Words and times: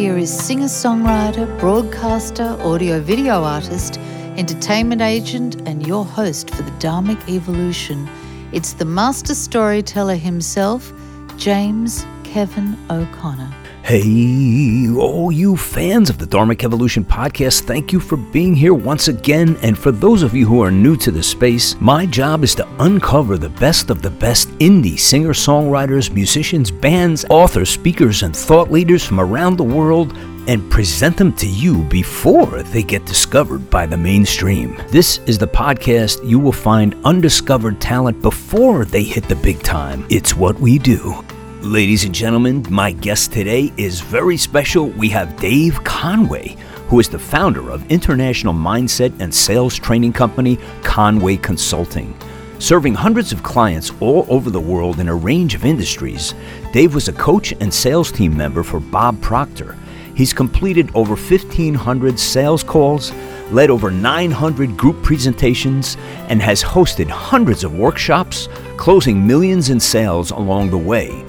here 0.00 0.16
is 0.16 0.32
singer 0.34 0.64
songwriter, 0.64 1.46
broadcaster, 1.60 2.56
audio 2.60 3.02
video 3.02 3.44
artist, 3.44 3.98
entertainment 4.38 5.02
agent, 5.02 5.56
and 5.68 5.86
your 5.86 6.06
host 6.06 6.48
for 6.48 6.62
the 6.62 6.70
Dharmic 6.78 7.28
Evolution. 7.28 8.08
It's 8.50 8.72
the 8.72 8.86
master 8.86 9.34
storyteller 9.34 10.16
himself, 10.16 10.90
James 11.36 12.06
Kevin 12.24 12.78
O'Connor. 12.88 13.59
Hey, 13.90 14.88
all 14.88 15.32
you 15.32 15.56
fans 15.56 16.10
of 16.10 16.18
the 16.18 16.24
Dharmic 16.24 16.62
Evolution 16.62 17.04
podcast, 17.04 17.62
thank 17.62 17.92
you 17.92 17.98
for 17.98 18.16
being 18.16 18.54
here 18.54 18.72
once 18.72 19.08
again. 19.08 19.58
And 19.62 19.76
for 19.76 19.90
those 19.90 20.22
of 20.22 20.32
you 20.32 20.46
who 20.46 20.62
are 20.62 20.70
new 20.70 20.96
to 20.98 21.10
the 21.10 21.24
space, 21.24 21.74
my 21.80 22.06
job 22.06 22.44
is 22.44 22.54
to 22.54 22.68
uncover 22.78 23.36
the 23.36 23.48
best 23.48 23.90
of 23.90 24.00
the 24.00 24.10
best 24.10 24.48
indie 24.60 24.96
singer 24.96 25.32
songwriters, 25.32 26.08
musicians, 26.14 26.70
bands, 26.70 27.24
authors, 27.30 27.68
speakers, 27.68 28.22
and 28.22 28.36
thought 28.36 28.70
leaders 28.70 29.04
from 29.04 29.18
around 29.18 29.56
the 29.56 29.64
world 29.64 30.16
and 30.46 30.70
present 30.70 31.16
them 31.16 31.32
to 31.32 31.48
you 31.48 31.82
before 31.88 32.62
they 32.62 32.84
get 32.84 33.04
discovered 33.06 33.68
by 33.70 33.86
the 33.86 33.96
mainstream. 33.96 34.80
This 34.90 35.18
is 35.26 35.36
the 35.36 35.48
podcast 35.48 36.24
you 36.24 36.38
will 36.38 36.52
find 36.52 36.94
undiscovered 37.04 37.80
talent 37.80 38.22
before 38.22 38.84
they 38.84 39.02
hit 39.02 39.24
the 39.24 39.34
big 39.34 39.60
time. 39.64 40.06
It's 40.10 40.36
what 40.36 40.60
we 40.60 40.78
do. 40.78 41.24
Ladies 41.62 42.06
and 42.06 42.14
gentlemen, 42.14 42.64
my 42.70 42.90
guest 42.90 43.32
today 43.34 43.70
is 43.76 44.00
very 44.00 44.38
special. 44.38 44.86
We 44.86 45.10
have 45.10 45.38
Dave 45.38 45.84
Conway, 45.84 46.56
who 46.88 47.00
is 47.00 47.10
the 47.10 47.18
founder 47.18 47.68
of 47.68 47.86
international 47.92 48.54
mindset 48.54 49.12
and 49.20 49.32
sales 49.32 49.78
training 49.78 50.14
company 50.14 50.58
Conway 50.82 51.36
Consulting. 51.36 52.16
Serving 52.58 52.94
hundreds 52.94 53.30
of 53.30 53.42
clients 53.42 53.92
all 54.00 54.24
over 54.30 54.48
the 54.48 54.58
world 54.58 55.00
in 55.00 55.08
a 55.08 55.14
range 55.14 55.54
of 55.54 55.66
industries, 55.66 56.34
Dave 56.72 56.94
was 56.94 57.08
a 57.08 57.12
coach 57.12 57.52
and 57.60 57.72
sales 57.72 58.10
team 58.10 58.34
member 58.34 58.62
for 58.62 58.80
Bob 58.80 59.20
Proctor. 59.20 59.76
He's 60.16 60.32
completed 60.32 60.90
over 60.94 61.14
1,500 61.14 62.18
sales 62.18 62.64
calls, 62.64 63.12
led 63.52 63.68
over 63.68 63.90
900 63.90 64.78
group 64.78 65.02
presentations, 65.02 65.98
and 66.28 66.40
has 66.40 66.62
hosted 66.62 67.08
hundreds 67.08 67.64
of 67.64 67.78
workshops, 67.78 68.48
closing 68.78 69.26
millions 69.26 69.68
in 69.68 69.78
sales 69.78 70.30
along 70.30 70.70
the 70.70 70.78
way. 70.78 71.22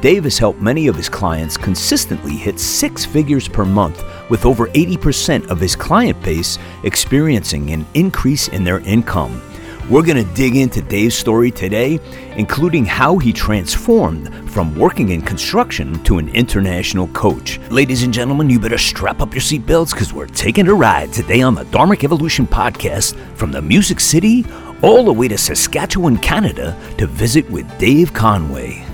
Dave 0.00 0.24
has 0.24 0.38
helped 0.38 0.60
many 0.60 0.86
of 0.86 0.94
his 0.94 1.08
clients 1.08 1.56
consistently 1.56 2.36
hit 2.36 2.60
six 2.60 3.04
figures 3.04 3.48
per 3.48 3.64
month, 3.64 4.04
with 4.30 4.46
over 4.46 4.68
80% 4.68 5.50
of 5.50 5.58
his 5.58 5.74
client 5.74 6.22
base 6.22 6.56
experiencing 6.84 7.70
an 7.70 7.84
increase 7.94 8.46
in 8.48 8.62
their 8.62 8.78
income. 8.80 9.42
We're 9.90 10.04
going 10.04 10.24
to 10.24 10.34
dig 10.34 10.54
into 10.54 10.82
Dave's 10.82 11.16
story 11.16 11.50
today, 11.50 11.98
including 12.36 12.84
how 12.84 13.18
he 13.18 13.32
transformed 13.32 14.32
from 14.50 14.78
working 14.78 15.08
in 15.08 15.22
construction 15.22 16.00
to 16.04 16.18
an 16.18 16.28
international 16.28 17.08
coach. 17.08 17.58
Ladies 17.70 18.02
and 18.04 18.14
gentlemen, 18.14 18.50
you 18.50 18.60
better 18.60 18.78
strap 18.78 19.20
up 19.20 19.32
your 19.32 19.40
seatbelts 19.40 19.92
because 19.92 20.12
we're 20.12 20.26
taking 20.26 20.68
a 20.68 20.74
ride 20.74 21.12
today 21.12 21.42
on 21.42 21.54
the 21.54 21.64
Dharmic 21.64 22.04
Evolution 22.04 22.46
podcast 22.46 23.16
from 23.34 23.50
the 23.50 23.62
Music 23.62 23.98
City 23.98 24.44
all 24.82 25.04
the 25.04 25.12
way 25.12 25.26
to 25.26 25.38
Saskatchewan, 25.38 26.18
Canada 26.18 26.78
to 26.98 27.06
visit 27.06 27.50
with 27.50 27.66
Dave 27.78 28.12
Conway. 28.12 28.87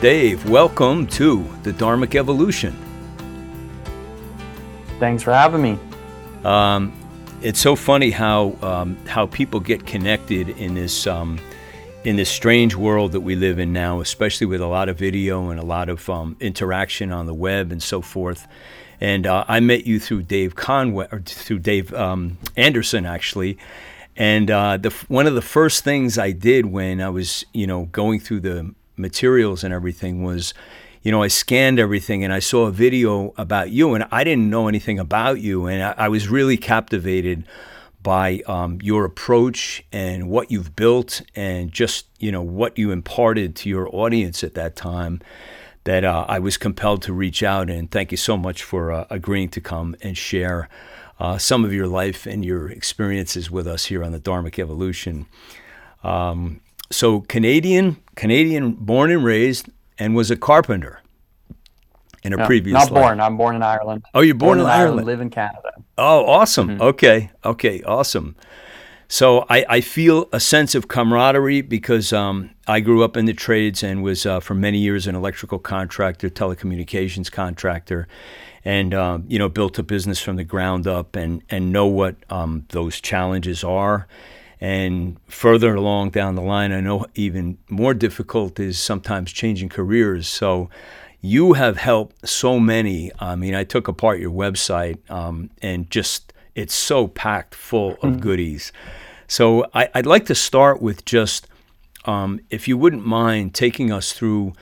Dave, 0.00 0.48
welcome 0.48 1.08
to 1.08 1.44
the 1.64 1.72
Dharmic 1.72 2.14
Evolution. 2.14 2.72
Thanks 5.00 5.24
for 5.24 5.32
having 5.32 5.60
me. 5.60 5.76
Um, 6.44 6.92
it's 7.42 7.58
so 7.58 7.74
funny 7.74 8.12
how 8.12 8.56
um, 8.62 8.96
how 9.08 9.26
people 9.26 9.58
get 9.58 9.86
connected 9.86 10.50
in 10.50 10.74
this 10.74 11.08
um, 11.08 11.40
in 12.04 12.14
this 12.14 12.30
strange 12.30 12.76
world 12.76 13.10
that 13.10 13.22
we 13.22 13.34
live 13.34 13.58
in 13.58 13.72
now, 13.72 14.00
especially 14.00 14.46
with 14.46 14.60
a 14.60 14.68
lot 14.68 14.88
of 14.88 14.96
video 14.96 15.50
and 15.50 15.58
a 15.58 15.64
lot 15.64 15.88
of 15.88 16.08
um, 16.08 16.36
interaction 16.38 17.10
on 17.10 17.26
the 17.26 17.34
web 17.34 17.72
and 17.72 17.82
so 17.82 18.00
forth. 18.00 18.46
And 19.00 19.26
uh, 19.26 19.46
I 19.48 19.58
met 19.58 19.84
you 19.84 19.98
through 19.98 20.22
Dave 20.22 20.54
Conway 20.54 21.08
or 21.10 21.22
through 21.22 21.58
Dave 21.58 21.92
um, 21.92 22.38
Anderson 22.56 23.04
actually. 23.04 23.58
And 24.16 24.48
uh, 24.48 24.76
the, 24.76 24.90
one 25.08 25.26
of 25.26 25.34
the 25.34 25.42
first 25.42 25.82
things 25.82 26.18
I 26.18 26.32
did 26.32 26.66
when 26.66 27.00
I 27.00 27.08
was, 27.08 27.44
you 27.52 27.66
know, 27.66 27.84
going 27.86 28.18
through 28.18 28.40
the 28.40 28.74
materials 28.98 29.64
and 29.64 29.72
everything 29.72 30.22
was 30.22 30.54
you 31.02 31.12
know, 31.12 31.22
I 31.22 31.28
scanned 31.28 31.78
everything 31.78 32.24
and 32.24 32.32
I 32.32 32.38
saw 32.38 32.66
a 32.66 32.70
video 32.70 33.32
about 33.36 33.70
you, 33.70 33.94
and 33.94 34.06
I 34.10 34.24
didn't 34.24 34.50
know 34.50 34.68
anything 34.68 34.98
about 34.98 35.40
you, 35.40 35.66
and 35.66 35.82
I, 35.82 35.94
I 35.96 36.08
was 36.08 36.28
really 36.28 36.56
captivated 36.56 37.44
by 38.02 38.42
um, 38.46 38.78
your 38.82 39.04
approach 39.04 39.84
and 39.92 40.28
what 40.28 40.50
you've 40.50 40.74
built, 40.76 41.22
and 41.34 41.72
just 41.72 42.06
you 42.18 42.32
know 42.32 42.42
what 42.42 42.78
you 42.78 42.90
imparted 42.90 43.56
to 43.56 43.68
your 43.68 43.88
audience 43.94 44.42
at 44.42 44.54
that 44.54 44.76
time. 44.76 45.20
That 45.84 46.04
uh, 46.04 46.26
I 46.28 46.38
was 46.40 46.58
compelled 46.58 47.02
to 47.02 47.14
reach 47.14 47.42
out, 47.42 47.70
and 47.70 47.90
thank 47.90 48.10
you 48.10 48.18
so 48.18 48.36
much 48.36 48.62
for 48.62 48.92
uh, 48.92 49.06
agreeing 49.08 49.48
to 49.50 49.60
come 49.60 49.96
and 50.02 50.18
share 50.18 50.68
uh, 51.18 51.38
some 51.38 51.64
of 51.64 51.72
your 51.72 51.86
life 51.86 52.26
and 52.26 52.44
your 52.44 52.68
experiences 52.70 53.50
with 53.50 53.66
us 53.66 53.86
here 53.86 54.04
on 54.04 54.12
the 54.12 54.20
Dharmic 54.20 54.58
Evolution. 54.58 55.26
Um, 56.04 56.60
so 56.90 57.20
Canadian, 57.22 57.96
Canadian 58.18 58.72
born 58.72 59.12
and 59.12 59.24
raised, 59.24 59.70
and 59.96 60.14
was 60.14 60.28
a 60.30 60.36
carpenter 60.36 61.00
in 62.24 62.32
a 62.32 62.36
no, 62.36 62.46
previous 62.46 62.74
not 62.74 62.90
life. 62.90 63.02
born 63.02 63.20
i'm 63.20 63.36
born 63.36 63.54
in 63.54 63.62
ireland 63.62 64.04
oh 64.12 64.20
you're 64.20 64.34
born, 64.34 64.58
born 64.58 64.58
in, 64.58 64.64
in 64.64 64.70
ireland. 64.70 64.90
ireland 64.90 65.06
live 65.06 65.20
in 65.20 65.30
canada 65.30 65.70
oh 65.98 66.26
awesome 66.26 66.68
mm-hmm. 66.68 66.82
okay 66.82 67.30
okay 67.44 67.80
awesome 67.84 68.34
so 69.10 69.46
I, 69.48 69.64
I 69.70 69.80
feel 69.80 70.28
a 70.34 70.40
sense 70.40 70.74
of 70.74 70.86
camaraderie 70.86 71.62
because 71.62 72.12
um, 72.12 72.50
I 72.66 72.80
grew 72.80 73.02
up 73.02 73.16
in 73.16 73.24
the 73.24 73.32
trades 73.32 73.82
and 73.82 74.02
was 74.02 74.26
uh, 74.26 74.38
for 74.38 74.54
many 74.54 74.76
years 74.76 75.06
an 75.06 75.14
electrical 75.14 75.58
contractor, 75.58 76.28
telecommunications 76.28 77.32
contractor, 77.32 78.06
and 78.66 78.92
uh, 78.92 79.20
you 79.26 79.38
know 79.38 79.48
built 79.48 79.78
a 79.78 79.82
business 79.82 80.20
from 80.20 80.36
the 80.36 80.44
ground 80.44 80.86
up 80.86 81.16
and 81.16 81.42
and 81.48 81.72
know 81.72 81.86
what 81.86 82.16
um, 82.28 82.66
those 82.68 83.00
challenges 83.00 83.64
are 83.64 84.06
and 84.60 85.16
further 85.28 85.74
along 85.74 86.10
down 86.10 86.34
the 86.34 86.42
line, 86.42 86.72
I 86.72 86.80
know 86.80 87.06
even 87.14 87.58
more 87.68 87.94
difficult 87.94 88.58
is 88.58 88.78
sometimes 88.78 89.32
changing 89.32 89.68
careers. 89.68 90.26
So 90.26 90.68
you 91.20 91.54
have 91.54 91.76
helped 91.76 92.28
so 92.28 92.58
many. 92.58 93.10
I 93.18 93.36
mean, 93.36 93.54
I 93.54 93.64
took 93.64 93.88
apart 93.88 94.20
your 94.20 94.30
website 94.30 94.98
um, 95.10 95.50
and 95.62 95.90
just 95.90 96.32
it's 96.54 96.74
so 96.74 97.06
packed 97.06 97.54
full 97.54 97.92
of 97.92 97.98
mm-hmm. 97.98 98.20
goodies. 98.20 98.72
So 99.28 99.66
I, 99.74 99.88
would 99.94 100.06
like 100.06 100.26
to 100.26 100.34
start 100.34 100.82
with 100.82 101.04
just, 101.04 101.46
um, 102.04 102.40
if 102.50 102.66
you 102.66 102.76
wouldn't 102.76 103.06
mind 103.06 103.54
taking 103.54 103.92
us 103.92 104.12
through, 104.12 104.54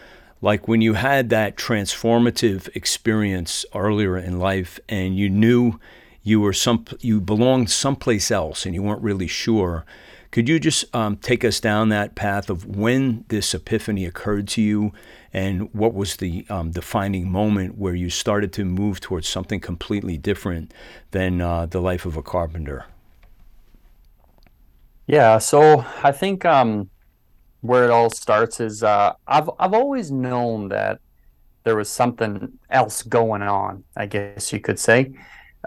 like 0.42 0.68
when 0.68 0.82
you 0.82 0.94
had 0.94 1.30
that 1.30 1.56
transformative 1.56 2.68
experience 2.76 3.64
earlier 3.74 4.18
in 4.18 4.38
life 4.38 4.78
and 4.88 5.16
you 5.16 5.30
knew 5.30 5.78
you 6.26 6.40
were 6.40 6.52
some 6.52 6.84
you 7.00 7.20
belonged 7.20 7.70
someplace 7.70 8.32
else 8.32 8.66
and 8.66 8.74
you 8.74 8.82
weren't 8.82 9.00
really 9.00 9.28
sure. 9.28 9.86
Could 10.32 10.48
you 10.48 10.58
just 10.58 10.84
um, 10.94 11.16
take 11.18 11.44
us 11.44 11.60
down 11.60 11.88
that 11.90 12.16
path 12.16 12.50
of 12.50 12.66
when 12.66 13.24
this 13.28 13.54
epiphany 13.54 14.04
occurred 14.04 14.48
to 14.48 14.60
you, 14.60 14.92
and 15.32 15.72
what 15.72 15.94
was 15.94 16.16
the 16.16 16.44
um, 16.50 16.72
defining 16.72 17.30
moment 17.30 17.78
where 17.78 17.94
you 17.94 18.10
started 18.10 18.52
to 18.54 18.64
move 18.64 18.98
towards 18.98 19.28
something 19.28 19.60
completely 19.60 20.18
different 20.18 20.74
than 21.12 21.40
uh, 21.40 21.66
the 21.66 21.80
life 21.80 22.04
of 22.04 22.16
a 22.16 22.22
carpenter? 22.22 22.86
Yeah, 25.06 25.38
so 25.38 25.86
I 26.02 26.10
think 26.10 26.44
um, 26.44 26.90
where 27.60 27.84
it 27.84 27.90
all 27.92 28.10
starts 28.10 28.58
is 28.58 28.82
uh, 28.82 29.12
I've 29.28 29.48
I've 29.60 29.74
always 29.74 30.10
known 30.10 30.70
that 30.70 30.98
there 31.62 31.76
was 31.76 31.88
something 31.88 32.58
else 32.68 33.04
going 33.04 33.42
on. 33.42 33.84
I 33.96 34.06
guess 34.06 34.52
you 34.52 34.58
could 34.58 34.80
say 34.80 35.12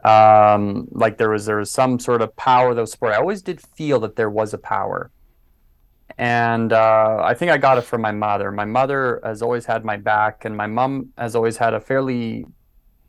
um, 0.03 0.87
like 0.91 1.17
there 1.17 1.29
was 1.29 1.45
there 1.45 1.57
was 1.57 1.71
some 1.71 1.99
sort 1.99 2.21
of 2.21 2.35
power 2.35 2.73
that 2.73 2.81
was. 2.81 2.97
I 3.01 3.15
always 3.15 3.41
did 3.41 3.61
feel 3.61 3.99
that 4.01 4.15
there 4.15 4.29
was 4.29 4.53
a 4.53 4.57
power, 4.57 5.11
and 6.17 6.73
uh, 6.73 7.21
I 7.23 7.33
think 7.33 7.51
I 7.51 7.57
got 7.57 7.77
it 7.77 7.83
from 7.83 8.01
my 8.01 8.11
mother. 8.11 8.51
My 8.51 8.65
mother 8.65 9.19
has 9.23 9.41
always 9.41 9.65
had 9.65 9.83
my 9.83 9.97
back, 9.97 10.45
and 10.45 10.55
my 10.55 10.67
mom 10.67 11.09
has 11.17 11.35
always 11.35 11.57
had 11.57 11.73
a 11.73 11.79
fairly 11.79 12.45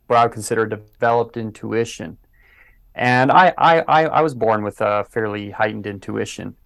what 0.07 0.19
I 0.19 0.25
would 0.25 0.33
consider 0.33 0.67
developed 0.67 1.37
intuition. 1.37 2.19
And 2.97 3.31
I, 3.31 3.55
I, 3.57 3.81
I, 3.83 4.05
I 4.07 4.21
was 4.23 4.35
born 4.35 4.65
with 4.65 4.81
a 4.81 5.05
fairly 5.05 5.51
heightened 5.51 5.87
intuition. 5.87 6.57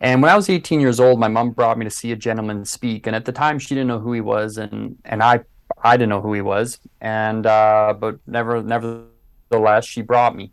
And 0.00 0.22
when 0.22 0.30
I 0.30 0.36
was 0.36 0.48
18 0.48 0.80
years 0.80 1.00
old, 1.00 1.18
my 1.18 1.26
mom 1.26 1.50
brought 1.50 1.78
me 1.78 1.84
to 1.84 1.90
see 1.90 2.12
a 2.12 2.16
gentleman 2.16 2.64
speak. 2.64 3.08
And 3.08 3.16
at 3.16 3.24
the 3.24 3.32
time, 3.32 3.58
she 3.58 3.74
didn't 3.74 3.88
know 3.88 3.98
who 3.98 4.12
he 4.12 4.20
was, 4.20 4.58
and 4.58 4.96
and 5.04 5.22
I 5.22 5.40
I 5.82 5.96
didn't 5.96 6.10
know 6.10 6.20
who 6.20 6.32
he 6.32 6.42
was. 6.42 6.78
And 7.00 7.46
uh, 7.46 7.94
but 7.98 8.18
never 8.26 8.62
never 8.62 9.04
nevertheless, 9.50 9.84
she 9.84 10.02
brought 10.02 10.36
me. 10.36 10.52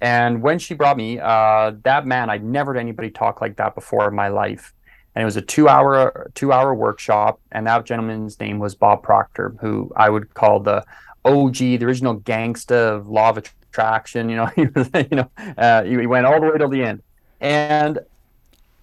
And 0.00 0.42
when 0.42 0.58
she 0.58 0.74
brought 0.74 0.96
me, 0.96 1.20
uh, 1.20 1.72
that 1.84 2.06
man, 2.06 2.28
I'd 2.28 2.42
never 2.42 2.72
heard 2.72 2.80
anybody 2.80 3.10
talk 3.10 3.40
like 3.40 3.56
that 3.56 3.74
before 3.74 4.08
in 4.08 4.14
my 4.14 4.28
life. 4.28 4.74
And 5.14 5.22
it 5.22 5.24
was 5.24 5.36
a 5.36 5.42
two-hour 5.42 6.32
two-hour 6.34 6.74
workshop, 6.74 7.38
and 7.52 7.66
that 7.66 7.84
gentleman's 7.84 8.40
name 8.40 8.58
was 8.58 8.74
Bob 8.74 9.02
Proctor, 9.02 9.54
who 9.60 9.92
I 9.94 10.08
would 10.08 10.32
call 10.34 10.58
the 10.58 10.84
OG, 11.24 11.56
the 11.56 11.84
original 11.84 12.18
gangsta 12.18 12.96
of 12.96 13.08
law 13.08 13.30
of 13.30 13.38
attraction. 13.38 14.28
You 14.28 14.36
know, 14.36 14.46
he 14.56 14.66
was, 14.66 14.90
you 14.94 15.16
know, 15.16 15.30
uh, 15.56 15.84
he 15.84 16.06
went 16.06 16.26
all 16.26 16.40
the 16.40 16.50
way 16.50 16.58
till 16.58 16.68
the 16.68 16.82
end. 16.82 17.02
And 17.40 17.98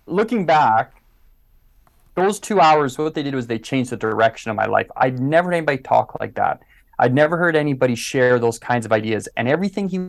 looking 0.05 0.45
back, 0.45 1.01
those 2.15 2.39
two 2.39 2.59
hours, 2.59 2.97
what 2.97 3.13
they 3.13 3.23
did 3.23 3.35
was 3.35 3.47
they 3.47 3.59
changed 3.59 3.89
the 3.91 3.97
direction 3.97 4.51
of 4.51 4.57
my 4.57 4.65
life. 4.65 4.87
I'd 4.95 5.19
never 5.19 5.49
heard 5.49 5.57
anybody 5.57 5.79
talk 5.79 6.19
like 6.19 6.35
that. 6.35 6.61
I'd 6.99 7.13
never 7.13 7.37
heard 7.37 7.55
anybody 7.55 7.95
share 7.95 8.37
those 8.37 8.59
kinds 8.59 8.85
of 8.85 8.91
ideas, 8.91 9.27
and 9.37 9.47
everything 9.47 9.89
he 9.89 9.99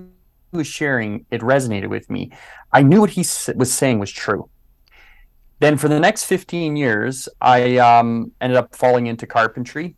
was 0.52 0.66
sharing, 0.66 1.24
it 1.30 1.40
resonated 1.40 1.88
with 1.88 2.10
me. 2.10 2.32
I 2.72 2.82
knew 2.82 3.00
what 3.00 3.10
he 3.10 3.24
was 3.54 3.72
saying 3.72 4.00
was 4.00 4.10
true. 4.10 4.50
Then 5.60 5.76
for 5.76 5.88
the 5.88 6.00
next 6.00 6.24
15 6.24 6.76
years, 6.76 7.28
I 7.40 7.76
um, 7.76 8.32
ended 8.40 8.56
up 8.56 8.74
falling 8.74 9.06
into 9.06 9.26
carpentry. 9.26 9.96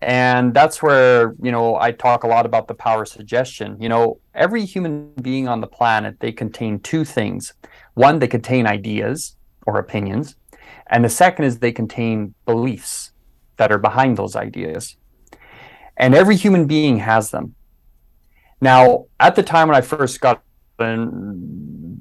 And 0.00 0.54
that's 0.54 0.82
where, 0.82 1.34
you 1.42 1.50
know, 1.50 1.76
I 1.76 1.90
talk 1.90 2.22
a 2.22 2.28
lot 2.28 2.46
about 2.46 2.68
the 2.68 2.74
power 2.74 3.02
of 3.02 3.08
suggestion. 3.08 3.76
You 3.80 3.88
know, 3.88 4.20
every 4.34 4.64
human 4.64 5.12
being 5.22 5.48
on 5.48 5.60
the 5.60 5.66
planet, 5.66 6.20
they 6.20 6.32
contain 6.32 6.78
two 6.80 7.04
things. 7.04 7.54
One, 7.94 8.18
they 8.18 8.28
contain 8.28 8.66
ideas 8.66 9.36
or 9.66 9.78
opinions. 9.78 10.36
And 10.88 11.04
the 11.04 11.08
second 11.08 11.46
is 11.46 11.58
they 11.58 11.72
contain 11.72 12.34
beliefs 12.44 13.12
that 13.56 13.72
are 13.72 13.78
behind 13.78 14.16
those 14.16 14.36
ideas. 14.36 14.96
And 15.96 16.14
every 16.14 16.36
human 16.36 16.66
being 16.66 16.98
has 16.98 17.30
them. 17.30 17.54
Now, 18.60 19.06
at 19.20 19.36
the 19.36 19.42
time 19.42 19.68
when 19.68 19.76
I 19.76 19.80
first 19.80 20.20
got 20.20 20.42
familiar 20.76 22.00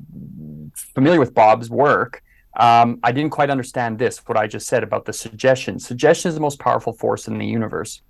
with 1.20 1.34
Bob's 1.34 1.70
work, 1.70 2.22
um, 2.58 3.00
I 3.04 3.12
didn't 3.12 3.32
quite 3.32 3.50
understand 3.50 4.00
this, 4.00 4.20
what 4.26 4.38
I 4.38 4.48
just 4.48 4.68
said 4.68 4.84
about 4.84 5.06
the 5.06 5.14
suggestion. 5.14 5.80
Suggestion 5.80 6.30
is 6.30 6.36
the 6.36 6.42
most 6.42 6.60
powerful 6.60 6.94
force 6.94 7.28
in 7.28 7.38
the 7.38 7.46
universe. 7.46 8.02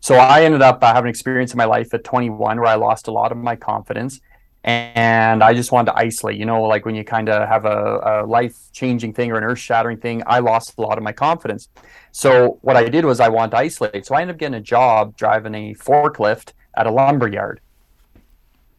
So 0.00 0.14
I 0.14 0.44
ended 0.44 0.62
up 0.62 0.82
uh, 0.82 0.88
having 0.88 1.08
an 1.08 1.10
experience 1.10 1.52
in 1.52 1.58
my 1.58 1.64
life 1.64 1.92
at 1.94 2.04
21 2.04 2.58
where 2.58 2.66
I 2.66 2.76
lost 2.76 3.08
a 3.08 3.10
lot 3.10 3.32
of 3.32 3.38
my 3.38 3.56
confidence 3.56 4.20
and 4.62 5.42
I 5.42 5.52
just 5.52 5.72
wanted 5.72 5.92
to 5.92 5.98
isolate. 5.98 6.38
You 6.38 6.46
know, 6.46 6.62
like 6.62 6.86
when 6.86 6.94
you 6.94 7.04
kind 7.04 7.28
of 7.28 7.48
have 7.48 7.66
a, 7.66 8.22
a 8.22 8.26
life 8.26 8.54
changing 8.72 9.12
thing 9.12 9.30
or 9.30 9.36
an 9.36 9.44
earth 9.44 9.58
shattering 9.58 9.98
thing, 9.98 10.22
I 10.26 10.38
lost 10.38 10.74
a 10.78 10.80
lot 10.80 10.96
of 10.96 11.04
my 11.04 11.12
confidence. 11.12 11.68
So 12.16 12.60
what 12.62 12.76
I 12.76 12.88
did 12.88 13.04
was 13.04 13.18
I 13.18 13.28
wanted 13.28 13.50
to 13.50 13.56
isolate. 13.56 14.06
So 14.06 14.14
I 14.14 14.20
ended 14.20 14.36
up 14.36 14.38
getting 14.38 14.54
a 14.54 14.60
job 14.60 15.16
driving 15.16 15.52
a 15.52 15.74
forklift 15.74 16.52
at 16.76 16.86
a 16.86 16.90
lumber 16.92 17.26
yard. 17.26 17.60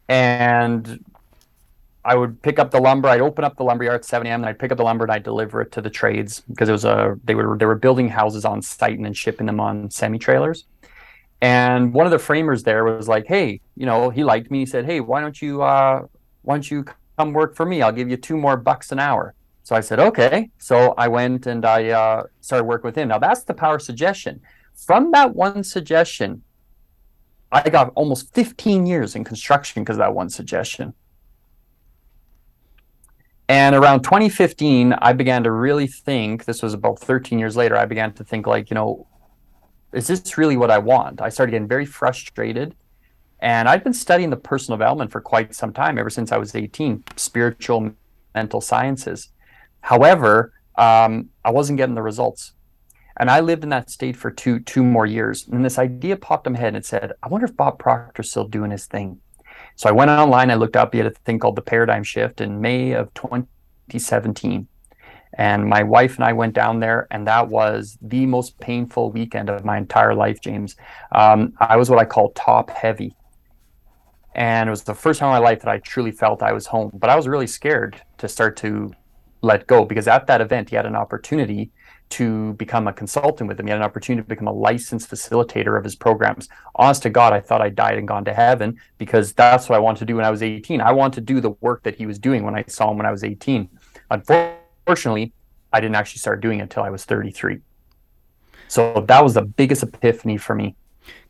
And 0.08 1.04
I 2.02 2.14
would 2.14 2.40
pick 2.40 2.58
up 2.58 2.70
the 2.70 2.80
lumber. 2.80 3.10
I'd 3.10 3.20
open 3.20 3.44
up 3.44 3.58
the 3.58 3.62
lumber 3.62 3.84
yard 3.84 3.96
at 3.96 4.04
7 4.06 4.26
a.m. 4.26 4.40
and 4.40 4.48
I'd 4.48 4.58
pick 4.58 4.72
up 4.72 4.78
the 4.78 4.84
lumber 4.84 5.04
and 5.04 5.12
I'd 5.12 5.22
deliver 5.22 5.60
it 5.60 5.70
to 5.72 5.82
the 5.82 5.90
trades 5.90 6.44
because 6.48 6.70
it 6.70 6.72
was 6.72 6.86
a 6.86 7.20
they 7.24 7.34
were 7.34 7.58
they 7.58 7.66
were 7.66 7.74
building 7.74 8.08
houses 8.08 8.46
on 8.46 8.62
site 8.62 8.96
and 8.96 9.04
then 9.04 9.12
shipping 9.12 9.44
them 9.44 9.60
on 9.60 9.90
semi 9.90 10.18
trailers. 10.18 10.64
And 11.42 11.92
one 11.92 12.06
of 12.06 12.12
the 12.12 12.18
framers 12.18 12.62
there 12.62 12.84
was 12.84 13.06
like, 13.06 13.26
"Hey, 13.26 13.60
you 13.76 13.84
know, 13.84 14.08
he 14.08 14.24
liked 14.24 14.50
me. 14.50 14.60
He 14.60 14.66
said, 14.66 14.86
"Hey, 14.86 15.00
why 15.00 15.20
don't 15.20 15.42
you 15.42 15.60
uh, 15.60 16.06
why 16.40 16.54
don't 16.54 16.70
you 16.70 16.86
come 17.18 17.34
work 17.34 17.54
for 17.54 17.66
me? 17.66 17.82
I'll 17.82 17.92
give 17.92 18.08
you 18.08 18.16
two 18.16 18.38
more 18.38 18.56
bucks 18.56 18.92
an 18.92 18.98
hour." 18.98 19.34
So 19.66 19.74
I 19.74 19.80
said, 19.80 19.98
"Okay." 19.98 20.48
So 20.58 20.94
I 20.96 21.08
went 21.08 21.46
and 21.46 21.64
I 21.64 21.88
uh, 21.90 22.22
started 22.40 22.66
working 22.66 22.86
with 22.86 22.94
him. 22.96 23.08
Now 23.08 23.18
that's 23.18 23.42
the 23.42 23.52
power 23.52 23.80
suggestion. 23.80 24.40
From 24.76 25.10
that 25.10 25.34
one 25.34 25.64
suggestion, 25.64 26.44
I 27.50 27.68
got 27.68 27.90
almost 27.96 28.32
15 28.32 28.86
years 28.86 29.16
in 29.16 29.24
construction 29.24 29.82
because 29.82 29.96
of 29.96 30.04
that 30.06 30.14
one 30.14 30.30
suggestion. 30.30 30.94
And 33.48 33.74
around 33.74 34.04
2015, 34.04 34.92
I 34.92 35.12
began 35.12 35.42
to 35.42 35.50
really 35.50 35.88
think. 35.88 36.44
This 36.44 36.62
was 36.62 36.72
about 36.72 37.00
13 37.00 37.36
years 37.36 37.56
later. 37.56 37.76
I 37.76 37.86
began 37.86 38.12
to 38.12 38.22
think 38.22 38.46
like, 38.46 38.70
you 38.70 38.76
know, 38.76 39.08
is 39.92 40.06
this 40.06 40.38
really 40.38 40.56
what 40.56 40.70
I 40.70 40.78
want? 40.78 41.20
I 41.20 41.28
started 41.28 41.50
getting 41.50 41.66
very 41.66 41.86
frustrated. 41.86 42.76
And 43.40 43.68
I'd 43.68 43.82
been 43.82 43.94
studying 43.94 44.30
the 44.30 44.36
personal 44.36 44.78
development 44.78 45.10
for 45.10 45.20
quite 45.20 45.56
some 45.56 45.72
time, 45.72 45.98
ever 45.98 46.10
since 46.10 46.30
I 46.30 46.36
was 46.36 46.54
18, 46.54 47.02
spiritual, 47.16 47.90
mental 48.32 48.60
sciences. 48.60 49.30
However, 49.86 50.52
um, 50.74 51.28
I 51.44 51.52
wasn't 51.52 51.76
getting 51.76 51.94
the 51.94 52.02
results. 52.02 52.54
And 53.20 53.30
I 53.30 53.38
lived 53.38 53.62
in 53.62 53.70
that 53.70 53.88
state 53.88 54.16
for 54.16 54.32
two 54.32 54.58
two 54.58 54.82
more 54.82 55.06
years. 55.06 55.46
And 55.46 55.64
this 55.64 55.78
idea 55.78 56.16
popped 56.16 56.48
in 56.48 56.54
my 56.54 56.58
head 56.58 56.68
and 56.68 56.78
it 56.78 56.84
said, 56.84 57.12
I 57.22 57.28
wonder 57.28 57.46
if 57.46 57.56
Bob 57.56 57.78
Proctor's 57.78 58.28
still 58.28 58.48
doing 58.48 58.72
his 58.72 58.86
thing. 58.86 59.20
So 59.76 59.88
I 59.88 59.92
went 59.92 60.10
online, 60.10 60.50
I 60.50 60.56
looked 60.56 60.74
up, 60.74 60.92
he 60.92 60.98
had 60.98 61.06
a 61.06 61.12
thing 61.24 61.38
called 61.38 61.54
the 61.54 61.62
paradigm 61.62 62.02
shift 62.02 62.40
in 62.40 62.60
May 62.60 62.94
of 62.94 63.14
2017. 63.14 64.66
And 65.38 65.64
my 65.68 65.84
wife 65.84 66.16
and 66.16 66.24
I 66.24 66.32
went 66.32 66.54
down 66.54 66.80
there, 66.80 67.06
and 67.12 67.24
that 67.28 67.46
was 67.46 67.96
the 68.02 68.26
most 68.26 68.58
painful 68.58 69.12
weekend 69.12 69.48
of 69.48 69.64
my 69.64 69.78
entire 69.78 70.16
life, 70.16 70.40
James. 70.40 70.74
Um, 71.12 71.52
I 71.60 71.76
was 71.76 71.90
what 71.90 72.00
I 72.00 72.06
call 72.06 72.30
top 72.30 72.70
heavy. 72.70 73.14
And 74.34 74.68
it 74.68 74.70
was 74.70 74.82
the 74.82 74.94
first 74.94 75.20
time 75.20 75.28
in 75.28 75.40
my 75.40 75.48
life 75.48 75.60
that 75.60 75.70
I 75.70 75.78
truly 75.78 76.10
felt 76.10 76.42
I 76.42 76.52
was 76.52 76.66
home. 76.66 76.90
But 76.92 77.08
I 77.08 77.14
was 77.14 77.28
really 77.28 77.46
scared 77.46 78.02
to 78.18 78.28
start 78.28 78.56
to 78.58 78.92
let 79.42 79.66
go 79.66 79.84
because 79.84 80.08
at 80.08 80.26
that 80.26 80.40
event, 80.40 80.70
he 80.70 80.76
had 80.76 80.86
an 80.86 80.96
opportunity 80.96 81.70
to 82.08 82.52
become 82.54 82.86
a 82.86 82.92
consultant 82.92 83.48
with 83.48 83.58
him. 83.58 83.66
He 83.66 83.70
had 83.70 83.80
an 83.80 83.84
opportunity 83.84 84.22
to 84.22 84.28
become 84.28 84.46
a 84.46 84.52
licensed 84.52 85.10
facilitator 85.10 85.76
of 85.76 85.84
his 85.84 85.96
programs. 85.96 86.48
Honest 86.76 87.02
to 87.02 87.10
God, 87.10 87.32
I 87.32 87.40
thought 87.40 87.60
I 87.60 87.68
died 87.68 87.98
and 87.98 88.06
gone 88.06 88.24
to 88.26 88.32
heaven 88.32 88.78
because 88.98 89.32
that's 89.32 89.68
what 89.68 89.76
I 89.76 89.80
wanted 89.80 90.00
to 90.00 90.04
do 90.04 90.16
when 90.16 90.24
I 90.24 90.30
was 90.30 90.42
18. 90.42 90.80
I 90.80 90.92
wanted 90.92 91.14
to 91.14 91.20
do 91.22 91.40
the 91.40 91.50
work 91.60 91.82
that 91.82 91.96
he 91.96 92.06
was 92.06 92.18
doing 92.18 92.44
when 92.44 92.54
I 92.54 92.64
saw 92.68 92.90
him 92.90 92.96
when 92.96 93.06
I 93.06 93.10
was 93.10 93.24
18. 93.24 93.68
Unfortunately, 94.10 95.32
I 95.72 95.80
didn't 95.80 95.96
actually 95.96 96.20
start 96.20 96.40
doing 96.40 96.60
it 96.60 96.62
until 96.62 96.84
I 96.84 96.90
was 96.90 97.04
33. 97.04 97.58
So 98.68 99.04
that 99.08 99.22
was 99.22 99.34
the 99.34 99.42
biggest 99.42 99.82
epiphany 99.82 100.36
for 100.36 100.54
me. 100.54 100.76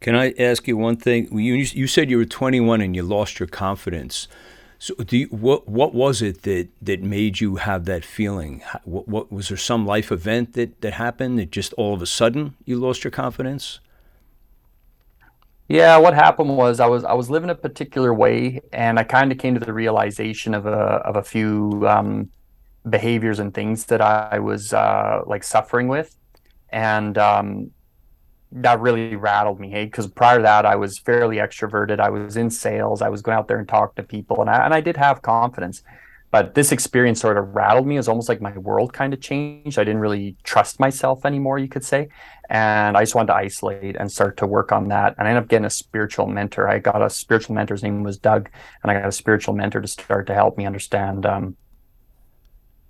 Can 0.00 0.14
I 0.14 0.32
ask 0.38 0.66
you 0.68 0.76
one 0.76 0.96
thing? 0.96 1.36
You, 1.38 1.54
you 1.54 1.86
said 1.86 2.10
you 2.10 2.18
were 2.18 2.24
21 2.24 2.80
and 2.80 2.94
you 2.94 3.02
lost 3.02 3.38
your 3.38 3.46
confidence. 3.46 4.28
So, 4.78 4.94
you, 5.10 5.26
what 5.28 5.68
what 5.68 5.94
was 5.94 6.20
it 6.20 6.42
that, 6.42 6.68
that 6.82 7.02
made 7.02 7.40
you 7.40 7.56
have 7.56 7.86
that 7.86 8.04
feeling? 8.04 8.62
What, 8.84 9.08
what 9.08 9.32
was 9.32 9.48
there 9.48 9.56
some 9.56 9.86
life 9.86 10.12
event 10.12 10.52
that, 10.52 10.80
that 10.82 10.94
happened 10.94 11.38
that 11.38 11.50
just 11.50 11.72
all 11.74 11.94
of 11.94 12.02
a 12.02 12.06
sudden 12.06 12.54
you 12.64 12.76
lost 12.78 13.02
your 13.02 13.10
confidence? 13.10 13.80
Yeah, 15.68 15.96
what 15.96 16.14
happened 16.14 16.56
was 16.56 16.78
I 16.78 16.86
was 16.86 17.04
I 17.04 17.14
was 17.14 17.28
living 17.28 17.50
a 17.50 17.54
particular 17.54 18.14
way, 18.14 18.60
and 18.72 18.98
I 18.98 19.04
kind 19.04 19.32
of 19.32 19.38
came 19.38 19.54
to 19.54 19.60
the 19.60 19.72
realization 19.72 20.54
of 20.54 20.66
a 20.66 20.70
of 20.70 21.16
a 21.16 21.22
few 21.22 21.84
um, 21.88 22.30
behaviors 22.88 23.40
and 23.40 23.52
things 23.52 23.86
that 23.86 24.00
I 24.00 24.38
was 24.38 24.72
uh, 24.72 25.22
like 25.26 25.42
suffering 25.42 25.88
with, 25.88 26.14
and 26.68 27.18
um, 27.18 27.70
that 28.52 28.80
really 28.80 29.16
rattled 29.16 29.60
me. 29.60 29.70
Hey, 29.70 29.84
because 29.86 30.06
prior 30.06 30.38
to 30.38 30.42
that, 30.42 30.64
I 30.64 30.76
was 30.76 30.98
fairly 30.98 31.36
extroverted. 31.36 32.00
I 32.00 32.10
was 32.10 32.36
in 32.36 32.50
sales. 32.50 33.02
I 33.02 33.08
was 33.08 33.22
going 33.22 33.36
out 33.36 33.48
there 33.48 33.58
and 33.58 33.68
talking 33.68 34.02
to 34.02 34.08
people, 34.08 34.40
and 34.40 34.48
I 34.48 34.64
and 34.64 34.74
I 34.74 34.80
did 34.80 34.96
have 34.96 35.22
confidence. 35.22 35.82
But 36.30 36.54
this 36.54 36.72
experience 36.72 37.20
sort 37.20 37.38
of 37.38 37.54
rattled 37.54 37.86
me. 37.86 37.94
It 37.94 38.00
was 38.00 38.08
almost 38.08 38.28
like 38.28 38.40
my 38.40 38.56
world 38.58 38.92
kind 38.92 39.14
of 39.14 39.20
changed. 39.20 39.78
I 39.78 39.84
didn't 39.84 40.00
really 40.00 40.36
trust 40.42 40.80
myself 40.80 41.24
anymore, 41.24 41.58
you 41.58 41.68
could 41.68 41.84
say. 41.84 42.08
And 42.50 42.96
I 42.96 43.02
just 43.02 43.14
wanted 43.14 43.28
to 43.28 43.36
isolate 43.36 43.96
and 43.96 44.10
start 44.10 44.36
to 44.38 44.46
work 44.46 44.72
on 44.72 44.88
that. 44.88 45.14
And 45.18 45.26
I 45.26 45.30
ended 45.30 45.44
up 45.44 45.48
getting 45.48 45.64
a 45.64 45.70
spiritual 45.70 46.26
mentor. 46.26 46.68
I 46.68 46.78
got 46.78 47.00
a 47.00 47.08
spiritual 47.08 47.54
mentor's 47.54 47.82
name 47.82 48.02
was 48.02 48.18
Doug, 48.18 48.50
and 48.82 48.90
I 48.90 48.94
got 49.00 49.08
a 49.08 49.12
spiritual 49.12 49.54
mentor 49.54 49.80
to 49.80 49.88
start 49.88 50.26
to 50.26 50.34
help 50.34 50.58
me 50.58 50.66
understand 50.66 51.26
um, 51.26 51.56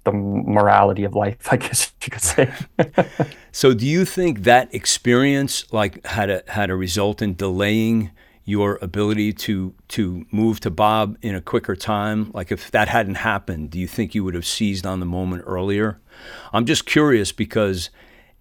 the 0.07 0.13
morality 0.13 1.05
of 1.05 1.15
life, 1.15 1.37
I 1.51 1.57
guess 1.57 1.93
you 2.03 2.11
could 2.11 2.23
say. 2.23 2.51
so, 3.53 3.75
do 3.75 3.87
you 3.87 4.07
think 4.07 4.45
that 4.45 4.75
experience 4.75 5.71
like 5.73 6.05
had 6.07 6.31
a 6.31 6.43
had 6.49 6.71
a 6.71 6.77
result 6.77 7.21
in 7.21 7.35
delaying 7.35 8.11
your 8.47 8.79
ability 8.81 9.33
to 9.33 9.75
to 9.89 10.25
move 10.31 10.61
to 10.61 10.71
Bob 10.71 11.19
in 11.21 11.35
a 11.35 11.43
quicker 11.43 11.77
time? 11.77 12.31
Like, 12.33 12.51
if 12.51 12.71
that 12.71 12.89
hadn't 12.89 13.17
happened, 13.17 13.71
do 13.71 13.79
you 13.79 13.87
think 13.87 14.15
you 14.15 14.25
would 14.25 14.35
have 14.35 14.47
seized 14.47 14.87
on 14.87 15.01
the 15.01 15.07
moment 15.07 15.43
earlier? 15.47 16.01
I'm 16.55 16.65
just 16.65 16.87
curious 16.87 17.33
because 17.33 17.91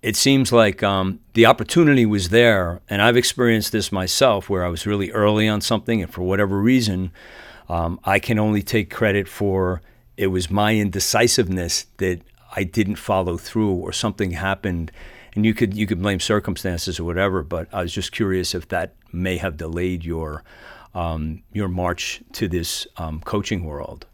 it 0.01 0.15
seems 0.15 0.51
like 0.51 0.83
um, 0.83 1.19
the 1.33 1.47
opportunity 1.47 2.05
was 2.05 2.29
there, 2.29 2.79
and 2.87 3.01
I've 3.01 3.17
experienced 3.17 3.71
this 3.71 3.91
myself, 3.91 4.49
where 4.49 4.63
I 4.63 4.69
was 4.69 4.85
really 4.85 5.11
early 5.11 5.47
on 5.47 5.61
something, 5.61 6.01
and 6.01 6.13
for 6.13 6.21
whatever 6.21 6.59
reason, 6.59 7.11
um, 7.67 7.99
I 8.03 8.19
can 8.19 8.37
only 8.37 8.61
take 8.61 8.93
credit 8.93 9.27
for 9.27 9.81
it 10.17 10.27
was 10.27 10.49
my 10.49 10.75
indecisiveness 10.75 11.85
that 11.97 12.21
I 12.55 12.63
didn't 12.63 12.95
follow 12.95 13.37
through 13.37 13.73
or 13.73 13.91
something 13.91 14.31
happened. 14.31 14.91
And 15.35 15.45
you 15.45 15.53
could 15.53 15.73
you 15.73 15.85
could 15.85 16.01
blame 16.01 16.19
circumstances 16.19 16.99
or 16.99 17.03
whatever 17.03 17.43
but 17.43 17.67
I 17.73 17.81
was 17.81 17.93
just 17.93 18.11
curious 18.11 18.55
if 18.55 18.69
that 18.69 18.93
may 19.11 19.37
have 19.37 19.57
delayed 19.57 20.05
your 20.05 20.43
um, 20.93 21.43
your 21.51 21.67
march 21.67 22.21
to 22.33 22.47
this 22.47 22.87
um, 22.97 23.19
coaching 23.25 23.65
world. 23.65 24.05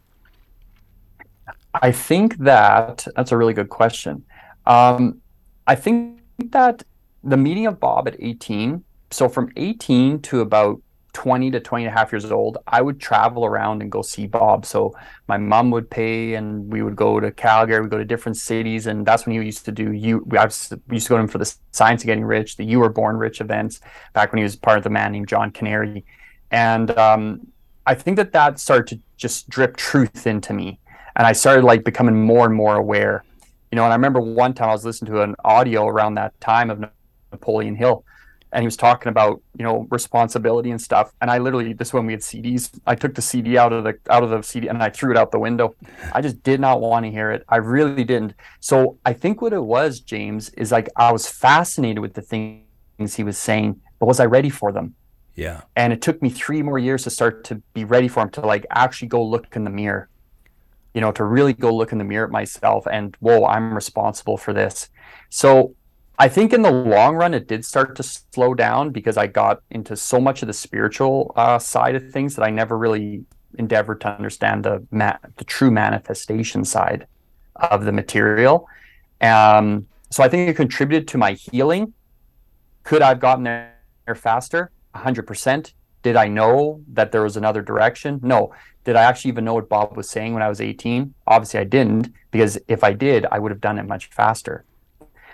I 1.76 1.92
think 1.92 2.38
that 2.40 3.08
that's 3.16 3.32
a 3.32 3.38
really 3.38 3.54
good 3.54 3.70
question. 3.70 4.24
Um, 4.66 5.22
I 5.68 5.76
think 5.76 6.20
that 6.52 6.84
the 7.24 7.38
meeting 7.38 7.68
of 7.68 7.80
Bob 7.80 8.08
at 8.08 8.16
18 8.20 8.84
so 9.12 9.28
from 9.28 9.52
18 9.58 10.22
to 10.22 10.40
about 10.40 10.82
20 11.14 11.52
to 11.52 11.60
20 11.60 11.86
and 11.86 11.94
a 11.94 11.98
half 11.98 12.12
years 12.12 12.30
old, 12.32 12.58
I 12.68 12.82
would 12.82 13.00
travel 13.00 13.46
around 13.46 13.82
and 13.82 13.92
go 13.92 14.02
see 14.02 14.28
Bob. 14.28 14.66
So 14.66 14.96
my 15.28 15.38
mom 15.38 15.72
would 15.72 15.90
pay 15.90 16.36
and 16.36 16.72
we 16.72 16.82
would 16.82 16.96
go 16.96 17.20
to 17.20 17.32
Calgary, 17.32 17.82
we'd 17.82 17.90
go 17.90 17.98
to 17.98 18.06
different 18.06 18.38
cities. 18.38 18.88
And 18.88 19.06
that's 19.06 19.26
when 19.26 19.36
he 19.36 19.46
used 19.46 19.66
to 19.66 19.72
do 19.72 19.92
you. 19.92 20.26
I 20.38 20.44
used 20.44 20.70
to 20.70 20.80
go 20.88 21.18
to 21.18 21.22
him 21.22 21.28
for 21.28 21.38
the 21.38 21.54
Science 21.72 22.04
of 22.04 22.08
Getting 22.08 22.24
Rich, 22.24 22.58
the 22.58 22.64
You 22.64 22.80
Were 22.80 22.90
Born 22.90 23.18
Rich 23.18 23.42
events 23.42 23.82
back 24.14 24.32
when 24.32 24.38
he 24.38 24.44
was 24.44 24.56
part 24.56 24.78
of 24.78 24.84
the 24.84 24.90
man 24.90 25.12
named 25.12 25.28
John 25.28 25.52
Kanary. 25.52 26.04
And 26.52 26.98
um, 26.98 27.48
I 27.86 27.96
think 27.96 28.18
that 28.18 28.32
that 28.34 28.60
started 28.60 28.88
to 28.88 29.04
just 29.18 29.50
drip 29.50 29.78
truth 29.78 30.28
into 30.28 30.54
me. 30.54 30.80
And 31.16 31.28
I 31.28 31.34
started 31.34 31.66
like 31.66 31.84
becoming 31.84 32.26
more 32.26 32.46
and 32.46 32.56
more 32.56 32.76
aware. 32.76 33.24
You 33.72 33.76
know, 33.78 33.84
and 33.84 33.94
I 33.94 33.96
remember 33.96 34.20
one 34.20 34.54
time 34.54 34.70
I 34.70 34.74
was 34.74 34.86
listening 34.86 35.14
to 35.14 35.22
an 35.22 35.36
audio 35.46 35.88
around 35.88 36.16
that 36.16 36.40
time 36.42 36.70
of 36.70 36.84
Napoleon 37.32 37.76
Hill, 37.76 38.04
and 38.54 38.62
he 38.62 38.68
was 38.68 38.78
talking 38.78 39.10
about 39.10 39.42
you 39.58 39.64
know 39.64 39.88
responsibility 39.90 40.72
and 40.72 40.82
stuff. 40.82 41.12
And 41.22 41.32
I 41.32 41.38
literally 41.38 41.74
this 41.74 41.94
when 41.94 42.06
we 42.06 42.14
had 42.14 42.22
CDs, 42.22 42.80
I 42.86 42.96
took 42.96 43.16
the 43.16 43.22
CD 43.22 43.58
out 43.58 43.74
of 43.74 43.84
the 43.84 43.98
out 44.10 44.24
of 44.24 44.30
the 44.30 44.42
CD 44.42 44.68
and 44.68 44.82
I 44.82 44.90
threw 44.90 45.12
it 45.12 45.18
out 45.18 45.32
the 45.32 45.40
window. 45.40 45.76
I 46.14 46.22
just 46.22 46.44
did 46.44 46.60
not 46.60 46.82
want 46.82 47.06
to 47.06 47.12
hear 47.12 47.32
it. 47.32 47.44
I 47.50 47.58
really 47.58 48.04
didn't. 48.04 48.34
So 48.60 48.98
I 49.06 49.14
think 49.14 49.42
what 49.42 49.54
it 49.54 49.64
was, 49.64 50.00
James, 50.00 50.50
is 50.50 50.72
like 50.72 50.90
I 50.96 51.12
was 51.12 51.28
fascinated 51.28 52.00
with 52.00 52.14
the 52.14 52.22
things 52.22 53.16
he 53.16 53.24
was 53.24 53.38
saying, 53.38 53.82
but 54.00 54.06
was 54.06 54.20
I 54.20 54.26
ready 54.26 54.50
for 54.50 54.72
them? 54.72 54.96
Yeah. 55.36 55.62
And 55.76 55.94
it 55.94 56.02
took 56.02 56.22
me 56.22 56.30
three 56.30 56.62
more 56.62 56.78
years 56.78 57.04
to 57.04 57.10
start 57.10 57.44
to 57.46 57.56
be 57.74 57.86
ready 57.86 58.08
for 58.08 58.22
him 58.24 58.30
to 58.32 58.42
like 58.42 58.66
actually 58.70 59.08
go 59.08 59.24
look 59.24 59.56
in 59.56 59.64
the 59.64 59.70
mirror. 59.70 60.10
You 60.94 61.00
know, 61.00 61.14
to 61.14 61.24
really 61.24 61.54
go 61.54 61.74
look 61.74 61.94
in 61.94 62.00
the 62.00 62.04
mirror 62.04 62.26
at 62.26 62.32
myself 62.32 62.86
and 62.86 63.16
whoa, 63.22 63.46
I'm 63.46 63.74
responsible 63.74 64.36
for 64.36 64.52
this. 64.52 64.90
So 65.30 65.74
I 66.22 66.30
think 66.30 66.54
in 66.54 66.62
the 66.62 66.70
long 66.70 67.16
run, 67.16 67.34
it 67.34 67.48
did 67.48 67.66
start 67.66 67.96
to 67.96 68.04
slow 68.04 68.54
down 68.54 68.92
because 68.92 69.18
I 69.18 69.26
got 69.26 69.64
into 69.72 69.96
so 69.96 70.22
much 70.22 70.44
of 70.44 70.48
the 70.48 70.54
spiritual 70.54 71.34
uh, 71.36 71.58
side 71.58 71.96
of 71.96 72.12
things 72.12 72.36
that 72.36 72.44
I 72.44 72.52
never 72.52 72.78
really 72.78 73.26
endeavored 73.58 74.02
to 74.02 74.10
understand 74.10 74.64
the 74.64 74.86
ma- 74.92 75.18
the 75.38 75.44
true 75.46 75.72
manifestation 75.72 76.64
side 76.64 77.08
of 77.56 77.86
the 77.86 77.92
material. 77.92 78.68
Um, 79.20 79.88
so 80.12 80.22
I 80.22 80.30
think 80.30 80.48
it 80.48 80.56
contributed 80.56 81.08
to 81.08 81.18
my 81.18 81.32
healing. 81.32 81.92
Could 82.84 83.02
I 83.02 83.08
have 83.08 83.20
gotten 83.20 83.44
there 83.46 83.74
faster? 84.14 84.70
100%. 84.94 85.74
Did 86.04 86.18
I 86.18 86.28
know 86.28 86.84
that 86.94 87.12
there 87.12 87.24
was 87.24 87.36
another 87.36 87.64
direction? 87.64 88.20
No. 88.22 88.54
Did 88.84 88.96
I 88.96 89.02
actually 89.02 89.30
even 89.30 89.44
know 89.44 89.56
what 89.56 89.70
Bob 89.70 89.98
was 89.98 90.08
saying 90.08 90.36
when 90.36 90.44
I 90.44 90.50
was 90.50 90.62
18? 90.62 91.16
Obviously, 91.26 91.62
I 91.62 91.64
didn't, 91.64 92.14
because 92.30 92.60
if 92.68 92.84
I 92.84 92.94
did, 92.94 93.26
I 93.32 93.40
would 93.40 93.52
have 93.52 93.62
done 93.62 93.80
it 93.80 93.88
much 93.88 94.06
faster. 94.12 94.66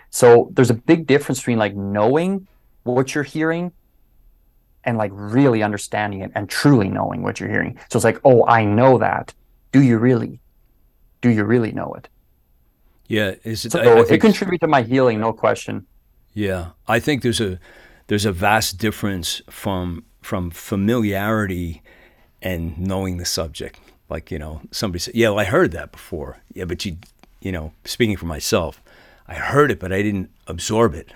So 0.10 0.50
there's 0.54 0.70
a 0.70 0.76
big 0.76 1.08
difference 1.08 1.40
between 1.40 1.58
like 1.58 1.76
knowing 1.76 2.48
what 2.84 3.14
you're 3.14 3.24
hearing 3.24 3.72
and 4.84 4.98
like 4.98 5.12
really 5.14 5.62
understanding 5.64 6.22
it 6.22 6.32
and 6.34 6.50
truly 6.50 6.90
knowing 6.90 7.22
what 7.22 7.40
you're 7.40 7.50
hearing. 7.50 7.78
So 7.90 7.98
it's 7.98 8.06
like, 8.06 8.20
oh, 8.24 8.46
I 8.46 8.64
know 8.64 8.98
that. 8.98 9.34
Do 9.72 9.82
you 9.82 9.98
really? 9.98 10.40
Do 11.22 11.30
you 11.30 11.44
really 11.44 11.72
know 11.72 11.94
it? 11.94 12.08
Yeah, 13.08 13.36
is 13.44 13.66
it? 13.66 13.72
So 13.72 13.80
I, 13.80 14.00
I 14.00 14.06
it 14.10 14.22
contributed 14.22 14.62
to 14.62 14.68
my 14.68 14.82
healing, 14.82 15.20
no 15.20 15.34
question. 15.34 15.86
Yeah, 16.34 16.72
I 16.88 17.00
think 17.00 17.22
there's 17.22 17.42
a 17.42 17.60
there's 18.08 18.26
a 18.26 18.32
vast 18.32 18.78
difference 18.78 19.42
from 19.50 20.06
from 20.22 20.52
familiarity 20.52 21.82
and 22.42 22.78
knowing 22.78 23.18
the 23.18 23.26
subject. 23.26 23.80
Like 24.10 24.32
you 24.32 24.40
know, 24.40 24.62
somebody 24.72 25.00
said, 25.00 25.16
"Yeah, 25.16 25.30
well, 25.30 25.40
I 25.40 25.46
heard 25.46 25.72
that 25.72 25.92
before." 25.92 26.38
Yeah, 26.54 26.66
but 26.66 26.86
you, 26.86 26.98
you 27.42 27.52
know, 27.52 27.74
speaking 27.86 28.18
for 28.18 28.26
myself, 28.26 28.82
I 29.28 29.36
heard 29.36 29.72
it, 29.72 29.80
but 29.80 29.92
I 29.92 30.02
didn't 30.02 30.32
absorb 30.48 30.94
it. 30.94 31.12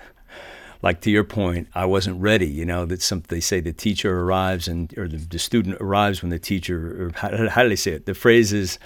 Like 0.82 1.00
to 1.02 1.10
your 1.10 1.24
point, 1.24 1.68
I 1.74 1.84
wasn't 1.84 2.20
ready. 2.20 2.46
You 2.46 2.64
know 2.64 2.84
that 2.86 3.00
some 3.00 3.22
they 3.28 3.40
say 3.40 3.60
the 3.60 3.72
teacher 3.72 4.20
arrives 4.20 4.66
and 4.66 4.92
or 4.98 5.06
the, 5.06 5.18
the 5.18 5.38
student 5.38 5.76
arrives 5.80 6.22
when 6.22 6.30
the 6.30 6.40
teacher. 6.40 7.06
Or 7.06 7.10
how, 7.14 7.48
how 7.48 7.62
do 7.62 7.68
they 7.68 7.76
say 7.76 7.92
it? 7.92 8.06
The 8.06 8.14
phrase 8.14 8.52
is 8.52 8.78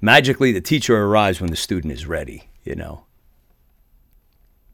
magically 0.00 0.52
the 0.52 0.62
teacher 0.62 0.96
arrives 1.04 1.40
when 1.40 1.50
the 1.50 1.56
student 1.56 1.92
is 1.92 2.06
ready. 2.06 2.48
You 2.64 2.74
know. 2.76 3.04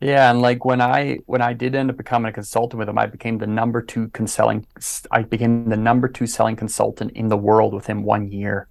Yeah, 0.00 0.30
and 0.30 0.40
like 0.40 0.64
when 0.64 0.80
I 0.80 1.18
when 1.26 1.42
I 1.42 1.52
did 1.52 1.74
end 1.74 1.90
up 1.90 1.96
becoming 1.96 2.30
a 2.30 2.32
consultant 2.32 2.78
with 2.78 2.88
him, 2.88 2.98
I 2.98 3.06
became 3.06 3.38
the 3.38 3.46
number 3.46 3.82
two 3.82 4.10
selling. 4.24 4.66
I 5.10 5.22
became 5.24 5.68
the 5.68 5.76
number 5.76 6.08
two 6.08 6.26
selling 6.26 6.56
consultant 6.56 7.12
in 7.12 7.28
the 7.28 7.36
world 7.36 7.74
within 7.74 8.02
one 8.02 8.28
year. 8.28 8.68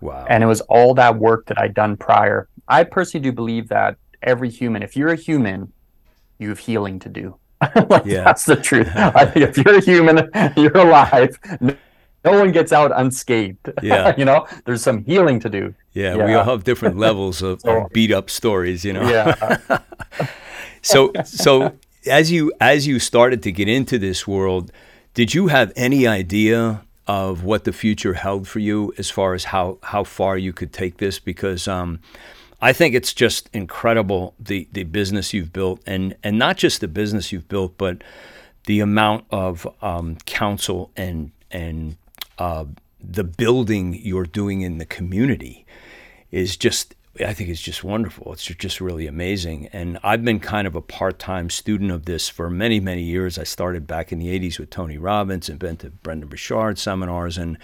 Wow! 0.00 0.26
And 0.28 0.42
it 0.42 0.46
was 0.46 0.60
all 0.62 0.92
that 0.94 1.16
work 1.16 1.46
that 1.46 1.58
I'd 1.58 1.72
done 1.72 1.96
prior. 1.96 2.48
I 2.68 2.84
personally 2.84 3.22
do 3.22 3.32
believe 3.32 3.68
that 3.68 3.96
every 4.22 4.50
human, 4.50 4.82
if 4.82 4.96
you're 4.96 5.08
a 5.08 5.16
human, 5.16 5.72
you 6.38 6.48
have 6.50 6.58
healing 6.58 6.98
to 7.00 7.08
do. 7.08 7.36
like, 7.88 8.04
yeah. 8.04 8.24
That's 8.24 8.44
the 8.44 8.56
truth. 8.56 8.88
If 9.36 9.56
you're 9.56 9.78
a 9.78 9.80
human, 9.80 10.30
you're 10.56 10.76
alive. 10.76 11.38
No, 11.60 11.74
no 12.24 12.38
one 12.38 12.52
gets 12.52 12.72
out 12.72 12.92
unscathed. 12.94 13.70
Yeah. 13.82 14.14
you 14.18 14.24
know, 14.24 14.46
there's 14.64 14.82
some 14.82 15.04
healing 15.04 15.40
to 15.40 15.48
do. 15.48 15.74
Yeah, 15.92 16.16
yeah. 16.16 16.26
we 16.26 16.34
all 16.34 16.44
have 16.44 16.64
different 16.64 16.98
levels 16.98 17.42
of, 17.42 17.60
so, 17.60 17.84
of 17.84 17.92
beat 17.92 18.12
up 18.12 18.28
stories, 18.28 18.84
you 18.84 18.92
know. 18.92 19.08
Yeah. 19.08 19.78
so 20.82 21.12
so 21.24 21.72
as 22.06 22.30
you 22.30 22.52
as 22.60 22.86
you 22.86 22.98
started 22.98 23.42
to 23.44 23.52
get 23.52 23.68
into 23.68 23.98
this 23.98 24.26
world, 24.26 24.72
did 25.14 25.34
you 25.34 25.46
have 25.46 25.72
any 25.76 26.06
idea 26.06 26.82
of 27.06 27.44
what 27.44 27.64
the 27.64 27.72
future 27.72 28.14
held 28.14 28.48
for 28.48 28.58
you 28.58 28.92
as 28.98 29.10
far 29.10 29.34
as 29.34 29.44
how 29.44 29.78
how 29.82 30.04
far 30.04 30.36
you 30.36 30.52
could 30.52 30.72
take 30.72 30.98
this? 30.98 31.18
Because 31.18 31.68
um, 31.68 32.00
I 32.60 32.72
think 32.72 32.94
it's 32.94 33.12
just 33.12 33.50
incredible 33.52 34.34
the 34.38 34.68
the 34.72 34.84
business 34.84 35.32
you've 35.34 35.52
built, 35.52 35.80
and 35.86 36.16
and 36.22 36.38
not 36.38 36.56
just 36.56 36.80
the 36.80 36.88
business 36.88 37.32
you've 37.32 37.48
built, 37.48 37.76
but 37.76 38.02
the 38.64 38.80
amount 38.80 39.26
of 39.30 39.66
um, 39.82 40.16
counsel 40.26 40.90
and 40.96 41.32
and 41.50 41.96
uh, 42.38 42.64
the 43.00 43.24
building 43.24 43.94
you're 44.02 44.24
doing 44.24 44.62
in 44.62 44.78
the 44.78 44.86
community 44.86 45.64
is 46.30 46.56
just 46.56 46.94
I 47.24 47.32
think 47.32 47.48
it's 47.48 47.62
just 47.62 47.82
wonderful. 47.84 48.32
It's 48.32 48.44
just 48.44 48.80
really 48.80 49.06
amazing. 49.06 49.68
And 49.72 49.98
I've 50.02 50.24
been 50.24 50.40
kind 50.40 50.66
of 50.66 50.74
a 50.74 50.80
part 50.80 51.18
time 51.18 51.48
student 51.50 51.90
of 51.90 52.04
this 52.04 52.28
for 52.28 52.50
many, 52.50 52.80
many 52.80 53.02
years. 53.02 53.38
I 53.38 53.44
started 53.44 53.86
back 53.86 54.12
in 54.12 54.18
the 54.18 54.38
80s 54.38 54.58
with 54.58 54.70
Tony 54.70 54.98
Robbins 54.98 55.48
and 55.48 55.58
been 55.58 55.76
to 55.78 55.90
Brendon 55.90 56.28
Burchard 56.28 56.78
seminars. 56.78 57.38
And 57.38 57.58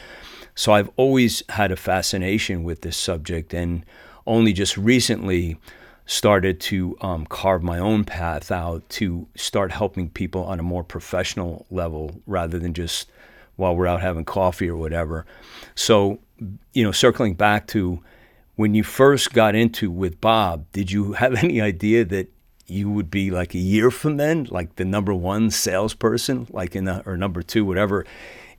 so 0.55 0.73
I've 0.73 0.91
always 0.97 1.43
had 1.51 1.71
a 1.71 1.77
fascination 1.77 2.63
with 2.63 2.81
this 2.83 2.97
subject. 2.97 3.53
And 3.53 3.85
only 4.26 4.52
just 4.52 4.76
recently 4.76 5.59
started 6.07 6.61
to 6.61 6.97
um, 7.00 7.25
carve 7.26 7.62
my 7.62 7.79
own 7.79 8.05
path 8.05 8.50
out 8.50 8.88
to 8.88 9.26
start 9.35 9.71
helping 9.71 10.11
people 10.11 10.45
on 10.45 10.59
a 10.59 10.62
more 10.62 10.83
professional 10.83 11.67
level 11.71 12.21
rather 12.26 12.59
than 12.59 12.75
just 12.75 13.11
while 13.57 13.76
we're 13.76 13.87
out 13.87 14.00
having 14.00 14.25
coffee 14.25 14.69
or 14.69 14.76
whatever. 14.76 15.25
So, 15.75 16.19
you 16.73 16.83
know, 16.83 16.93
circling 16.93 17.35
back 17.35 17.67
to 17.69 18.02
when 18.57 18.75
you 18.75 18.83
first 18.83 19.33
got 19.33 19.55
into 19.55 19.91
with 19.91 20.21
Bob, 20.21 20.67
did 20.73 20.91
you 20.91 21.12
have 21.12 21.35
any 21.43 21.61
idea 21.61 22.05
that 22.05 22.29
you 22.67 22.91
would 22.91 23.11
be 23.11 23.31
like 23.31 23.55
a 23.55 23.59
year 23.59 23.91
from 23.91 24.17
then, 24.17 24.47
like 24.50 24.76
the 24.76 24.85
number 24.85 25.14
one 25.14 25.50
salesperson, 25.50 26.47
like 26.50 26.75
in 26.75 26.85
the 26.85 27.02
or 27.07 27.17
number 27.17 27.43
two, 27.43 27.64
whatever, 27.64 28.05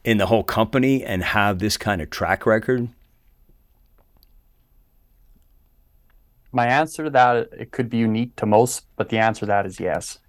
in 0.04 0.18
the 0.18 0.28
whole 0.28 0.44
company, 0.44 1.04
and 1.04 1.24
have 1.24 1.60
this 1.60 1.78
kind 1.78 2.02
of 2.02 2.10
track 2.10 2.46
record? 2.46 2.90
My 6.54 6.68
answer 6.68 7.04
to 7.04 7.10
that 7.12 7.50
it 7.54 7.72
could 7.72 7.90
be 7.90 7.98
unique 7.98 8.36
to 8.38 8.46
most, 8.46 8.86
but 8.96 9.10
the 9.10 9.18
answer 9.18 9.42
to 9.42 9.46
that 9.48 9.66
is 9.66 9.80
yes. 9.80 10.20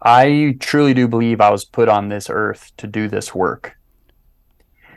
I 0.00 0.56
truly 0.58 0.94
do 0.94 1.06
believe 1.06 1.40
I 1.40 1.50
was 1.50 1.64
put 1.64 1.88
on 1.88 2.08
this 2.08 2.28
earth 2.28 2.72
to 2.78 2.86
do 2.86 3.08
this 3.08 3.34
work. 3.34 3.76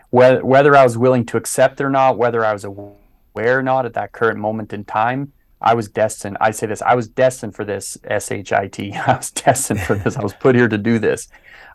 Whether, 0.10 0.44
whether 0.44 0.76
I 0.76 0.84
was 0.84 0.98
willing 0.98 1.26
to 1.28 1.38
accept 1.38 1.80
it 1.80 1.84
or 1.84 1.90
not, 1.90 2.18
whether 2.18 2.44
I 2.44 2.54
was 2.54 2.64
aware 2.64 3.60
or 3.60 3.64
not 3.64 3.86
at 3.86 3.94
that 3.94 4.14
current 4.14 4.40
moment 4.40 4.74
in 4.74 4.86
time, 4.86 5.34
I 5.62 5.74
was 5.74 5.88
destined. 5.88 6.38
I 6.42 6.52
say 6.52 6.68
this, 6.68 6.82
I 6.82 6.96
was 6.96 7.08
destined 7.08 7.56
for 7.56 7.66
this 7.66 7.98
SHIT. 8.10 8.80
I 9.08 9.18
was 9.18 9.32
destined 9.32 9.82
for 9.82 9.96
this. 9.96 10.16
I 10.16 10.24
was 10.24 10.34
put 10.34 10.56
here 10.56 10.68
to 10.68 10.78
do 10.78 11.00
this. 11.00 11.28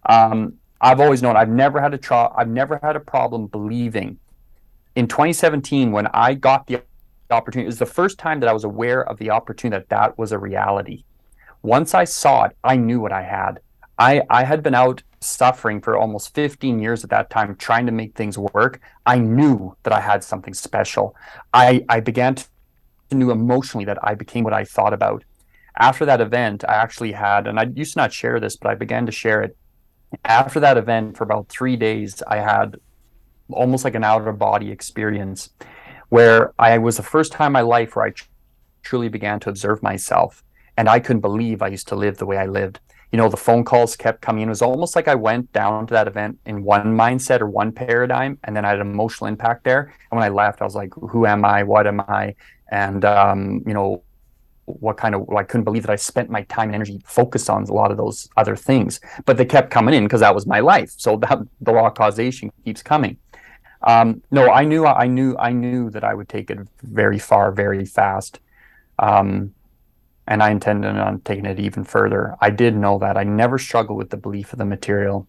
Um, 0.09 0.55
I've 0.81 1.01
always 1.01 1.23
known 1.23 1.37
I've 1.37 1.51
never 1.51 1.81
had 1.81 1.93
a 1.93 1.99
tro- 1.99 2.33
I've 2.37 2.49
never 2.49 2.81
had 2.83 2.97
a 2.97 3.01
problem 3.01 3.47
believing. 3.47 4.19
In 4.97 5.07
2017, 5.07 5.93
when 5.93 6.09
I 6.09 6.35
got 6.35 6.67
the 6.67 6.83
opportunity. 7.35 7.67
It 7.67 7.69
was 7.69 7.79
the 7.79 7.87
first 7.87 8.19
time 8.19 8.41
that 8.41 8.49
I 8.49 8.53
was 8.53 8.65
aware 8.65 9.09
of 9.09 9.19
the 9.19 9.31
opportunity 9.31 9.81
that 9.81 9.89
that 9.89 10.19
was 10.19 10.33
a 10.33 10.39
reality. 10.39 11.05
Once 11.63 11.95
I 11.95 12.05
saw 12.05 12.45
it, 12.45 12.57
I 12.65 12.77
knew 12.77 13.01
what 13.01 13.13
I 13.13 13.23
had. 13.23 13.61
I, 13.99 14.23
I 14.31 14.45
had 14.45 14.63
been 14.63 14.75
out 14.75 15.03
suffering 15.21 15.83
for 15.83 15.97
almost 15.97 16.35
15 16.35 16.79
years 16.79 17.05
at 17.05 17.11
that 17.11 17.29
time, 17.29 17.55
trying 17.57 17.87
to 17.87 17.93
make 17.93 18.15
things 18.15 18.39
work. 18.39 18.81
I 19.05 19.19
knew 19.19 19.77
that 19.83 19.93
I 19.93 20.01
had 20.01 20.25
something 20.25 20.55
special. 20.55 21.15
I, 21.53 21.85
I 21.89 22.01
began 22.01 22.35
to 22.37 22.45
knew 23.13 23.31
emotionally 23.31 23.85
that 23.85 23.99
I 24.03 24.15
became 24.15 24.45
what 24.45 24.53
I 24.53 24.65
thought 24.65 24.93
about. 24.93 25.25
After 25.77 26.05
that 26.07 26.21
event, 26.21 26.65
I 26.69 26.75
actually 26.75 27.13
had, 27.13 27.47
and 27.47 27.59
I 27.59 27.65
used 27.75 27.95
to 27.95 27.99
not 27.99 28.13
share 28.13 28.41
this, 28.41 28.57
but 28.57 28.71
I 28.71 28.75
began 28.75 29.07
to 29.07 29.13
share 29.13 29.43
it. 29.43 29.57
After 30.25 30.61
that 30.61 30.77
event, 30.77 31.17
for 31.17 31.25
about 31.25 31.49
three 31.49 31.77
days, 31.77 32.23
I 32.27 32.39
had 32.39 32.77
almost 33.51 33.85
like 33.85 33.95
an 33.95 34.05
out 34.05 34.27
of 34.27 34.39
body 34.39 34.71
experience 34.71 35.51
where 36.11 36.53
I 36.59 36.77
was 36.79 36.97
the 36.97 37.03
first 37.03 37.33
time 37.33 37.47
in 37.47 37.53
my 37.53 37.61
life 37.63 37.97
where 37.97 38.07
I 38.07 38.11
tr- 38.11 38.27
truly 38.83 39.09
began 39.09 39.41
to 39.41 39.49
observe 39.49 39.83
myself. 39.83 40.45
And 40.77 40.89
I 40.89 41.01
couldn't 41.01 41.21
believe 41.21 41.63
I 41.63 41.69
used 41.69 41.89
to 41.89 41.97
live 41.97 42.19
the 42.19 42.27
way 42.27 42.37
I 42.37 42.47
lived. 42.47 42.81
You 43.13 43.17
know, 43.17 43.29
the 43.29 43.37
phone 43.37 43.65
calls 43.65 43.97
kept 43.97 44.21
coming 44.21 44.43
in. 44.43 44.49
It 44.49 44.51
was 44.51 44.63
almost 44.63 44.95
like 44.95 45.09
I 45.09 45.15
went 45.15 45.53
down 45.53 45.87
to 45.89 45.95
that 45.95 46.07
event 46.07 46.39
in 46.47 46.63
one 46.63 46.97
mindset 46.97 47.41
or 47.41 47.49
one 47.49 47.73
paradigm, 47.73 48.39
and 48.45 48.55
then 48.55 48.65
I 48.65 48.69
had 48.69 48.81
an 48.81 48.91
emotional 48.91 49.27
impact 49.27 49.65
there. 49.65 49.93
And 50.11 50.19
when 50.19 50.23
I 50.23 50.29
left, 50.29 50.63
I 50.63 50.65
was 50.65 50.77
like, 50.77 50.93
who 50.95 51.27
am 51.27 51.45
I? 51.45 51.65
What 51.65 51.87
am 51.87 52.01
I? 52.01 52.35
And, 52.71 53.05
um, 53.05 53.63
you 53.67 53.75
know, 53.75 54.03
what 54.67 54.97
kind 54.97 55.15
of, 55.15 55.23
well, 55.23 55.39
I 55.39 55.43
couldn't 55.43 55.65
believe 55.65 55.83
that 55.83 55.93
I 55.93 55.97
spent 55.97 56.31
my 56.31 56.43
time 56.45 56.69
and 56.69 56.77
energy 56.77 57.01
focused 57.05 57.51
on 57.51 57.65
a 57.65 57.73
lot 57.73 57.91
of 57.91 57.97
those 57.97 58.29
other 58.37 58.55
things. 58.55 59.01
But 59.27 59.37
they 59.37 59.45
kept 59.45 59.71
coming 59.71 59.95
in 59.95 60.05
because 60.05 60.21
that 60.21 60.35
was 60.35 60.47
my 60.47 60.61
life. 60.61 60.93
So 60.97 61.17
that 61.23 61.39
the 61.61 61.73
law 61.73 61.89
of 61.89 61.95
causation 61.95 62.53
keeps 62.65 62.83
coming. 62.83 63.17
Um, 63.83 64.23
no, 64.31 64.51
I 64.51 64.65
knew, 64.65 64.87
I 64.87 65.07
knew, 65.07 65.37
I 65.39 65.53
knew 65.53 65.91
that 65.91 66.05
I 66.05 66.15
would 66.15 66.29
take 66.29 66.51
it 66.51 66.59
very 66.83 67.19
far, 67.19 67.51
very 67.51 67.85
fast. 67.85 68.41
Um, 68.99 69.55
and 70.27 70.43
I 70.43 70.51
intended 70.51 70.97
on 70.97 71.21
taking 71.23 71.47
it 71.47 71.59
even 71.59 71.85
further. 71.85 72.37
I 72.41 72.51
did 72.51 72.77
know 72.77 72.99
that. 72.99 73.17
I 73.17 73.25
never 73.25 73.59
struggled 73.59 73.99
with 73.99 74.11
the 74.11 74.17
belief 74.17 74.53
of 74.53 74.59
the 74.59 74.65
material, 74.65 75.27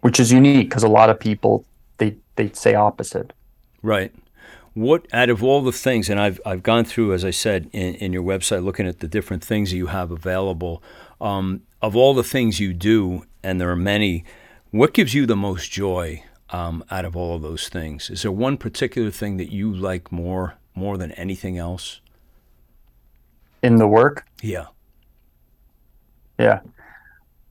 which 0.00 0.18
is 0.18 0.32
unique 0.32 0.70
because 0.70 0.82
a 0.82 0.88
lot 0.88 1.10
of 1.10 1.20
people 1.20 1.66
they 1.98 2.16
they 2.36 2.50
say 2.52 2.74
opposite. 2.74 3.32
Right. 3.82 4.14
What 4.72 5.06
out 5.12 5.28
of 5.28 5.42
all 5.42 5.62
the 5.62 5.72
things, 5.72 6.08
and 6.08 6.18
I've 6.18 6.40
I've 6.46 6.62
gone 6.62 6.84
through, 6.84 7.12
as 7.12 7.24
I 7.24 7.30
said, 7.30 7.68
in, 7.72 7.96
in 7.96 8.12
your 8.12 8.22
website, 8.22 8.64
looking 8.64 8.86
at 8.86 9.00
the 9.00 9.08
different 9.08 9.44
things 9.44 9.72
you 9.72 9.88
have 9.88 10.10
available. 10.10 10.82
Um, 11.20 11.62
of 11.82 11.94
all 11.94 12.14
the 12.14 12.24
things 12.24 12.60
you 12.60 12.72
do, 12.72 13.24
and 13.42 13.60
there 13.60 13.68
are 13.70 13.76
many, 13.76 14.24
what 14.70 14.94
gives 14.94 15.12
you 15.12 15.26
the 15.26 15.36
most 15.36 15.70
joy 15.70 16.22
um, 16.52 16.84
out 16.90 17.04
of 17.04 17.16
all 17.16 17.36
of 17.36 17.42
those 17.42 17.68
things? 17.68 18.10
Is 18.10 18.22
there 18.22 18.32
one 18.32 18.56
particular 18.56 19.10
thing 19.10 19.36
that 19.38 19.52
you 19.52 19.72
like 19.72 20.10
more 20.12 20.56
more 20.74 20.96
than 20.96 21.12
anything 21.12 21.58
else? 21.58 22.00
in 23.62 23.76
the 23.76 23.86
work. 23.86 24.26
Yeah. 24.42 24.66
Yeah. 26.38 26.60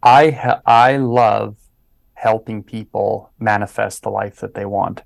I 0.01 0.31
ha- 0.31 0.61
I 0.65 0.97
love 0.97 1.57
helping 2.13 2.63
people 2.63 3.31
manifest 3.39 4.03
the 4.03 4.09
life 4.09 4.37
that 4.37 4.53
they 4.53 4.65
want. 4.65 5.03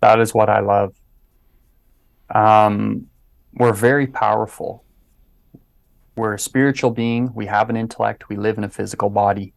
That 0.00 0.20
is 0.20 0.32
what 0.32 0.48
I 0.48 0.60
love. 0.60 0.94
Um, 2.30 3.06
we're 3.54 3.72
very 3.72 4.06
powerful. 4.06 4.84
We're 6.16 6.34
a 6.34 6.38
spiritual 6.38 6.90
being. 6.90 7.32
We 7.34 7.46
have 7.46 7.70
an 7.70 7.76
intellect. 7.76 8.28
We 8.28 8.36
live 8.36 8.58
in 8.58 8.64
a 8.64 8.68
physical 8.68 9.10
body. 9.10 9.54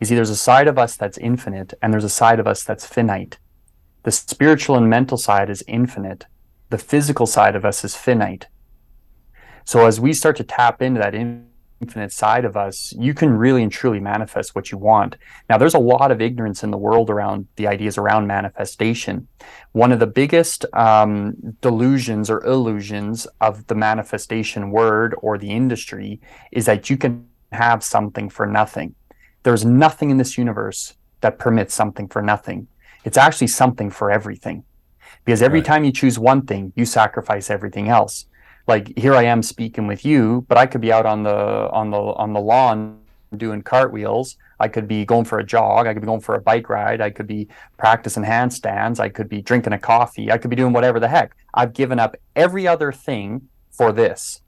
You 0.00 0.06
see, 0.06 0.14
there's 0.14 0.30
a 0.30 0.36
side 0.36 0.66
of 0.66 0.78
us 0.78 0.96
that's 0.96 1.18
infinite, 1.18 1.74
and 1.82 1.92
there's 1.92 2.04
a 2.04 2.08
side 2.08 2.40
of 2.40 2.46
us 2.46 2.64
that's 2.64 2.86
finite. 2.86 3.38
The 4.02 4.10
spiritual 4.10 4.76
and 4.76 4.88
mental 4.88 5.18
side 5.18 5.50
is 5.50 5.62
infinite. 5.68 6.24
The 6.70 6.78
physical 6.78 7.26
side 7.26 7.54
of 7.54 7.66
us 7.66 7.84
is 7.84 7.94
finite. 7.94 8.46
So 9.66 9.86
as 9.86 10.00
we 10.00 10.14
start 10.14 10.36
to 10.36 10.44
tap 10.44 10.80
into 10.80 11.00
that 11.00 11.14
infinite 11.14 12.12
side 12.12 12.46
of 12.46 12.56
us, 12.56 12.94
you 12.98 13.12
can 13.12 13.30
really 13.30 13.62
and 13.62 13.70
truly 13.70 14.00
manifest 14.00 14.54
what 14.54 14.72
you 14.72 14.78
want. 14.78 15.16
Now, 15.50 15.58
there's 15.58 15.74
a 15.74 15.78
lot 15.78 16.10
of 16.10 16.22
ignorance 16.22 16.64
in 16.64 16.70
the 16.70 16.78
world 16.78 17.10
around 17.10 17.46
the 17.56 17.66
ideas 17.66 17.98
around 17.98 18.26
manifestation. 18.26 19.28
One 19.72 19.92
of 19.92 19.98
the 19.98 20.06
biggest 20.06 20.64
um, 20.72 21.34
delusions 21.60 22.30
or 22.30 22.42
illusions 22.46 23.26
of 23.42 23.66
the 23.66 23.74
manifestation 23.74 24.70
word 24.70 25.14
or 25.18 25.36
the 25.36 25.50
industry 25.50 26.20
is 26.52 26.64
that 26.64 26.88
you 26.88 26.96
can 26.96 27.28
have 27.52 27.84
something 27.84 28.30
for 28.30 28.46
nothing. 28.46 28.94
There's 29.42 29.64
nothing 29.64 30.10
in 30.10 30.16
this 30.16 30.36
universe 30.36 30.94
that 31.20 31.38
permits 31.38 31.74
something 31.74 32.08
for 32.08 32.22
nothing. 32.22 32.68
It's 33.04 33.16
actually 33.16 33.48
something 33.48 33.90
for 33.90 34.10
everything. 34.10 34.64
Because 35.24 35.42
every 35.42 35.60
right. 35.60 35.66
time 35.66 35.84
you 35.84 35.92
choose 35.92 36.18
one 36.18 36.46
thing, 36.46 36.72
you 36.76 36.84
sacrifice 36.84 37.50
everything 37.50 37.88
else 37.88 38.26
like 38.70 38.96
here 38.96 39.14
I 39.14 39.24
am 39.24 39.42
speaking 39.42 39.86
with 39.86 40.04
you, 40.04 40.44
but 40.48 40.56
I 40.56 40.64
could 40.64 40.80
be 40.80 40.92
out 40.92 41.04
on 41.04 41.22
the 41.24 41.68
on 41.70 41.90
the 41.90 41.98
on 41.98 42.32
the 42.32 42.40
lawn 42.40 43.00
doing 43.36 43.62
cartwheels. 43.62 44.36
I 44.58 44.68
could 44.68 44.86
be 44.86 45.04
going 45.04 45.24
for 45.24 45.38
a 45.38 45.44
jog. 45.44 45.86
I 45.86 45.92
could 45.92 46.02
be 46.02 46.06
going 46.06 46.20
for 46.20 46.36
a 46.36 46.40
bike 46.40 46.68
ride. 46.68 47.00
I 47.00 47.10
could 47.10 47.26
be 47.26 47.48
practicing 47.78 48.24
handstands. 48.24 49.00
I 49.00 49.08
could 49.08 49.28
be 49.28 49.42
drinking 49.42 49.72
a 49.72 49.78
coffee. 49.78 50.30
I 50.30 50.38
could 50.38 50.50
be 50.50 50.56
doing 50.56 50.72
whatever 50.72 51.00
the 51.00 51.08
heck. 51.08 51.34
I've 51.52 51.72
given 51.72 51.98
up 51.98 52.16
every 52.36 52.66
other 52.66 52.92
thing 52.92 53.48
for 53.70 53.92
this. 53.92 54.42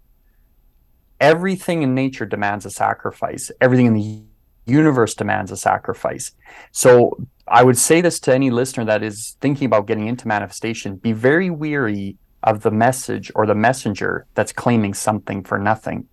Everything 1.20 1.82
in 1.82 1.94
nature 1.94 2.26
demands 2.26 2.66
a 2.66 2.70
sacrifice. 2.70 3.50
Everything 3.60 3.86
in 3.86 3.94
the 3.94 4.22
universe 4.66 5.14
demands 5.14 5.50
a 5.50 5.56
sacrifice. 5.56 6.32
So 6.70 7.18
I 7.48 7.64
would 7.64 7.78
say 7.78 8.00
this 8.00 8.20
to 8.20 8.34
any 8.34 8.50
listener 8.50 8.84
that 8.84 9.02
is 9.02 9.36
thinking 9.40 9.66
about 9.66 9.86
getting 9.86 10.06
into 10.06 10.28
manifestation 10.28 10.96
be 10.96 11.12
very 11.12 11.50
weary 11.50 12.16
of 12.42 12.62
the 12.62 12.70
message 12.70 13.30
or 13.34 13.46
the 13.46 13.54
messenger 13.54 14.26
that's 14.34 14.52
claiming 14.52 14.94
something 14.94 15.44
for 15.44 15.58
nothing. 15.58 16.06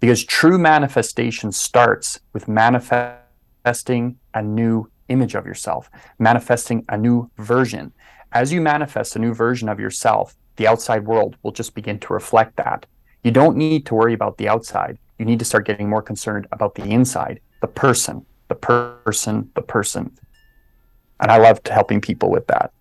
Because 0.00 0.24
true 0.24 0.58
manifestation 0.58 1.52
starts 1.52 2.20
with 2.32 2.48
manifesting 2.48 4.18
a 4.34 4.42
new 4.42 4.90
image 5.08 5.34
of 5.34 5.46
yourself, 5.46 5.90
manifesting 6.18 6.84
a 6.88 6.96
new 6.96 7.30
version. 7.38 7.92
As 8.32 8.52
you 8.52 8.60
manifest 8.60 9.16
a 9.16 9.18
new 9.18 9.32
version 9.32 9.68
of 9.68 9.80
yourself, 9.80 10.36
the 10.56 10.66
outside 10.66 11.06
world 11.06 11.36
will 11.42 11.52
just 11.52 11.74
begin 11.74 11.98
to 12.00 12.12
reflect 12.12 12.56
that. 12.56 12.86
You 13.22 13.30
don't 13.30 13.56
need 13.56 13.86
to 13.86 13.94
worry 13.94 14.14
about 14.14 14.36
the 14.38 14.48
outside. 14.48 14.98
You 15.18 15.24
need 15.24 15.38
to 15.38 15.44
start 15.44 15.66
getting 15.66 15.88
more 15.88 16.02
concerned 16.02 16.46
about 16.52 16.74
the 16.74 16.84
inside, 16.84 17.40
the 17.66 17.72
person, 17.72 18.24
the 18.48 18.54
person, 18.54 19.50
the 19.54 19.62
person. 19.62 20.10
And 21.20 21.30
I 21.30 21.38
love 21.38 21.60
helping 21.66 22.00
people 22.00 22.30
with 22.30 22.46
that 22.46 22.72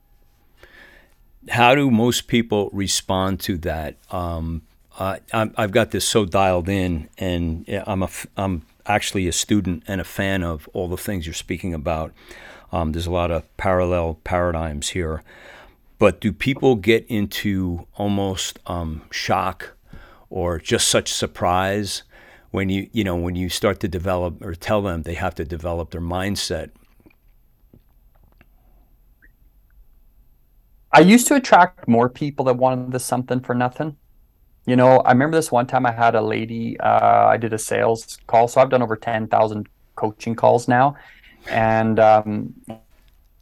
how 1.49 1.75
do 1.75 1.91
most 1.91 2.27
people 2.27 2.69
respond 2.73 3.39
to 3.41 3.57
that? 3.59 3.95
Um, 4.11 4.63
i 4.97 5.19
have 5.33 5.71
got 5.71 5.91
this 5.91 6.07
so 6.07 6.25
dialed 6.25 6.69
in, 6.69 7.09
and 7.17 7.65
I'm 7.85 8.03
a, 8.03 8.09
I'm 8.37 8.61
actually 8.85 9.27
a 9.27 9.33
student 9.33 9.83
and 9.87 9.99
a 9.99 10.05
fan 10.05 10.41
of 10.41 10.69
all 10.73 10.87
the 10.87 10.97
things 10.97 11.27
you're 11.27 11.33
speaking 11.33 11.73
about. 11.73 12.13
Um, 12.71 12.93
there's 12.93 13.05
a 13.05 13.11
lot 13.11 13.29
of 13.29 13.57
parallel 13.57 14.19
paradigms 14.23 14.89
here, 14.89 15.21
but 15.99 16.21
do 16.21 16.31
people 16.31 16.75
get 16.75 17.05
into 17.07 17.85
almost 17.95 18.59
um, 18.67 19.01
shock 19.11 19.75
or 20.29 20.59
just 20.59 20.87
such 20.87 21.11
surprise 21.11 22.03
when 22.55 22.69
you 22.69 22.89
you 22.93 23.03
know 23.03 23.15
when 23.15 23.35
you 23.35 23.49
start 23.49 23.79
to 23.81 23.87
develop 23.87 24.41
or 24.41 24.55
tell 24.55 24.81
them 24.81 25.03
they 25.03 25.13
have 25.13 25.35
to 25.35 25.43
develop 25.43 25.91
their 25.91 26.01
mindset 26.01 26.71
I 30.95 31.01
used 31.01 31.27
to 31.27 31.35
attract 31.35 31.89
more 31.89 32.07
people 32.07 32.45
that 32.45 32.55
wanted 32.55 32.93
the 32.93 33.01
something 33.01 33.41
for 33.41 33.53
nothing. 33.53 33.97
You 34.65 34.77
know, 34.77 34.99
I 34.99 35.11
remember 35.11 35.35
this 35.35 35.51
one 35.51 35.67
time 35.67 35.85
I 35.85 35.91
had 35.91 36.15
a 36.15 36.21
lady, 36.21 36.79
uh, 36.79 37.27
I 37.27 37.35
did 37.35 37.51
a 37.51 37.57
sales 37.57 38.17
call. 38.27 38.47
So 38.47 38.61
I've 38.61 38.69
done 38.69 38.81
over 38.81 38.95
10,000 38.95 39.67
coaching 39.95 40.35
calls 40.35 40.69
now. 40.69 40.95
And 41.49 41.99
um, 41.99 42.53
I 42.69 42.77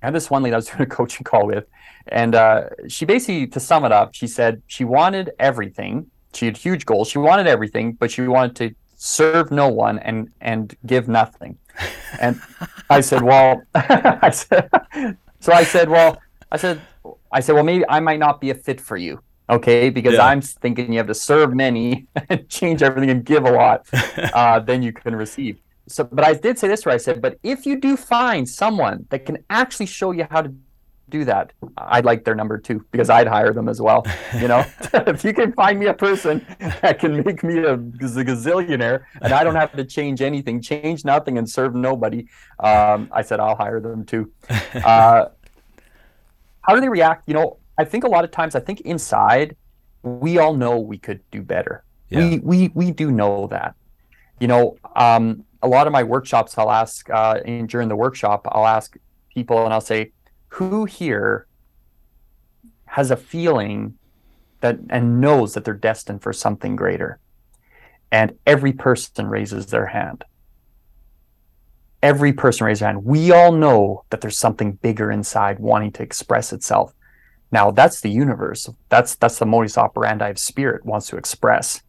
had 0.02 0.16
this 0.16 0.32
one 0.32 0.42
lady 0.42 0.56
I 0.56 0.58
was 0.58 0.66
doing 0.72 0.82
a 0.82 0.88
coaching 0.88 1.24
call 1.24 1.46
with. 1.46 1.66
And 2.08 2.34
uh, 2.34 2.70
she 2.88 3.06
basically, 3.06 3.46
to 3.46 3.60
sum 3.60 3.86
it 3.86 3.92
up, 3.92 4.16
she 4.16 4.26
said 4.26 4.64
she 4.66 4.84
wanted 4.84 5.30
everything. 5.38 6.08
She 6.34 6.48
had 6.48 6.58
huge 6.58 6.88
goals. 6.88 7.08
She 7.08 7.20
wanted 7.20 7.46
everything, 7.46 7.94
but 7.94 8.10
she 8.10 8.24
wanted 8.24 8.56
to 8.56 8.76
serve 8.96 9.52
no 9.52 9.68
one 9.68 10.00
and 10.00 10.32
and 10.42 10.76
give 10.86 11.08
nothing. 11.08 11.58
And 12.20 12.40
I 12.90 13.02
said, 13.02 13.22
well, 13.22 13.64
I 13.76 14.30
said, 14.30 14.70
so 15.40 15.52
I 15.52 15.64
said, 15.64 15.90
well, 15.90 16.20
I 16.52 16.58
said, 16.58 16.82
I 17.32 17.40
said, 17.40 17.54
well, 17.54 17.64
maybe 17.64 17.84
I 17.90 18.00
might 18.00 18.20
not 18.20 18.40
be 18.40 18.52
a 18.52 18.56
fit 18.56 18.80
for 18.80 18.98
you. 18.98 19.22
Okay, 19.50 19.90
because 19.90 20.14
yeah. 20.14 20.26
I'm 20.26 20.42
thinking 20.42 20.92
you 20.94 21.00
have 21.00 21.08
to 21.08 21.16
serve 21.16 21.54
many 21.54 22.08
and 22.30 22.48
change 22.48 22.82
everything 22.82 23.10
and 23.10 23.26
give 23.26 23.44
a 23.46 23.52
lot, 23.52 23.88
uh, 24.34 24.60
then 24.60 24.82
you 24.82 24.94
can 24.94 25.16
receive. 25.16 25.60
So, 25.88 26.06
but 26.06 26.24
I 26.24 26.34
did 26.34 26.58
say 26.58 26.70
this 26.70 26.86
where 26.86 26.96
I 26.96 26.98
said, 26.98 27.22
but 27.22 27.38
if 27.44 27.66
you 27.66 27.80
do 27.80 27.98
find 27.98 28.48
someone 28.48 29.06
that 29.10 29.26
can 29.26 29.44
actually 29.50 29.88
show 29.88 30.12
you 30.12 30.26
how 30.30 30.42
to 30.42 30.54
do 31.14 31.24
that, 31.26 31.54
I'd 31.78 32.06
like 32.06 32.26
their 32.26 32.34
number 32.34 32.58
too 32.58 32.84
because 32.92 33.10
I'd 33.10 33.28
hire 33.28 33.54
them 33.54 33.70
as 33.70 33.80
well. 33.80 34.04
You 34.40 34.48
know, 34.48 34.66
if 34.94 35.24
you 35.24 35.32
can 35.32 35.54
find 35.54 35.80
me 35.80 35.86
a 35.86 35.94
person 35.94 36.46
that 36.82 36.98
can 37.00 37.24
make 37.24 37.44
me 37.44 37.60
a, 37.60 37.78
gazillionaire 37.78 39.04
and 39.22 39.32
I 39.32 39.44
don't 39.44 39.56
have 39.56 39.72
to 39.74 39.86
change 39.86 40.22
anything, 40.22 40.60
change 40.60 41.06
nothing, 41.06 41.38
and 41.38 41.48
serve 41.48 41.76
nobody, 41.76 42.28
um, 42.60 43.10
I 43.12 43.22
said 43.22 43.40
I'll 43.40 43.56
hire 43.56 43.80
them 43.80 44.06
too. 44.06 44.32
Uh, 44.74 45.30
how 46.64 46.74
do 46.74 46.82
they 46.82 46.90
react? 46.90 47.28
You 47.28 47.36
know, 47.36 47.58
I 47.78 47.84
think 47.84 48.04
a 48.04 48.08
lot 48.08 48.24
of 48.24 48.32
times, 48.32 48.56
I 48.56 48.60
think 48.60 48.82
inside, 48.82 49.56
we 50.02 50.40
all 50.40 50.56
know 50.56 50.80
we 50.80 50.98
could 50.98 51.20
do 51.30 51.42
better. 51.42 51.84
Yeah. 52.10 52.20
We 52.20 52.40
we 52.40 52.72
we 52.74 52.92
do 52.92 53.12
know 53.12 53.48
that. 53.48 53.76
You 54.40 54.48
know, 54.48 54.78
um, 54.96 55.46
a 55.62 55.68
lot 55.68 55.86
of 55.88 55.94
my 55.94 56.04
workshops, 56.04 56.58
I'll 56.58 56.72
ask 56.72 57.10
uh, 57.10 57.40
in, 57.46 57.68
during 57.68 57.88
the 57.88 57.96
workshop, 57.96 58.48
I'll 58.52 58.68
ask 58.68 58.98
people 59.34 59.64
and 59.66 59.74
I'll 59.74 59.82
say, 59.82 60.13
who 60.54 60.86
here 60.86 61.48
has 62.86 63.12
a 63.12 63.18
feeling 63.18 63.98
that 64.62 64.78
and 64.90 65.20
knows 65.20 65.54
that 65.54 65.66
they're 65.66 65.74
destined 65.74 66.22
for 66.22 66.34
something 66.34 66.76
greater? 66.76 67.20
And 68.12 68.38
every 68.46 68.74
person 68.74 69.28
raises 69.28 69.68
their 69.68 69.88
hand 69.88 70.24
every 72.04 72.34
person 72.34 72.68
raise 72.68 72.82
their 72.82 72.90
hand. 72.90 73.06
We 73.06 73.32
all 73.32 73.54
know 73.54 74.04
that 74.10 74.22
there's 74.22 74.38
something 74.38 74.74
bigger 74.74 75.10
inside 75.10 75.58
wanting 75.58 75.94
to 75.94 76.04
express 76.04 76.54
itself. 76.54 76.94
Now 77.52 77.72
that's 77.72 78.02
the 78.02 78.12
universe. 78.12 78.70
That's 78.90 79.16
that's 79.16 79.40
the 79.40 79.46
modus 79.46 79.78
operandi 79.78 80.28
of 80.28 80.38
spirit 80.38 80.86
wants 80.86 81.08
to 81.08 81.18
express. 81.18 81.82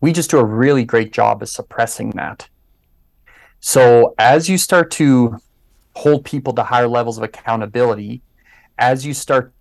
We 0.00 0.12
just 0.12 0.30
do 0.30 0.38
a 0.38 0.44
really 0.44 0.84
great 0.84 1.12
job 1.12 1.42
of 1.42 1.48
suppressing 1.48 2.10
that. 2.10 2.48
So 3.60 4.14
as 4.18 4.48
you 4.48 4.58
start 4.58 4.90
to 4.92 5.38
hold 5.96 6.26
people 6.26 6.52
to 6.52 6.62
higher 6.62 6.86
levels 6.86 7.16
of 7.16 7.24
accountability, 7.24 8.20
as 8.78 9.06
you 9.06 9.14
start 9.14 9.54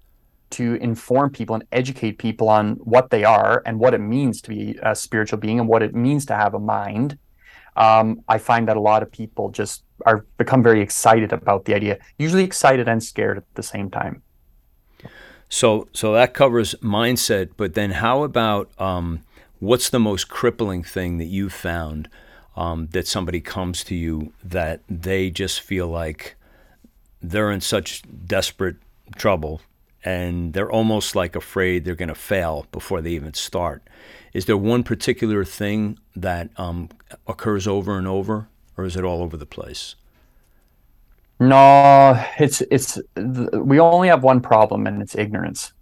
to 0.50 0.76
inform 0.76 1.30
people 1.30 1.56
and 1.56 1.64
educate 1.72 2.18
people 2.18 2.50
on 2.50 2.74
what 2.76 3.10
they 3.10 3.24
are 3.24 3.64
and 3.66 3.80
what 3.80 3.94
it 3.94 4.00
means 4.00 4.42
to 4.42 4.50
be 4.50 4.78
a 4.84 4.94
spiritual 4.94 5.40
being 5.40 5.60
and 5.62 5.70
what 5.70 5.82
it 5.82 5.96
means 5.96 6.26
to 6.26 6.36
have 6.36 6.54
a 6.54 6.60
mind, 6.60 7.18
um, 7.78 8.22
I 8.28 8.38
find 8.38 8.68
that 8.68 8.76
a 8.76 8.82
lot 8.82 9.02
of 9.02 9.10
people 9.10 9.50
just 9.50 9.84
are 10.06 10.26
become 10.38 10.62
very 10.62 10.82
excited 10.82 11.32
about 11.32 11.64
the 11.64 11.74
idea, 11.74 12.00
usually 12.20 12.44
excited 12.44 12.90
and 12.90 13.02
scared 13.02 13.38
at 13.38 13.46
the 13.54 13.64
same 13.64 13.90
time. 13.90 14.22
So 15.48 15.88
so 15.94 16.14
that 16.14 16.34
covers 16.34 16.76
mindset, 16.82 17.52
but 17.56 17.76
then 17.76 17.92
how 17.92 18.24
about 18.24 18.70
um, 18.78 19.22
what's 19.60 19.90
the 19.90 20.00
most 20.00 20.28
crippling 20.28 20.84
thing 20.84 21.18
that 21.18 21.26
you've 21.26 21.54
found 21.54 22.10
um, 22.56 22.88
that 22.92 23.08
somebody 23.08 23.42
comes 23.42 23.84
to 23.86 23.96
you 23.96 24.34
that 24.44 24.82
they 24.90 25.30
just 25.30 25.62
feel 25.62 25.88
like 25.88 26.36
they're 27.22 27.52
in 27.52 27.62
such 27.62 28.04
desperate 28.26 28.78
trouble 29.16 29.62
and 30.04 30.54
they're 30.54 30.72
almost 30.72 31.16
like 31.16 31.36
afraid 31.36 31.84
they're 31.84 31.96
going 31.96 32.10
to 32.10 32.16
fail 32.16 32.68
before 32.72 33.02
they 33.02 33.12
even 33.12 33.34
start. 33.34 33.84
Is 34.34 34.46
there 34.46 34.58
one 34.58 34.84
particular 34.84 35.44
thing 35.44 35.98
that 36.16 36.50
um, 36.58 36.90
occurs 37.28 37.68
over 37.68 37.98
and 37.98 38.08
over, 38.08 38.48
or 38.78 38.86
is 38.86 38.96
it 38.96 39.04
all 39.04 39.24
over 39.24 39.36
the 39.36 39.46
place? 39.46 39.96
No, 41.40 42.24
it's 42.40 42.62
it's 42.72 43.00
we 43.16 43.80
only 43.80 44.08
have 44.08 44.24
one 44.24 44.40
problem, 44.40 44.88
and 44.88 45.02
it's 45.02 45.16
ignorance. 45.16 45.74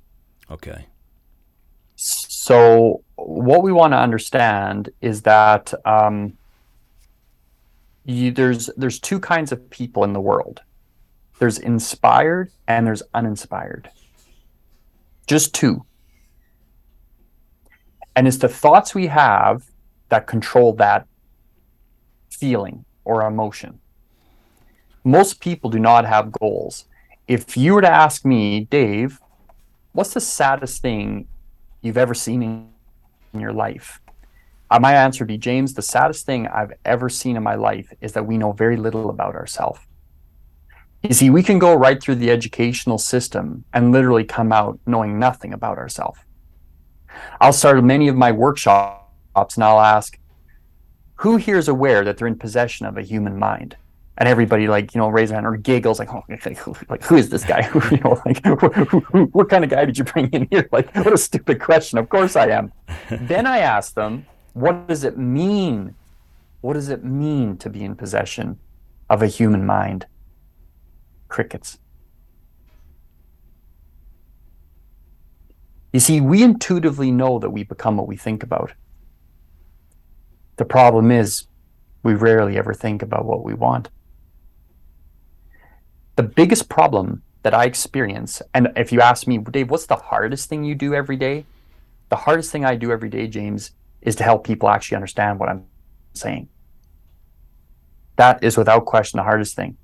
Okay. 0.49 0.87
So 1.95 3.03
what 3.15 3.61
we 3.61 3.71
want 3.71 3.93
to 3.93 3.97
understand 3.97 4.89
is 5.01 5.21
that 5.23 5.73
um, 5.85 6.37
you, 8.05 8.31
there's 8.31 8.69
there's 8.77 8.99
two 8.99 9.19
kinds 9.19 9.51
of 9.51 9.69
people 9.69 10.03
in 10.03 10.13
the 10.13 10.21
world. 10.21 10.61
There's 11.39 11.57
inspired 11.57 12.51
and 12.67 12.85
there's 12.85 13.03
uninspired. 13.13 13.89
Just 15.27 15.53
two. 15.53 15.85
And 18.15 18.27
it's 18.27 18.37
the 18.37 18.49
thoughts 18.49 18.93
we 18.93 19.07
have 19.07 19.63
that 20.09 20.27
control 20.27 20.73
that 20.73 21.07
feeling 22.29 22.85
or 23.03 23.25
emotion. 23.25 23.79
Most 25.03 25.39
people 25.39 25.69
do 25.69 25.79
not 25.79 26.05
have 26.05 26.31
goals. 26.31 26.85
If 27.27 27.57
you 27.57 27.73
were 27.73 27.81
to 27.81 27.89
ask 27.89 28.25
me, 28.25 28.61
Dave, 28.65 29.19
what's 29.93 30.13
the 30.13 30.21
saddest 30.21 30.81
thing 30.81 31.27
you've 31.81 31.97
ever 31.97 32.13
seen 32.13 32.43
in 33.33 33.39
your 33.39 33.53
life? 33.53 33.99
Uh, 34.73 34.79
my 34.79 34.95
answer 34.95 35.23
would 35.23 35.27
be 35.27 35.37
James, 35.37 35.75
the 35.75 35.83
saddest 35.83 36.25
thing 36.25 36.47
I've 36.47 36.73
ever 36.83 37.07
seen 37.07 37.37
in 37.37 37.43
my 37.43 37.53
life 37.53 37.93
is 38.01 38.13
that 38.13 38.25
we 38.25 38.39
know 38.39 38.53
very 38.53 38.75
little 38.75 39.11
about 39.11 39.35
ourselves. 39.35 39.79
You 41.03 41.13
see, 41.13 41.29
we 41.29 41.43
can 41.43 41.59
go 41.59 41.75
right 41.75 42.01
through 42.01 42.15
the 42.15 42.31
educational 42.31 42.97
system 42.97 43.65
and 43.71 43.91
literally 43.91 44.23
come 44.23 44.51
out 44.51 44.79
knowing 44.87 45.19
nothing 45.19 45.53
about 45.53 45.77
ourselves. 45.77 46.19
I'll 47.39 47.53
start 47.53 47.83
many 47.83 48.07
of 48.07 48.15
my 48.15 48.31
workshops 48.31 49.53
and 49.55 49.63
I'll 49.63 49.79
ask, 49.79 50.17
who 51.17 51.35
here 51.35 51.59
is 51.59 51.67
aware 51.67 52.03
that 52.03 52.17
they're 52.17 52.25
in 52.25 52.39
possession 52.39 52.87
of 52.87 52.97
a 52.97 53.03
human 53.03 53.37
mind? 53.37 53.77
And 54.17 54.27
everybody, 54.27 54.67
like, 54.67 54.95
you 54.95 55.01
know, 55.01 55.09
raise 55.09 55.29
their 55.29 55.35
hand 55.35 55.45
or 55.45 55.55
giggles, 55.55 55.99
like, 55.99 56.11
oh, 56.11 56.23
like, 56.89 57.03
who 57.03 57.15
is 57.15 57.29
this 57.29 57.43
guy? 57.43 57.69
you 57.91 57.97
know, 57.97 58.19
like, 58.25 58.43
who, 58.43 58.55
who, 58.55 59.25
what 59.33 59.49
kind 59.49 59.63
of 59.63 59.69
guy 59.69 59.85
did 59.85 59.99
you 59.99 60.03
bring 60.03 60.29
in 60.31 60.47
here? 60.49 60.67
Like, 60.71 60.95
what 60.95 61.13
a 61.13 61.17
stupid 61.17 61.61
question. 61.61 61.99
Of 61.99 62.09
course 62.09 62.35
I 62.35 62.47
am. 62.47 62.71
then 63.11 63.45
I 63.45 63.59
ask 63.59 63.93
them, 63.93 64.25
what 64.53 64.87
does 64.87 65.03
it 65.03 65.17
mean? 65.17 65.95
What 66.61 66.73
does 66.73 66.89
it 66.89 67.03
mean 67.03 67.57
to 67.57 67.69
be 67.69 67.83
in 67.83 67.95
possession 67.95 68.59
of 69.09 69.21
a 69.21 69.27
human 69.27 69.65
mind? 69.65 70.05
crickets. 71.33 71.79
You 75.91 75.99
see, 75.99 76.21
we 76.21 76.43
intuitively 76.43 77.11
know 77.11 77.39
that 77.39 77.49
we 77.49 77.63
become 77.63 77.97
what 77.97 78.07
we 78.07 78.15
think 78.15 78.43
about. 78.43 78.73
The 80.57 80.65
problem 80.65 81.09
is, 81.11 81.47
we 82.03 82.13
rarely 82.13 82.55
ever 82.57 82.73
think 82.73 83.01
about 83.01 83.25
what 83.25 83.43
we 83.43 83.55
want. 83.55 83.89
The 86.15 86.23
biggest 86.23 86.69
problem 86.69 87.23
that 87.41 87.55
I 87.55 87.65
experience, 87.65 88.41
and 88.53 88.71
if 88.75 88.91
you 88.91 89.01
ask 89.01 89.25
me, 89.25 89.39
Dave, 89.39 89.71
what's 89.71 89.87
the 89.87 89.95
hardest 89.95 90.49
thing 90.49 90.63
you 90.63 90.75
do 90.75 90.93
every 90.93 91.15
day? 91.15 91.45
The 92.09 92.17
hardest 92.17 92.51
thing 92.51 92.63
I 92.63 92.75
do 92.75 92.91
every 92.91 93.09
day, 93.09 93.27
James, 93.27 93.71
is 94.03 94.15
to 94.17 94.23
help 94.23 94.43
people 94.43 94.69
actually 94.69 94.95
understand 94.95 95.39
what 95.39 95.49
I'm 95.49 95.65
saying. 96.13 96.49
That 98.17 98.43
is 98.43 98.57
without 98.57 98.85
question 98.85 99.17
the 99.17 99.23
hardest 99.23 99.55
thing 99.55 99.77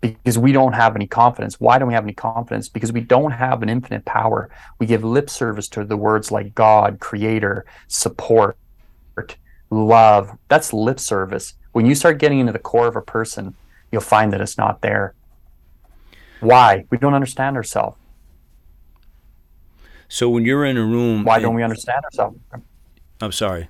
because 0.00 0.38
we 0.38 0.52
don't 0.52 0.72
have 0.72 0.96
any 0.96 1.06
confidence. 1.06 1.60
Why 1.60 1.78
don't 1.78 1.88
we 1.88 1.94
have 1.94 2.04
any 2.04 2.14
confidence? 2.14 2.68
Because 2.68 2.92
we 2.92 3.00
don't 3.00 3.32
have 3.32 3.62
an 3.62 3.68
infinite 3.68 4.04
power. 4.04 4.50
We 4.78 4.86
give 4.86 5.04
lip 5.04 5.28
service 5.28 5.68
to 5.68 5.84
the 5.84 5.96
words 5.96 6.32
like 6.32 6.54
God, 6.54 7.00
creator, 7.00 7.66
support, 7.88 8.56
love. 9.70 10.36
That's 10.48 10.72
lip 10.72 10.98
service. 10.98 11.54
When 11.72 11.86
you 11.86 11.94
start 11.94 12.18
getting 12.18 12.38
into 12.38 12.52
the 12.52 12.58
core 12.58 12.86
of 12.88 12.96
a 12.96 13.02
person, 13.02 13.54
you'll 13.92 14.00
find 14.00 14.32
that 14.32 14.40
it's 14.40 14.56
not 14.56 14.80
there. 14.80 15.14
Why? 16.40 16.86
We 16.90 16.96
don't 16.96 17.14
understand 17.14 17.56
ourselves. 17.56 17.96
So 20.10 20.28
when 20.28 20.44
you're 20.44 20.64
in 20.64 20.76
a 20.76 20.84
room, 20.84 21.22
why 21.22 21.38
don't 21.38 21.54
we 21.54 21.62
understand 21.62 22.04
ourselves? 22.04 22.36
I'm 23.20 23.30
sorry. 23.32 23.68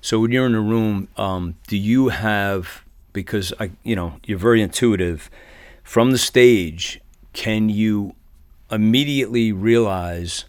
So 0.00 0.20
when 0.20 0.30
you're 0.30 0.46
in 0.46 0.54
a 0.54 0.60
room, 0.60 1.08
um, 1.16 1.56
do 1.66 1.76
you 1.76 2.08
have 2.10 2.84
because 3.12 3.52
I, 3.58 3.72
you 3.82 3.96
know, 3.96 4.14
you're 4.24 4.38
very 4.38 4.62
intuitive 4.62 5.28
from 5.82 6.12
the 6.12 6.18
stage, 6.18 7.00
can 7.32 7.68
you 7.68 8.14
immediately 8.70 9.50
realize 9.50 10.44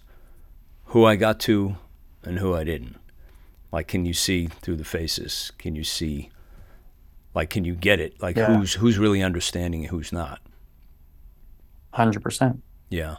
who 0.86 1.04
I 1.04 1.16
got 1.16 1.40
to 1.40 1.76
and 2.22 2.38
who 2.38 2.54
I 2.54 2.62
didn't? 2.62 3.00
Like, 3.72 3.88
can 3.88 4.04
you 4.04 4.14
see 4.14 4.46
through 4.46 4.76
the 4.76 4.84
faces? 4.84 5.50
Can 5.58 5.74
you 5.74 5.82
see, 5.82 6.30
like, 7.34 7.50
can 7.50 7.64
you 7.64 7.74
get 7.74 7.98
it? 7.98 8.22
Like, 8.22 8.36
yeah. 8.36 8.56
who's 8.56 8.74
who's 8.74 8.96
really 8.96 9.22
understanding 9.24 9.80
and 9.80 9.90
who's 9.90 10.12
not? 10.12 10.40
Hundred 11.90 12.22
percent. 12.22 12.62
Yeah, 12.90 13.16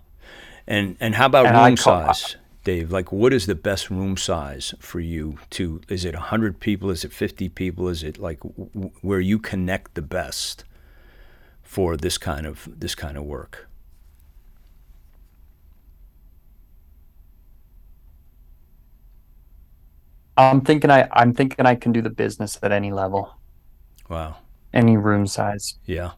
and 0.68 0.98
and 1.00 1.16
how 1.16 1.28
about 1.28 1.48
and 1.48 1.56
room 1.56 1.78
size, 1.78 2.38
Dave? 2.64 2.92
Like, 2.92 3.12
what 3.12 3.34
is 3.34 3.46
the 3.46 3.56
best 3.56 3.90
room 3.90 4.18
size 4.18 4.74
for 4.80 5.00
you? 5.00 5.38
To 5.52 5.82
is 5.90 6.06
it 6.06 6.16
hundred 6.16 6.60
people? 6.60 6.90
Is 6.90 7.04
it 7.04 7.14
fifty 7.14 7.50
people? 7.50 7.90
Is 7.90 8.04
it 8.04 8.18
like 8.20 8.40
w- 8.40 8.92
where 9.02 9.20
you 9.20 9.40
connect 9.40 9.96
the 9.96 10.02
best? 10.02 10.66
for 11.74 11.98
this 11.98 12.20
kind 12.20 12.46
of 12.46 12.70
this 12.80 12.94
kind 12.94 13.18
of 13.18 13.24
work? 13.24 13.68
I'm 20.38 20.62
thinking 20.62 20.92
I 20.92 21.08
I'm 21.12 21.34
thinking 21.34 21.66
I 21.66 21.74
can 21.76 21.92
do 21.92 22.02
the 22.02 22.12
business 22.12 22.60
at 22.62 22.72
any 22.72 22.92
level. 22.92 23.36
Wow. 24.08 24.38
Any 24.72 24.98
room 24.98 25.26
size. 25.26 25.80
Yeah. 25.86 26.12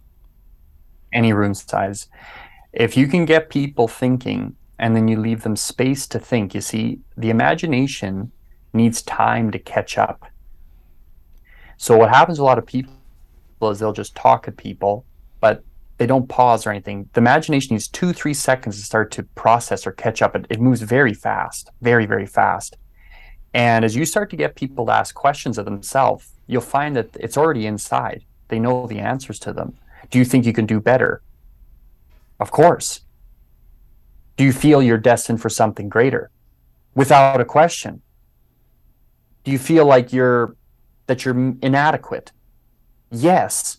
Any 1.14 1.32
room 1.32 1.54
size. 1.54 2.10
If 2.76 2.98
you 2.98 3.08
can 3.08 3.26
get 3.26 3.50
people 3.50 3.88
thinking 3.88 4.56
and 4.78 4.96
then 4.96 5.08
you 5.08 5.18
leave 5.18 5.44
them 5.44 5.56
space 5.56 6.06
to 6.08 6.20
think, 6.20 6.54
you 6.54 6.62
see, 6.62 7.00
the 7.16 7.30
imagination 7.30 8.32
needs 8.74 9.02
time 9.02 9.50
to 9.52 9.60
catch 9.60 9.98
up. 9.98 10.26
So 11.78 11.98
what 11.98 12.10
happens 12.10 12.38
a 12.38 12.44
lot 12.44 12.58
of 12.58 12.66
people 12.66 12.92
is 13.62 13.80
they'll 13.80 13.94
just 13.94 14.16
talk 14.16 14.48
at 14.48 14.58
people 14.58 15.06
but 15.40 15.64
they 15.98 16.08
don't 16.08 16.28
pause 16.28 16.66
or 16.66 16.72
anything. 16.72 17.08
The 17.14 17.22
imagination 17.22 17.76
needs 17.76 17.88
two, 17.88 18.14
three 18.14 18.34
seconds 18.34 18.78
to 18.78 18.84
start 18.84 19.12
to 19.12 19.24
process 19.36 19.86
or 19.88 19.92
catch 19.92 20.22
up. 20.22 20.36
It, 20.36 20.48
it 20.50 20.60
moves 20.60 20.82
very 20.82 21.14
fast, 21.14 21.70
very, 21.82 22.06
very 22.06 22.26
fast. 22.26 22.78
And 23.54 23.86
as 23.86 23.96
you 23.96 24.06
start 24.06 24.30
to 24.32 24.36
get 24.36 24.56
people 24.56 24.88
to 24.88 24.92
ask 24.92 25.16
questions 25.16 25.58
of 25.58 25.66
themselves, 25.66 26.34
you'll 26.48 26.62
find 26.62 26.96
that 26.96 27.16
it's 27.20 27.38
already 27.38 27.66
inside. 27.68 28.26
They 28.50 28.60
know 28.60 28.88
the 28.88 29.00
answers 29.00 29.40
to 29.40 29.54
them. 29.54 29.78
Do 30.10 30.20
you 30.20 30.26
think 30.26 30.46
you 30.46 30.54
can 30.54 30.66
do 30.66 30.82
better? 30.82 31.22
Of 32.40 32.52
course. 32.52 33.02
Do 34.38 34.44
you 34.44 34.52
feel 34.52 34.82
you're 34.82 34.98
destined 34.98 35.42
for 35.42 35.50
something 35.50 35.90
greater? 35.90 36.30
Without 36.94 37.40
a 37.40 37.46
question. 37.46 38.02
Do 39.44 39.52
you 39.52 39.60
feel 39.60 39.86
like 39.86 40.12
you're 40.12 40.56
that 41.08 41.24
you're 41.24 41.56
inadequate? 41.62 42.32
Yes 43.12 43.78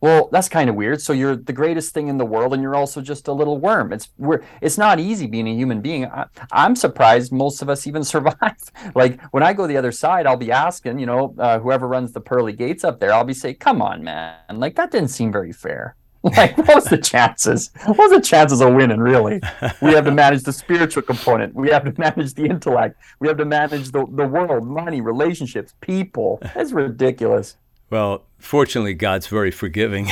well 0.00 0.28
that's 0.30 0.48
kind 0.48 0.68
of 0.68 0.76
weird 0.76 1.00
so 1.00 1.12
you're 1.12 1.36
the 1.36 1.52
greatest 1.52 1.94
thing 1.94 2.08
in 2.08 2.18
the 2.18 2.24
world 2.24 2.52
and 2.52 2.62
you're 2.62 2.74
also 2.74 3.00
just 3.00 3.28
a 3.28 3.32
little 3.32 3.58
worm 3.58 3.92
it's 3.92 4.10
we're 4.18 4.42
it's 4.60 4.76
not 4.76 5.00
easy 5.00 5.26
being 5.26 5.48
a 5.48 5.54
human 5.54 5.80
being 5.80 6.04
I, 6.06 6.26
am 6.52 6.76
surprised 6.76 7.32
most 7.32 7.62
of 7.62 7.68
us 7.68 7.86
even 7.86 8.04
survive 8.14 8.56
like 8.94 9.20
when 9.32 9.42
i 9.42 9.52
go 9.52 9.66
the 9.66 9.76
other 9.76 9.92
side 9.92 10.26
i'll 10.26 10.36
be 10.36 10.52
asking 10.52 10.98
you 10.98 11.06
know 11.06 11.34
uh, 11.38 11.58
whoever 11.58 11.88
runs 11.88 12.12
the 12.12 12.20
pearly 12.20 12.52
gates 12.52 12.84
up 12.84 13.00
there 13.00 13.12
i'll 13.12 13.24
be 13.24 13.34
saying 13.34 13.56
come 13.56 13.80
on 13.80 14.04
man 14.04 14.36
like 14.52 14.76
that 14.76 14.90
didn't 14.90 15.08
seem 15.08 15.32
very 15.32 15.52
fair 15.52 15.96
like 16.36 16.56
what 16.58 16.74
was 16.74 16.84
the 16.86 16.98
chances? 16.98 17.70
What 17.84 17.98
was 17.98 18.10
the 18.10 18.20
chances 18.20 18.60
of 18.60 18.74
winning 18.74 18.98
really? 18.98 19.40
We 19.80 19.92
have 19.92 20.04
to 20.06 20.10
manage 20.10 20.42
the 20.42 20.52
spiritual 20.52 21.02
component. 21.02 21.54
We 21.54 21.68
have 21.70 21.84
to 21.84 21.94
manage 22.00 22.34
the 22.34 22.46
intellect. 22.46 23.00
We 23.20 23.28
have 23.28 23.36
to 23.36 23.44
manage 23.44 23.92
the, 23.92 24.06
the 24.10 24.26
world 24.26 24.66
money 24.66 25.00
relationships 25.00 25.74
people. 25.80 26.40
That's 26.54 26.72
ridiculous. 26.72 27.56
Well, 27.90 28.24
fortunately, 28.38 28.94
God's 28.94 29.28
very 29.28 29.52
forgiving. 29.52 30.10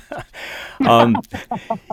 um, 0.86 1.16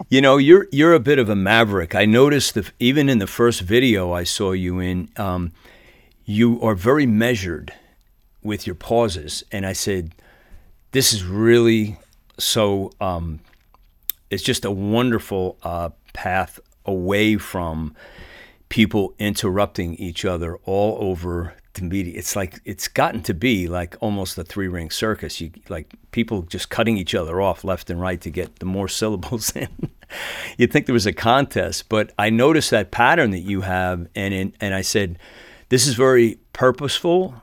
you 0.09 0.19
know, 0.19 0.35
you're 0.35 0.67
you're 0.71 0.93
a 0.93 0.99
bit 0.99 1.17
of 1.17 1.29
a 1.29 1.35
maverick. 1.35 1.95
I 1.95 2.03
noticed 2.05 2.55
that 2.55 2.71
even 2.79 3.07
in 3.07 3.19
the 3.19 3.27
first 3.27 3.61
video 3.61 4.11
I 4.11 4.25
saw 4.25 4.51
you 4.51 4.79
in, 4.79 5.09
um, 5.15 5.53
you 6.25 6.61
are 6.61 6.75
very 6.75 7.05
measured 7.05 7.73
with 8.43 8.67
your 8.67 8.75
pauses, 8.75 9.45
and 9.53 9.65
I 9.65 9.71
said, 9.71 10.13
"This 10.91 11.13
is 11.13 11.23
really 11.23 11.97
so." 12.37 12.91
Um, 13.01 13.39
it's 14.29 14.43
just 14.43 14.65
a 14.65 14.71
wonderful 14.71 15.57
uh, 15.63 15.89
path 16.13 16.59
away 16.85 17.37
from 17.37 17.95
people 18.69 19.13
interrupting 19.19 19.95
each 19.95 20.25
other 20.25 20.57
all 20.65 20.97
over 20.99 21.53
the 21.73 21.83
media. 21.83 22.17
It's 22.17 22.35
like 22.35 22.59
it's 22.65 22.87
gotten 22.87 23.21
to 23.23 23.33
be 23.33 23.67
like 23.67 23.95
almost 24.01 24.37
a 24.37 24.43
three 24.43 24.67
ring 24.67 24.89
circus. 24.89 25.39
You 25.39 25.51
like 25.69 25.93
people 26.11 26.41
just 26.43 26.69
cutting 26.69 26.97
each 26.97 27.15
other 27.15 27.39
off 27.41 27.63
left 27.63 27.89
and 27.89 28.01
right 28.01 28.19
to 28.21 28.29
get 28.29 28.59
the 28.59 28.65
more 28.65 28.87
syllables 28.99 29.55
in. 29.55 29.69
You'd 30.57 30.71
think 30.71 30.85
there 30.85 30.93
was 30.93 31.05
a 31.05 31.13
contest, 31.13 31.89
but 31.89 32.13
I 32.17 32.29
noticed 32.29 32.71
that 32.71 32.91
pattern 32.91 33.31
that 33.31 33.39
you 33.39 33.61
have, 33.61 34.07
and 34.15 34.33
in, 34.33 34.53
and 34.61 34.73
I 34.73 34.81
said, 34.81 35.19
this 35.67 35.85
is 35.85 35.95
very 35.95 36.39
purposeful, 36.53 37.35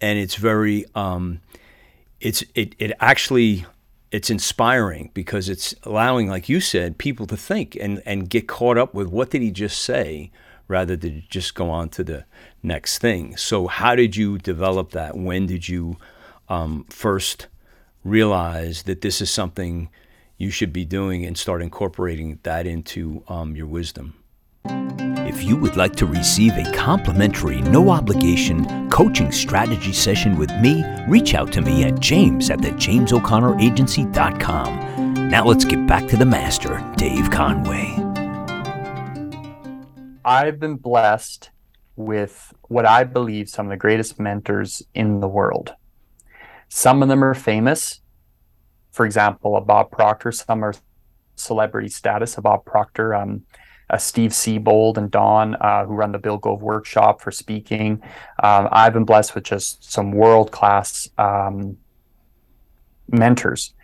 and 0.00 0.18
it's 0.18 0.36
very 0.36 0.86
um, 0.94 1.40
it's 2.20 2.44
it 2.54 2.74
it 2.78 2.92
actually 3.00 3.66
it's 4.12 4.28
inspiring 4.28 5.10
because 5.14 5.48
it's 5.48 5.74
allowing, 5.84 6.28
like 6.28 6.48
you 6.48 6.60
said, 6.60 6.98
people 6.98 7.26
to 7.26 7.36
think 7.36 7.76
and, 7.80 8.02
and 8.04 8.28
get 8.28 8.46
caught 8.46 8.76
up 8.76 8.92
with 8.92 9.08
what 9.08 9.30
did 9.30 9.40
he 9.40 9.50
just 9.50 9.82
say 9.82 10.30
rather 10.68 10.96
than 10.96 11.24
just 11.30 11.54
go 11.54 11.70
on 11.70 11.88
to 11.88 12.04
the 12.04 12.24
next 12.62 12.98
thing. 12.98 13.36
So, 13.38 13.66
how 13.66 13.96
did 13.96 14.14
you 14.14 14.36
develop 14.36 14.90
that? 14.90 15.16
When 15.16 15.46
did 15.46 15.66
you 15.68 15.96
um, 16.48 16.84
first 16.90 17.46
realize 18.04 18.82
that 18.82 19.00
this 19.00 19.22
is 19.22 19.30
something 19.30 19.88
you 20.36 20.50
should 20.50 20.72
be 20.72 20.84
doing 20.84 21.24
and 21.24 21.36
start 21.36 21.62
incorporating 21.62 22.38
that 22.42 22.66
into 22.66 23.24
um, 23.28 23.56
your 23.56 23.66
wisdom? 23.66 24.21
If 24.64 25.44
you 25.44 25.56
would 25.56 25.76
like 25.76 25.94
to 25.96 26.06
receive 26.06 26.56
a 26.56 26.72
complimentary, 26.72 27.60
no 27.62 27.90
obligation 27.90 28.88
coaching 28.90 29.32
strategy 29.32 29.92
session 29.92 30.38
with 30.38 30.52
me, 30.60 30.84
reach 31.08 31.34
out 31.34 31.50
to 31.52 31.60
me 31.62 31.84
at 31.84 32.00
james 32.00 32.50
at 32.50 32.62
the 32.62 32.70
jamesoconnoragency.com. 32.70 35.30
Now 35.30 35.44
let's 35.44 35.64
get 35.64 35.86
back 35.86 36.08
to 36.08 36.16
the 36.16 36.26
master, 36.26 36.84
Dave 36.96 37.30
Conway. 37.30 37.94
I've 40.24 40.60
been 40.60 40.76
blessed 40.76 41.50
with 41.96 42.54
what 42.68 42.86
I 42.86 43.02
believe 43.04 43.48
some 43.48 43.66
of 43.66 43.70
the 43.70 43.76
greatest 43.76 44.20
mentors 44.20 44.82
in 44.94 45.20
the 45.20 45.28
world. 45.28 45.74
Some 46.68 47.02
of 47.02 47.08
them 47.08 47.24
are 47.24 47.34
famous. 47.34 48.00
For 48.92 49.04
example, 49.04 49.56
a 49.56 49.60
Bob 49.60 49.90
Proctor, 49.90 50.32
some 50.32 50.64
are 50.64 50.74
celebrity 51.36 51.88
status. 51.88 52.38
A 52.38 52.42
Bob 52.42 52.64
Proctor, 52.64 53.14
um, 53.14 53.42
uh, 53.92 53.98
Steve 53.98 54.34
Siebold 54.34 54.96
and 54.96 55.10
Dawn, 55.10 55.54
uh, 55.60 55.84
who 55.84 55.92
run 55.92 56.12
the 56.12 56.18
Bill 56.18 56.38
Gove 56.38 56.62
workshop 56.62 57.20
for 57.20 57.30
speaking. 57.30 58.02
Um, 58.42 58.68
I've 58.72 58.94
been 58.94 59.04
blessed 59.04 59.34
with 59.34 59.44
just 59.44 59.92
some 59.92 60.12
world 60.12 60.50
class 60.50 61.08
um, 61.18 61.76
mentors, 63.08 63.74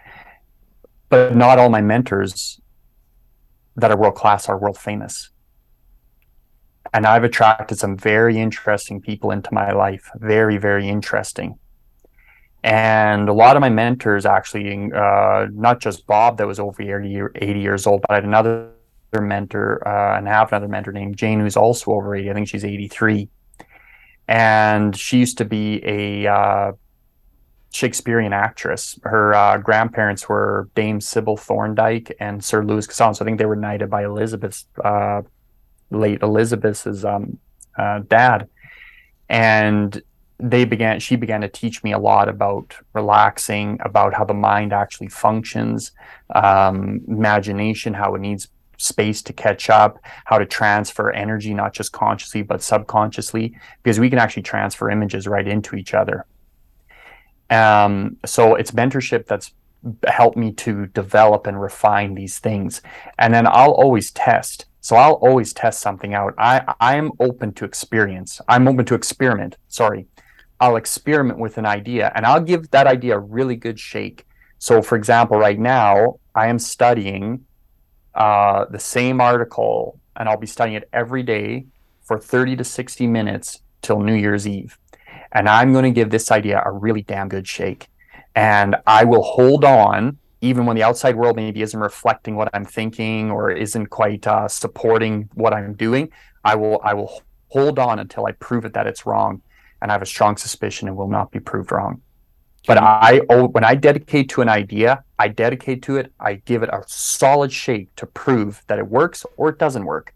but 1.10 1.36
not 1.36 1.58
all 1.58 1.68
my 1.68 1.82
mentors 1.82 2.60
that 3.76 3.90
are 3.90 3.96
world 3.96 4.14
class 4.14 4.48
are 4.48 4.58
world 4.58 4.78
famous. 4.78 5.30
And 6.94 7.06
I've 7.06 7.22
attracted 7.22 7.78
some 7.78 7.98
very 7.98 8.38
interesting 8.38 9.02
people 9.02 9.30
into 9.30 9.52
my 9.52 9.72
life, 9.72 10.10
very, 10.16 10.56
very 10.56 10.88
interesting. 10.88 11.58
And 12.64 13.28
a 13.28 13.32
lot 13.34 13.56
of 13.56 13.60
my 13.60 13.68
mentors 13.68 14.24
actually, 14.24 14.90
uh, 14.92 15.46
not 15.52 15.80
just 15.80 16.06
Bob, 16.06 16.38
that 16.38 16.46
was 16.46 16.58
over 16.58 16.82
80, 16.82 17.20
80 17.36 17.60
years 17.60 17.86
old, 17.86 18.00
but 18.00 18.10
I 18.10 18.14
had 18.14 18.24
another 18.24 18.70
mentor 19.12 19.86
uh, 19.86 20.18
and 20.18 20.28
have 20.28 20.52
another 20.52 20.68
mentor 20.68 20.92
named 20.92 21.16
Jane, 21.16 21.40
who's 21.40 21.56
also 21.56 21.92
over 21.92 22.14
80. 22.14 22.30
I 22.30 22.34
think 22.34 22.48
she's 22.48 22.64
83. 22.64 23.28
And 24.26 24.96
she 24.96 25.18
used 25.18 25.38
to 25.38 25.44
be 25.44 25.80
a 25.84 26.30
uh, 26.30 26.72
Shakespearean 27.72 28.32
actress. 28.32 28.98
Her 29.04 29.34
uh, 29.34 29.58
grandparents 29.58 30.28
were 30.28 30.68
Dame 30.74 31.00
Sybil 31.00 31.36
Thorndike 31.36 32.14
and 32.20 32.44
Sir 32.44 32.64
Lewis 32.64 32.86
Casson. 32.86 33.14
So 33.14 33.24
I 33.24 33.26
think 33.26 33.38
they 33.38 33.46
were 33.46 33.56
knighted 33.56 33.88
by 33.88 34.04
Elizabeth's, 34.04 34.66
uh, 34.84 35.22
late 35.90 36.22
Elizabeth's 36.22 36.86
um, 37.04 37.38
uh, 37.78 38.00
dad. 38.00 38.48
And 39.30 40.02
they 40.40 40.64
began 40.64 41.00
she 41.00 41.16
began 41.16 41.40
to 41.40 41.48
teach 41.48 41.82
me 41.82 41.92
a 41.92 41.98
lot 41.98 42.28
about 42.28 42.74
relaxing 42.92 43.78
about 43.84 44.14
how 44.14 44.24
the 44.24 44.34
mind 44.34 44.72
actually 44.72 45.08
functions 45.08 45.92
um, 46.34 47.00
imagination 47.08 47.92
how 47.92 48.14
it 48.14 48.20
needs 48.20 48.48
space 48.78 49.22
to 49.22 49.32
catch 49.32 49.68
up, 49.68 49.98
how 50.24 50.38
to 50.38 50.46
transfer 50.46 51.10
energy, 51.10 51.52
not 51.52 51.74
just 51.74 51.92
consciously, 51.92 52.42
but 52.42 52.62
subconsciously, 52.62 53.54
because 53.82 54.00
we 54.00 54.08
can 54.08 54.18
actually 54.18 54.42
transfer 54.42 54.90
images 54.90 55.26
right 55.26 55.46
into 55.46 55.76
each 55.76 55.94
other. 55.94 56.24
Um, 57.50 58.16
so 58.24 58.54
it's 58.54 58.70
mentorship 58.70 59.26
that's 59.26 59.52
helped 60.06 60.36
me 60.36 60.52
to 60.52 60.86
develop 60.86 61.46
and 61.46 61.60
refine 61.60 62.14
these 62.14 62.38
things. 62.38 62.82
And 63.18 63.32
then 63.32 63.46
I'll 63.46 63.72
always 63.72 64.10
test. 64.12 64.66
So 64.80 64.96
I'll 64.96 65.14
always 65.14 65.52
test 65.52 65.80
something 65.80 66.14
out. 66.14 66.34
I, 66.38 66.74
I'm 66.80 67.12
open 67.20 67.52
to 67.54 67.64
experience. 67.64 68.40
I'm 68.48 68.66
open 68.68 68.84
to 68.86 68.94
experiment. 68.94 69.56
Sorry. 69.68 70.06
I'll 70.60 70.76
experiment 70.76 71.38
with 71.38 71.58
an 71.58 71.66
idea 71.66 72.10
and 72.14 72.26
I'll 72.26 72.40
give 72.40 72.70
that 72.70 72.86
idea 72.86 73.16
a 73.16 73.20
really 73.20 73.56
good 73.56 73.78
shake. 73.78 74.26
So, 74.58 74.82
for 74.82 74.96
example, 74.96 75.38
right 75.38 75.58
now 75.58 76.18
I 76.34 76.48
am 76.48 76.58
studying 76.58 77.44
uh, 78.18 78.66
the 78.68 78.80
same 78.80 79.20
article, 79.20 79.98
and 80.16 80.28
I'll 80.28 80.36
be 80.36 80.46
studying 80.46 80.76
it 80.76 80.88
every 80.92 81.22
day 81.22 81.66
for 82.02 82.18
30 82.18 82.56
to 82.56 82.64
60 82.64 83.06
minutes 83.06 83.62
till 83.80 84.00
New 84.00 84.14
Year's 84.14 84.46
Eve. 84.46 84.76
And 85.30 85.48
I'm 85.48 85.72
going 85.72 85.84
to 85.84 85.92
give 85.92 86.10
this 86.10 86.30
idea 86.32 86.60
a 86.64 86.72
really 86.72 87.02
damn 87.02 87.28
good 87.28 87.46
shake. 87.46 87.86
And 88.34 88.76
I 88.86 89.04
will 89.04 89.22
hold 89.22 89.64
on, 89.64 90.18
even 90.40 90.66
when 90.66 90.74
the 90.76 90.82
outside 90.82 91.14
world 91.14 91.36
maybe 91.36 91.62
isn't 91.62 91.78
reflecting 91.78 92.34
what 92.34 92.50
I'm 92.52 92.64
thinking 92.64 93.30
or 93.30 93.52
isn't 93.52 93.86
quite 93.86 94.26
uh, 94.26 94.48
supporting 94.48 95.28
what 95.34 95.54
I'm 95.54 95.74
doing. 95.74 96.10
I 96.44 96.56
will, 96.56 96.80
I 96.82 96.94
will 96.94 97.22
hold 97.48 97.78
on 97.78 98.00
until 98.00 98.26
I 98.26 98.32
prove 98.32 98.64
it 98.64 98.74
that 98.74 98.88
it's 98.88 99.06
wrong. 99.06 99.42
And 99.80 99.92
I 99.92 99.94
have 99.94 100.02
a 100.02 100.06
strong 100.06 100.36
suspicion 100.36 100.88
it 100.88 100.96
will 100.96 101.08
not 101.08 101.30
be 101.30 101.38
proved 101.38 101.70
wrong. 101.70 102.02
But 102.66 102.78
I, 102.78 103.20
when 103.28 103.64
I 103.64 103.74
dedicate 103.74 104.28
to 104.30 104.42
an 104.42 104.48
idea, 104.48 105.04
I 105.18 105.28
dedicate 105.28 105.82
to 105.84 105.96
it. 105.96 106.12
I 106.20 106.34
give 106.34 106.62
it 106.62 106.68
a 106.70 106.82
solid 106.86 107.52
shake 107.52 107.94
to 107.96 108.06
prove 108.06 108.62
that 108.66 108.78
it 108.78 108.86
works 108.86 109.24
or 109.36 109.48
it 109.48 109.58
doesn't 109.58 109.84
work. 109.84 110.14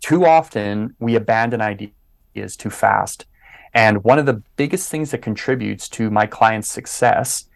Too 0.00 0.24
often, 0.24 0.96
we 0.98 1.16
abandon 1.16 1.60
ideas 1.60 2.56
too 2.56 2.70
fast. 2.70 3.26
And 3.74 4.04
one 4.04 4.18
of 4.18 4.26
the 4.26 4.42
biggest 4.56 4.90
things 4.90 5.10
that 5.10 5.18
contributes 5.18 5.88
to 5.90 6.10
my 6.10 6.26
client's 6.26 6.70
success, 6.70 7.46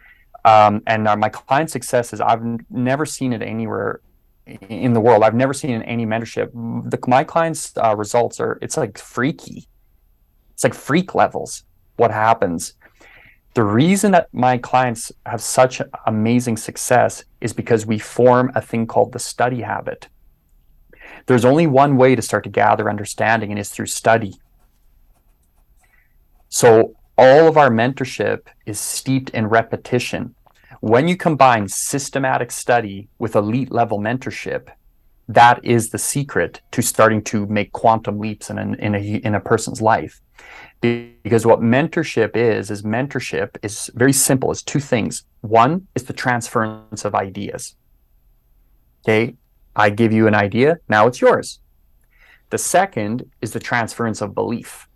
um, 0.45 0.83
and 0.87 1.09
uh, 1.09 1.17
my 1.17 1.29
client's 1.29 1.73
success 1.73 2.13
is 2.13 2.21
I've 2.21 2.41
n- 2.41 2.65
never 2.71 3.05
seen 3.05 3.33
it 3.33 3.43
anywhere 3.43 4.01
in 4.47 4.93
the 4.93 5.01
world. 5.01 5.25
I've 5.25 5.35
never 5.35 5.53
seen 5.53 5.71
in 5.71 5.83
any 5.83 6.07
mentorship. 6.07 6.53
The, 6.89 6.99
my 7.09 7.25
clients' 7.25 7.73
uh, 7.77 7.97
results 7.97 8.39
are 8.39 8.59
it's 8.63 8.77
like 8.77 8.97
freaky. 8.97 9.67
It's 10.55 10.65
like 10.65 10.75
freak 10.75 11.15
levels. 11.15 11.65
What 11.97 12.11
happens? 12.11 12.75
The 13.57 13.65
reason 13.65 14.13
that 14.13 14.29
my 14.35 14.59
clients 14.59 15.11
have 15.25 15.41
such 15.41 15.81
amazing 16.05 16.59
success 16.59 17.25
is 17.41 17.55
because 17.55 17.87
we 17.87 17.99
form 17.99 18.53
a 18.55 18.61
thing 18.61 18.87
called 18.87 19.13
the 19.13 19.19
study 19.19 19.63
habit. 19.63 20.09
There's 21.25 21.47
only 21.47 21.67
one 21.67 21.97
way 21.97 22.15
to 22.15 22.21
start 22.21 22.45
to 22.45 22.51
gather 22.51 22.91
understanding, 22.91 23.51
and 23.51 23.59
it's 23.59 23.71
through 23.71 23.87
study. 23.87 24.35
So, 26.51 26.97
all 27.17 27.49
of 27.49 27.57
our 27.57 27.71
mentorship 27.71 28.41
is 28.67 28.79
steeped 28.79 29.31
in 29.31 29.47
repetition. 29.47 30.35
When 30.81 31.09
you 31.09 31.17
combine 31.17 31.67
systematic 31.69 32.51
study 32.51 33.09
with 33.19 33.35
elite 33.35 33.73
level 33.73 33.99
mentorship, 33.99 34.69
that 35.29 35.65
is 35.65 35.89
the 35.89 35.99
secret 35.99 36.61
to 36.73 36.83
starting 36.83 37.25
to 37.25 37.47
make 37.47 37.73
quantum 37.73 38.19
leaps 38.19 38.51
in, 38.51 38.59
an, 38.59 38.75
in, 38.75 38.95
a, 38.95 38.99
in 38.99 39.35
a 39.35 39.41
person's 39.41 39.81
life 39.81 40.21
because 40.81 41.47
what 41.47 41.61
mentorship 41.61 42.37
is 42.37 42.71
is 42.71 42.83
mentorship 42.83 43.57
is 43.63 43.91
very 43.95 44.13
simple. 44.13 44.51
It's 44.51 44.63
two 44.63 44.81
things. 44.81 45.25
One 45.41 45.87
is 45.95 46.05
the 46.05 46.13
transference 46.13 47.05
of 47.05 47.15
ideas. 47.15 47.77
Okay? 49.05 49.37
I 49.75 49.91
give 49.91 50.13
you 50.13 50.27
an 50.27 50.35
idea 50.35 50.79
now 50.89 51.07
it's 51.07 51.21
yours. 51.21 51.61
The 52.51 52.59
second 52.59 53.31
is 53.41 53.53
the 53.53 53.61
transference 53.61 54.21
of 54.21 54.35
belief. 54.35 54.89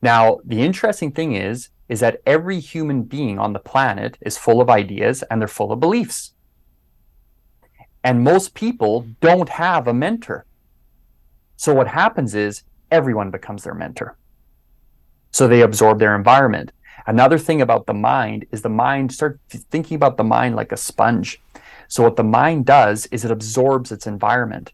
Now 0.00 0.38
the 0.44 0.60
interesting 0.62 1.12
thing 1.12 1.34
is 1.34 1.70
is 1.88 2.00
that 2.00 2.22
every 2.24 2.58
human 2.58 3.02
being 3.02 3.38
on 3.38 3.52
the 3.52 3.58
planet 3.58 4.16
is 4.22 4.38
full 4.38 4.60
of 4.60 4.70
ideas 4.70 5.22
and 5.24 5.40
they're 5.40 5.48
full 5.48 5.72
of 5.72 5.80
beliefs. 5.80 6.32
And 8.02 8.24
most 8.24 8.54
people 8.54 9.06
don't 9.20 9.48
have 9.48 9.86
a 9.86 9.94
mentor. 9.94 10.46
So 11.56 11.74
what 11.74 11.86
happens 11.86 12.34
is 12.34 12.64
everyone 12.92 13.30
becomes 13.30 13.64
their 13.64 13.74
mentor. 13.74 14.16
So 15.32 15.48
they 15.48 15.62
absorb 15.62 15.98
their 15.98 16.14
environment. 16.14 16.70
Another 17.06 17.38
thing 17.38 17.62
about 17.62 17.86
the 17.86 17.94
mind 17.94 18.46
is 18.52 18.62
the 18.62 18.68
mind 18.68 19.12
start 19.12 19.40
thinking 19.48 19.96
about 19.96 20.16
the 20.16 20.24
mind 20.24 20.54
like 20.54 20.70
a 20.70 20.76
sponge. 20.76 21.40
So 21.88 22.02
what 22.04 22.16
the 22.16 22.24
mind 22.24 22.66
does 22.66 23.06
is 23.06 23.24
it 23.24 23.30
absorbs 23.30 23.90
its 23.90 24.06
environment. 24.06 24.72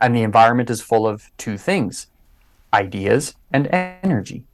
And 0.00 0.14
the 0.14 0.22
environment 0.22 0.68
is 0.68 0.82
full 0.82 1.06
of 1.06 1.30
two 1.38 1.56
things, 1.56 2.08
ideas 2.74 3.34
and 3.52 3.68
energy. 3.72 4.44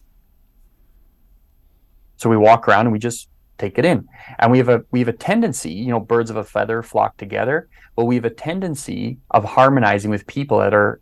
So 2.18 2.28
we 2.28 2.36
walk 2.36 2.68
around 2.68 2.86
and 2.86 2.92
we 2.92 2.98
just 2.98 3.28
take 3.58 3.78
it 3.78 3.84
in. 3.84 4.08
And 4.38 4.50
we 4.50 4.58
have 4.58 4.68
a 4.68 4.84
we 4.90 5.00
have 5.00 5.08
a 5.08 5.12
tendency, 5.12 5.72
you 5.72 5.88
know, 5.88 6.00
birds 6.00 6.30
of 6.30 6.36
a 6.36 6.44
feather 6.44 6.82
flock 6.82 7.16
together, 7.16 7.68
but 7.96 8.04
we 8.04 8.14
have 8.14 8.24
a 8.24 8.30
tendency 8.30 9.18
of 9.30 9.44
harmonizing 9.44 10.10
with 10.10 10.26
people 10.26 10.58
that 10.58 10.74
are 10.74 11.00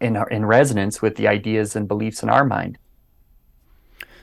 in 0.00 0.18
in 0.30 0.44
resonance 0.46 1.00
with 1.02 1.16
the 1.16 1.28
ideas 1.28 1.76
and 1.76 1.86
beliefs 1.86 2.22
in 2.22 2.28
our 2.28 2.44
mind. 2.44 2.78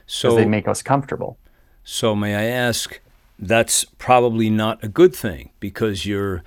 So 0.08 0.36
they 0.36 0.46
make 0.46 0.68
us 0.68 0.82
comfortable. 0.82 1.38
So 1.84 2.16
may 2.16 2.36
I 2.36 2.46
ask, 2.46 3.00
that's 3.38 3.84
probably 3.84 4.50
not 4.50 4.84
a 4.84 4.88
good 4.88 5.16
thing 5.16 5.52
because 5.60 6.06
you're 6.06 6.44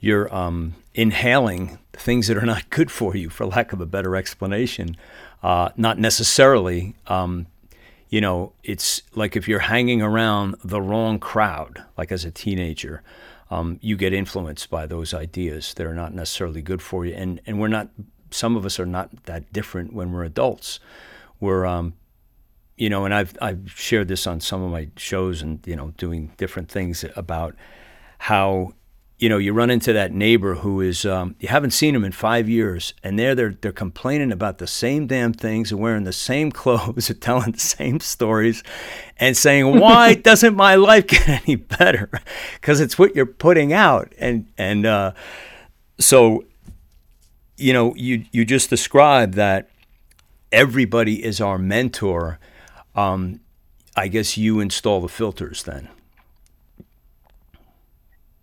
you're 0.00 0.32
um, 0.34 0.74
inhaling 0.94 1.78
things 1.92 2.28
that 2.28 2.36
are 2.36 2.46
not 2.46 2.68
good 2.70 2.90
for 2.90 3.16
you, 3.16 3.30
for 3.30 3.46
lack 3.46 3.72
of 3.72 3.80
a 3.80 3.86
better 3.86 4.16
explanation. 4.16 4.96
Uh, 5.42 5.70
not 5.76 5.98
necessarily. 5.98 6.94
Um, 7.06 7.46
you 8.16 8.22
know, 8.22 8.54
it's 8.62 9.02
like 9.14 9.36
if 9.36 9.46
you're 9.46 9.58
hanging 9.58 10.00
around 10.00 10.54
the 10.64 10.80
wrong 10.80 11.18
crowd, 11.18 11.84
like 11.98 12.10
as 12.10 12.24
a 12.24 12.30
teenager, 12.30 13.02
um, 13.50 13.78
you 13.82 13.94
get 13.94 14.14
influenced 14.14 14.70
by 14.70 14.86
those 14.86 15.12
ideas 15.12 15.74
that 15.74 15.86
are 15.86 15.92
not 15.92 16.14
necessarily 16.14 16.62
good 16.62 16.80
for 16.80 17.04
you. 17.04 17.12
And 17.12 17.42
and 17.44 17.60
we're 17.60 17.68
not. 17.68 17.90
Some 18.30 18.56
of 18.56 18.64
us 18.64 18.80
are 18.80 18.86
not 18.86 19.24
that 19.24 19.52
different 19.52 19.92
when 19.92 20.12
we're 20.12 20.24
adults. 20.24 20.80
We're 21.40 21.66
um, 21.66 21.92
you 22.78 22.88
know, 22.88 23.04
and 23.04 23.12
I've 23.12 23.36
I've 23.42 23.70
shared 23.70 24.08
this 24.08 24.26
on 24.26 24.40
some 24.40 24.62
of 24.62 24.70
my 24.70 24.88
shows 24.96 25.42
and 25.42 25.60
you 25.66 25.76
know 25.76 25.92
doing 25.98 26.32
different 26.38 26.70
things 26.70 27.04
about 27.16 27.54
how 28.16 28.72
you 29.18 29.28
know 29.28 29.38
you 29.38 29.52
run 29.52 29.70
into 29.70 29.92
that 29.92 30.12
neighbor 30.12 30.56
who 30.56 30.80
is 30.80 31.06
um, 31.06 31.34
you 31.40 31.48
haven't 31.48 31.70
seen 31.70 31.94
him 31.94 32.04
in 32.04 32.12
five 32.12 32.48
years 32.48 32.92
and 33.02 33.18
there 33.18 33.34
they're 33.34 33.56
they're 33.60 33.72
complaining 33.72 34.30
about 34.30 34.58
the 34.58 34.66
same 34.66 35.06
damn 35.06 35.32
things 35.32 35.72
and 35.72 35.80
wearing 35.80 36.04
the 36.04 36.12
same 36.12 36.52
clothes 36.62 37.08
and 37.08 37.20
telling 37.20 37.52
the 37.52 37.58
same 37.58 38.00
stories 38.00 38.62
and 39.16 39.36
saying 39.36 39.80
why 39.80 40.14
doesn't 40.14 40.54
my 40.54 40.74
life 40.74 41.06
get 41.06 41.28
any 41.28 41.56
better? 41.56 42.10
Because 42.54 42.80
it's 42.80 42.98
what 42.98 43.14
you're 43.14 43.26
putting 43.26 43.72
out. 43.72 44.12
And 44.18 44.46
and 44.58 44.84
uh, 44.84 45.12
so 45.98 46.44
you 47.56 47.72
know 47.72 47.94
you 47.94 48.24
you 48.32 48.44
just 48.44 48.68
described 48.68 49.34
that 49.34 49.70
everybody 50.52 51.24
is 51.24 51.40
our 51.40 51.58
mentor. 51.58 52.38
Um, 52.94 53.40
I 53.96 54.08
guess 54.08 54.36
you 54.36 54.60
install 54.60 55.00
the 55.00 55.08
filters 55.08 55.62
then. 55.62 55.88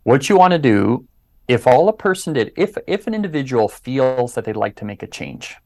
What 0.04 0.28
you 0.28 0.36
want 0.36 0.52
to 0.52 0.58
do, 0.58 1.06
if 1.48 1.66
all 1.66 1.88
a 1.88 1.92
person 1.92 2.34
did, 2.34 2.52
if 2.56 2.76
if 2.86 3.06
an 3.06 3.14
individual 3.14 3.68
feels 3.68 4.34
that 4.34 4.44
they'd 4.44 4.56
like 4.56 4.76
to 4.76 4.84
make 4.84 5.02
a 5.02 5.06
change, 5.06 5.56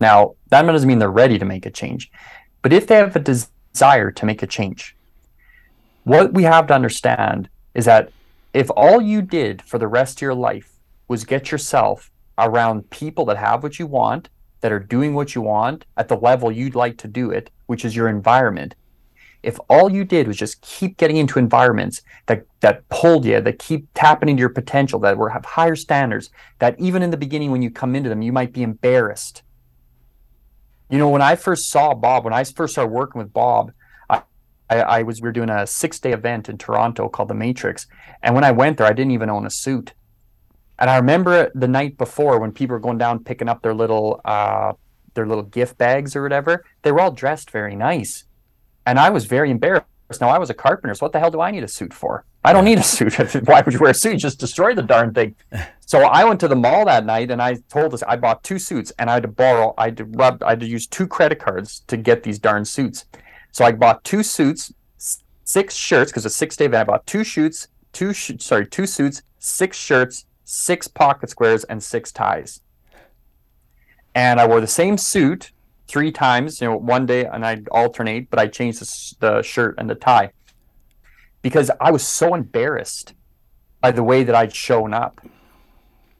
now 0.00 0.36
that 0.50 0.62
doesn't 0.62 0.88
mean 0.88 0.98
they're 0.98 1.10
ready 1.10 1.38
to 1.38 1.44
make 1.44 1.66
a 1.66 1.70
change, 1.70 2.10
but 2.62 2.72
if 2.72 2.86
they 2.86 2.96
have 2.96 3.16
a 3.16 3.20
desire 3.20 4.10
to 4.10 4.26
make 4.26 4.42
a 4.42 4.46
change, 4.46 4.96
what 6.04 6.34
we 6.34 6.42
have 6.42 6.66
to 6.68 6.74
understand 6.74 7.48
is 7.74 7.86
that 7.86 8.10
if 8.52 8.70
all 8.76 9.00
you 9.00 9.22
did 9.22 9.62
for 9.62 9.78
the 9.78 9.88
rest 9.88 10.18
of 10.18 10.22
your 10.22 10.34
life 10.34 10.78
was 11.08 11.24
get 11.24 11.50
yourself 11.50 12.10
around 12.38 12.88
people 12.90 13.24
that 13.24 13.36
have 13.36 13.62
what 13.62 13.78
you 13.78 13.86
want 13.86 14.28
that 14.60 14.72
are 14.72 14.78
doing 14.78 15.14
what 15.14 15.34
you 15.34 15.42
want 15.42 15.86
at 15.96 16.08
the 16.08 16.16
level 16.16 16.52
you'd 16.52 16.74
like 16.74 16.98
to 16.98 17.08
do 17.08 17.30
it, 17.30 17.50
which 17.66 17.84
is 17.84 17.96
your 17.96 18.08
environment. 18.08 18.74
If 19.44 19.58
all 19.68 19.90
you 19.90 20.04
did 20.04 20.26
was 20.26 20.36
just 20.36 20.60
keep 20.62 20.96
getting 20.96 21.16
into 21.16 21.38
environments 21.38 22.02
that 22.26 22.46
that 22.60 22.88
pulled 22.88 23.24
you, 23.24 23.40
that 23.40 23.58
keep 23.58 23.86
tapping 23.94 24.28
into 24.28 24.40
your 24.40 24.48
potential, 24.48 24.98
that 25.00 25.16
were 25.16 25.30
have 25.30 25.44
higher 25.44 25.76
standards, 25.76 26.30
that 26.58 26.78
even 26.78 27.02
in 27.02 27.10
the 27.10 27.16
beginning 27.16 27.50
when 27.50 27.62
you 27.62 27.70
come 27.70 27.94
into 27.94 28.08
them, 28.08 28.22
you 28.22 28.32
might 28.32 28.52
be 28.52 28.62
embarrassed. 28.62 29.42
You 30.90 30.98
know, 30.98 31.08
when 31.08 31.22
I 31.22 31.36
first 31.36 31.70
saw 31.70 31.94
Bob, 31.94 32.24
when 32.24 32.34
I 32.34 32.44
first 32.44 32.74
started 32.74 32.92
working 32.92 33.18
with 33.18 33.32
Bob, 33.32 33.72
I, 34.70 34.80
I, 34.80 35.02
was 35.02 35.20
we 35.20 35.28
were 35.28 35.32
doing 35.32 35.50
a 35.50 35.66
six 35.66 36.00
day 36.00 36.12
event 36.12 36.48
in 36.48 36.58
Toronto 36.58 37.08
called 37.08 37.28
the 37.28 37.34
Matrix, 37.34 37.86
and 38.22 38.34
when 38.34 38.44
I 38.44 38.52
went 38.52 38.78
there, 38.78 38.86
I 38.86 38.92
didn't 38.92 39.12
even 39.12 39.30
own 39.30 39.46
a 39.46 39.50
suit. 39.50 39.92
And 40.78 40.90
I 40.90 40.96
remember 40.96 41.50
the 41.54 41.68
night 41.68 41.96
before 41.98 42.40
when 42.40 42.50
people 42.50 42.74
were 42.74 42.80
going 42.80 42.98
down 42.98 43.22
picking 43.22 43.48
up 43.48 43.62
their 43.62 43.74
little 43.74 44.20
uh, 44.24 44.72
their 45.14 45.26
little 45.26 45.44
gift 45.44 45.78
bags 45.78 46.16
or 46.16 46.22
whatever, 46.22 46.64
they 46.82 46.90
were 46.92 47.00
all 47.00 47.12
dressed 47.12 47.50
very 47.50 47.76
nice. 47.76 48.24
And 48.86 48.98
I 48.98 49.10
was 49.10 49.24
very 49.24 49.50
embarrassed. 49.50 49.86
Now 50.20 50.28
I 50.28 50.38
was 50.38 50.50
a 50.50 50.54
carpenter, 50.54 50.94
so 50.94 51.06
what 51.06 51.12
the 51.12 51.18
hell 51.18 51.30
do 51.30 51.40
I 51.40 51.50
need 51.50 51.64
a 51.64 51.68
suit 51.68 51.92
for? 51.92 52.24
I 52.44 52.52
don't 52.52 52.64
need 52.64 52.78
a 52.78 52.82
suit. 52.82 53.14
Why 53.48 53.62
would 53.62 53.72
you 53.72 53.80
wear 53.80 53.90
a 53.90 53.94
suit? 53.94 54.18
Just 54.18 54.38
destroy 54.38 54.74
the 54.74 54.82
darn 54.82 55.12
thing. 55.14 55.34
So 55.86 56.00
I 56.00 56.24
went 56.24 56.40
to 56.40 56.48
the 56.48 56.56
mall 56.56 56.86
that 56.86 57.04
night 57.04 57.30
and 57.30 57.42
I 57.42 57.56
told 57.68 57.92
us 57.92 58.02
I 58.04 58.16
bought 58.16 58.42
two 58.42 58.58
suits 58.58 58.90
and 58.98 59.10
I 59.10 59.14
had 59.14 59.22
to 59.24 59.28
borrow, 59.28 59.74
I 59.76 59.84
had 59.84 59.98
to 59.98 60.06
rub, 60.06 60.42
I 60.42 60.50
had 60.50 60.60
to 60.60 60.66
use 60.66 60.86
two 60.86 61.06
credit 61.06 61.38
cards 61.38 61.84
to 61.88 61.98
get 61.98 62.22
these 62.22 62.38
darn 62.38 62.64
suits. 62.64 63.04
So 63.52 63.66
I 63.66 63.72
bought 63.72 64.02
two 64.02 64.22
suits, 64.22 64.72
six 65.44 65.74
shirts 65.74 66.10
because 66.10 66.24
it's 66.24 66.34
a 66.34 66.38
six 66.38 66.56
day 66.56 66.64
event. 66.64 66.88
I 66.88 66.92
bought 66.92 67.06
two 67.06 67.22
shoots, 67.22 67.68
two 67.92 68.14
sh- 68.14 68.32
sorry, 68.38 68.66
two 68.66 68.86
suits, 68.86 69.22
six 69.38 69.76
shirts, 69.76 70.24
six 70.44 70.88
pocket 70.88 71.28
squares, 71.28 71.64
and 71.64 71.82
six 71.82 72.10
ties. 72.10 72.60
And 74.14 74.40
I 74.40 74.46
wore 74.46 74.62
the 74.62 74.66
same 74.66 74.96
suit 74.96 75.52
three 75.88 76.10
times, 76.10 76.60
you 76.60 76.68
know, 76.68 76.76
one 76.76 77.06
day 77.06 77.24
and 77.24 77.44
I'd 77.44 77.68
alternate, 77.68 78.30
but 78.30 78.38
I 78.38 78.46
changed 78.46 78.80
the, 78.80 79.16
the 79.20 79.42
shirt 79.42 79.76
and 79.78 79.88
the 79.88 79.94
tie 79.94 80.32
because 81.42 81.70
I 81.80 81.90
was 81.90 82.06
so 82.06 82.34
embarrassed 82.34 83.14
by 83.80 83.90
the 83.90 84.02
way 84.02 84.24
that 84.24 84.34
I'd 84.34 84.54
shown 84.54 84.94
up 84.94 85.20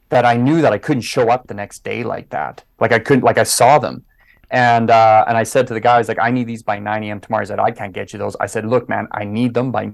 that 0.09 0.25
I 0.25 0.37
knew 0.37 0.61
that 0.61 0.71
I 0.71 0.77
couldn't 0.77 1.01
show 1.01 1.29
up 1.29 1.47
the 1.47 1.55
next 1.55 1.83
day 1.83 2.03
like 2.03 2.29
that. 2.29 2.63
Like 2.79 2.91
I 2.91 2.99
couldn't, 2.99 3.23
like 3.23 3.37
I 3.37 3.43
saw 3.43 3.79
them. 3.79 4.03
And 4.51 4.91
uh, 4.91 5.25
and 5.27 5.35
I 5.35 5.43
said 5.43 5.65
to 5.67 5.73
the 5.73 5.79
guys, 5.79 6.07
like, 6.07 6.19
I 6.21 6.29
need 6.29 6.45
these 6.45 6.61
by 6.61 6.77
9 6.77 7.03
a.m. 7.03 7.19
tomorrow. 7.19 7.41
I 7.41 7.45
said, 7.45 7.59
I 7.59 7.71
can't 7.71 7.91
get 7.91 8.13
you 8.13 8.19
those. 8.19 8.35
I 8.39 8.45
said, 8.45 8.65
look, 8.67 8.87
man, 8.87 9.07
I 9.11 9.23
need 9.23 9.55
them 9.55 9.71
by 9.71 9.91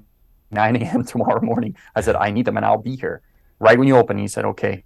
9 0.52 0.76
a.m. 0.76 1.06
tomorrow 1.06 1.42
morning. 1.42 1.78
I 1.96 2.02
said, 2.02 2.18
I 2.18 2.32
need 2.32 2.46
them 2.46 2.58
and 2.58 2.66
I'll 2.66 2.78
be 2.78 2.98
here 2.98 3.22
right 3.62 3.78
when 3.78 3.88
you 3.88 3.96
open, 3.96 4.18
he 4.18 4.28
said, 4.28 4.44
okay. 4.44 4.84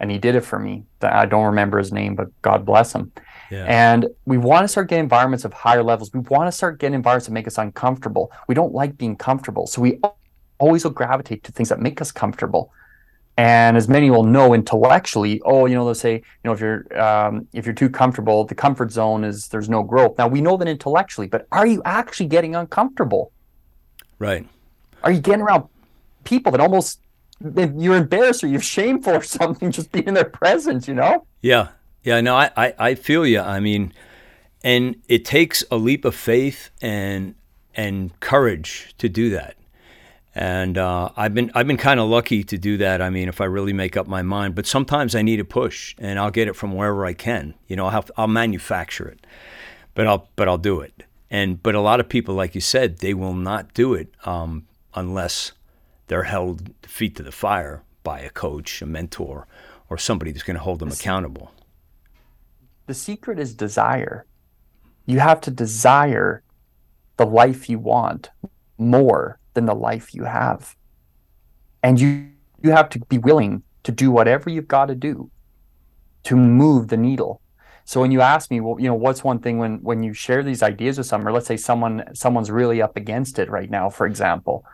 And 0.00 0.10
he 0.10 0.18
did 0.18 0.34
it 0.34 0.42
for 0.42 0.58
me. 0.58 0.84
I 1.00 1.26
don't 1.26 1.46
remember 1.46 1.78
his 1.78 1.92
name, 1.92 2.16
but 2.16 2.28
God 2.42 2.66
bless 2.66 2.92
him. 2.92 3.12
Yeah. 3.50 3.64
And 3.64 4.06
we 4.26 4.38
want 4.38 4.64
to 4.64 4.68
start 4.68 4.88
getting 4.88 5.04
environments 5.04 5.44
of 5.44 5.52
higher 5.52 5.82
levels. 5.82 6.12
We 6.12 6.20
want 6.20 6.46
to 6.46 6.52
start 6.52 6.78
getting 6.78 6.94
environments 6.94 7.26
that 7.26 7.32
make 7.32 7.46
us 7.46 7.58
uncomfortable. 7.58 8.30
We 8.46 8.54
don't 8.54 8.72
like 8.72 8.96
being 8.96 9.16
comfortable. 9.16 9.66
So 9.66 9.80
we 9.82 10.00
always 10.58 10.84
will 10.84 10.92
gravitate 10.92 11.42
to 11.44 11.52
things 11.52 11.68
that 11.70 11.80
make 11.80 12.00
us 12.00 12.12
comfortable. 12.12 12.72
And 13.36 13.76
as 13.76 13.88
many 13.88 14.10
will 14.10 14.24
know 14.24 14.52
intellectually, 14.52 15.40
oh, 15.44 15.64
you 15.66 15.74
know, 15.74 15.84
they'll 15.84 15.94
say, 15.94 16.14
you 16.14 16.22
know, 16.44 16.52
if 16.52 16.60
you're 16.60 17.00
um, 17.00 17.48
if 17.54 17.64
you're 17.64 17.74
too 17.74 17.88
comfortable, 17.88 18.44
the 18.44 18.54
comfort 18.54 18.92
zone 18.92 19.24
is 19.24 19.48
there's 19.48 19.68
no 19.68 19.82
growth. 19.82 20.18
Now 20.18 20.28
we 20.28 20.42
know 20.42 20.56
that 20.58 20.68
intellectually, 20.68 21.26
but 21.26 21.46
are 21.50 21.66
you 21.66 21.80
actually 21.84 22.26
getting 22.26 22.54
uncomfortable? 22.54 23.32
Right. 24.18 24.46
Are 25.02 25.10
you 25.10 25.20
getting 25.20 25.40
around 25.40 25.68
people 26.24 26.52
that 26.52 26.60
almost 26.60 27.00
you're 27.40 27.96
embarrassed 27.96 28.44
or 28.44 28.48
you're 28.48 28.60
shameful 28.60 29.14
or 29.14 29.22
something 29.38 29.70
just 29.70 29.90
being 29.90 30.06
in 30.06 30.14
their 30.14 30.24
presence, 30.24 30.86
you 30.86 30.94
know? 30.94 31.26
Yeah. 31.40 31.68
Yeah, 32.02 32.20
no, 32.20 32.34
I, 32.34 32.50
I, 32.56 32.74
I 32.78 32.94
feel 32.94 33.26
you. 33.26 33.40
I 33.40 33.60
mean, 33.60 33.92
and 34.62 34.96
it 35.08 35.24
takes 35.24 35.64
a 35.70 35.76
leap 35.76 36.04
of 36.04 36.14
faith 36.14 36.70
and 36.80 37.34
and 37.74 38.18
courage 38.20 38.94
to 38.98 39.08
do 39.08 39.30
that. 39.30 39.56
And 40.34 40.78
uh, 40.78 41.10
I've 41.16 41.34
been 41.34 41.50
I've 41.54 41.66
been 41.66 41.76
kind 41.76 42.00
of 42.00 42.08
lucky 42.08 42.44
to 42.44 42.56
do 42.56 42.76
that. 42.78 43.02
I 43.02 43.10
mean, 43.10 43.28
if 43.28 43.40
I 43.40 43.44
really 43.44 43.72
make 43.72 43.96
up 43.96 44.06
my 44.06 44.22
mind, 44.22 44.54
but 44.54 44.66
sometimes 44.66 45.14
I 45.14 45.22
need 45.22 45.40
a 45.40 45.44
push, 45.44 45.94
and 45.98 46.18
I'll 46.18 46.30
get 46.30 46.48
it 46.48 46.54
from 46.56 46.72
wherever 46.72 47.04
I 47.04 47.12
can. 47.12 47.54
You 47.66 47.76
know, 47.76 47.86
I'll 47.86 47.90
have, 47.90 48.10
I'll 48.16 48.28
manufacture 48.28 49.08
it, 49.08 49.26
but 49.94 50.06
I'll 50.06 50.28
but 50.36 50.48
I'll 50.48 50.58
do 50.58 50.80
it. 50.80 51.02
And 51.30 51.62
but 51.62 51.74
a 51.74 51.80
lot 51.80 52.00
of 52.00 52.08
people, 52.08 52.34
like 52.34 52.54
you 52.54 52.60
said, 52.60 52.98
they 52.98 53.14
will 53.14 53.34
not 53.34 53.74
do 53.74 53.94
it 53.94 54.08
um, 54.24 54.66
unless 54.94 55.52
they're 56.06 56.24
held 56.24 56.70
feet 56.82 57.16
to 57.16 57.22
the 57.22 57.32
fire 57.32 57.82
by 58.02 58.20
a 58.20 58.30
coach, 58.30 58.82
a 58.82 58.86
mentor, 58.86 59.46
or 59.88 59.98
somebody 59.98 60.32
that's 60.32 60.42
going 60.42 60.56
to 60.56 60.62
hold 60.62 60.78
them 60.78 60.90
accountable. 60.90 61.52
The 62.90 62.94
secret 62.94 63.38
is 63.38 63.54
desire. 63.54 64.26
You 65.06 65.20
have 65.20 65.40
to 65.42 65.52
desire 65.52 66.42
the 67.18 67.24
life 67.24 67.70
you 67.70 67.78
want 67.78 68.30
more 68.78 69.38
than 69.54 69.66
the 69.66 69.76
life 69.76 70.12
you 70.12 70.24
have. 70.24 70.74
And 71.84 72.00
you 72.00 72.32
you 72.60 72.72
have 72.72 72.88
to 72.88 72.98
be 72.98 73.18
willing 73.18 73.62
to 73.84 73.92
do 73.92 74.10
whatever 74.10 74.50
you've 74.50 74.66
got 74.66 74.86
to 74.86 74.96
do 74.96 75.30
to 76.24 76.34
move 76.34 76.88
the 76.88 76.96
needle. 76.96 77.40
So 77.84 78.00
when 78.00 78.10
you 78.10 78.22
ask 78.22 78.50
me, 78.50 78.58
well, 78.60 78.80
you 78.80 78.88
know, 78.88 78.96
what's 78.96 79.22
one 79.22 79.38
thing 79.38 79.58
when 79.58 79.80
when 79.84 80.02
you 80.02 80.12
share 80.12 80.42
these 80.42 80.60
ideas 80.60 80.98
with 80.98 81.06
someone, 81.06 81.28
or 81.28 81.32
let's 81.32 81.46
say 81.46 81.56
someone 81.56 82.02
someone's 82.12 82.50
really 82.50 82.82
up 82.82 82.96
against 82.96 83.38
it 83.38 83.48
right 83.48 83.70
now, 83.70 83.88
for 83.88 84.04
example, 84.04 84.64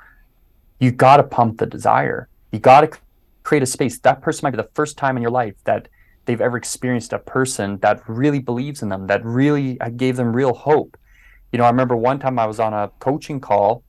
you've 0.81 0.97
got 0.97 1.19
to 1.19 1.23
pump 1.23 1.59
the 1.59 1.67
desire. 1.67 2.31
You 2.51 2.61
got 2.61 2.81
to 2.81 2.99
create 3.43 3.63
a 3.63 3.67
space. 3.67 3.99
That 3.99 4.23
person 4.23 4.41
might 4.47 4.53
be 4.53 4.63
the 4.63 4.71
first 4.73 4.97
time 4.97 5.19
in 5.19 5.23
your 5.23 5.37
life 5.43 5.57
that 5.65 5.89
they've 6.27 6.41
ever 6.41 6.57
experienced 6.57 7.13
a 7.13 7.19
person 7.19 7.79
that 7.79 8.03
really 8.09 8.41
believes 8.41 8.83
in 8.83 8.89
them, 8.89 9.07
that 9.07 9.25
really 9.25 9.81
uh, 9.81 9.89
gave 9.89 10.17
them 10.17 10.35
real 10.35 10.53
hope. 10.53 10.97
You 11.53 11.59
know, 11.59 11.65
I 11.65 11.71
remember 11.71 11.97
one 11.97 12.19
time 12.19 12.39
I 12.39 12.47
was 12.47 12.61
on 12.61 12.75
a 12.75 12.91
coaching 12.99 13.41
call. 13.41 13.83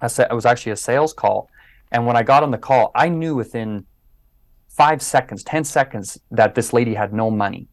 I 0.00 0.06
said 0.06 0.28
it 0.30 0.34
was 0.34 0.46
actually 0.46 0.72
a 0.72 0.76
sales 0.76 1.12
call, 1.12 1.50
and 1.92 2.06
when 2.06 2.16
I 2.16 2.22
got 2.22 2.42
on 2.42 2.50
the 2.50 2.58
call, 2.58 2.90
I 2.94 3.08
knew 3.08 3.34
within 3.34 3.86
five 4.68 5.02
seconds, 5.02 5.42
ten 5.44 5.64
seconds, 5.64 6.18
that 6.30 6.54
this 6.54 6.72
lady 6.72 6.94
had 6.94 7.12
no 7.12 7.30
money, 7.30 7.68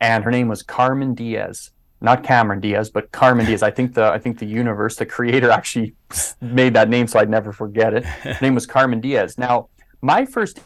and 0.00 0.24
her 0.24 0.30
name 0.30 0.48
was 0.48 0.62
Carmen 0.62 1.14
Diaz. 1.14 1.70
not 2.00 2.22
Cameron 2.22 2.60
Diaz, 2.60 2.90
but 2.90 3.10
Carmen 3.10 3.44
Diaz. 3.44 3.62
I 3.62 3.72
think 3.72 3.94
the 3.94 4.04
I 4.04 4.18
think 4.18 4.38
the 4.38 4.46
universe, 4.46 4.96
the 4.96 5.06
creator, 5.06 5.50
actually 5.50 5.94
made 6.40 6.74
that 6.74 6.88
name, 6.88 7.06
so 7.08 7.18
I'd 7.18 7.30
never 7.30 7.52
forget 7.52 7.92
it. 7.94 8.04
Her 8.04 8.38
name 8.40 8.54
was 8.54 8.66
Carmen 8.66 9.00
Diaz. 9.00 9.36
Now, 9.36 9.68
my 10.00 10.24
first 10.24 10.60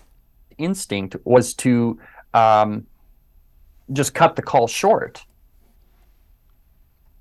instinct 0.59 1.17
was 1.25 1.55
to 1.55 1.99
um, 2.35 2.87
just 3.93 4.15
cut 4.15 4.37
the 4.37 4.43
call 4.43 4.67
short. 4.67 5.25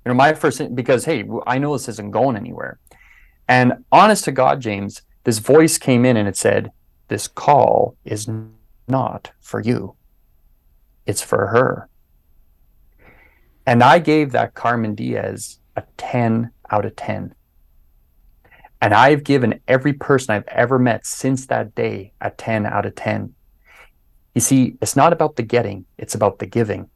You 0.04 0.10
know, 0.10 0.14
my 0.14 0.32
first 0.34 0.74
because 0.74 1.04
hey, 1.04 1.24
I 1.46 1.58
know 1.58 1.72
this 1.72 1.88
isn't 1.88 2.10
going 2.10 2.36
anywhere. 2.36 2.78
And 3.48 3.84
honest 3.92 4.24
to 4.24 4.32
God, 4.32 4.60
James, 4.60 5.02
this 5.24 5.38
voice 5.38 5.78
came 5.78 6.04
in 6.04 6.16
and 6.16 6.28
it 6.28 6.36
said, 6.36 6.72
"This 7.08 7.28
call 7.28 7.96
is 8.04 8.28
not 8.88 9.32
for 9.40 9.60
you. 9.60 9.94
It's 11.06 11.22
for 11.22 11.48
her." 11.48 11.88
And 13.66 13.82
I 13.82 13.98
gave 14.00 14.32
that 14.32 14.54
Carmen 14.54 14.94
Diaz 14.94 15.60
a 15.76 15.84
10 15.96 16.50
out 16.70 16.84
of 16.84 16.96
10. 16.96 17.34
And 18.82 18.92
I've 18.92 19.22
given 19.22 19.60
every 19.68 19.92
person 19.92 20.34
I've 20.34 20.48
ever 20.48 20.76
met 20.76 21.06
since 21.06 21.46
that 21.46 21.72
day 21.76 22.12
a 22.20 22.30
10 22.30 22.66
out 22.66 22.84
of 22.84 22.96
10. 22.96 23.32
You 24.34 24.40
see, 24.40 24.76
it's 24.82 24.96
not 24.96 25.12
about 25.12 25.36
the 25.36 25.44
getting, 25.44 25.84
it's 25.98 26.16
about 26.16 26.40
the 26.40 26.46
giving. 26.46 26.90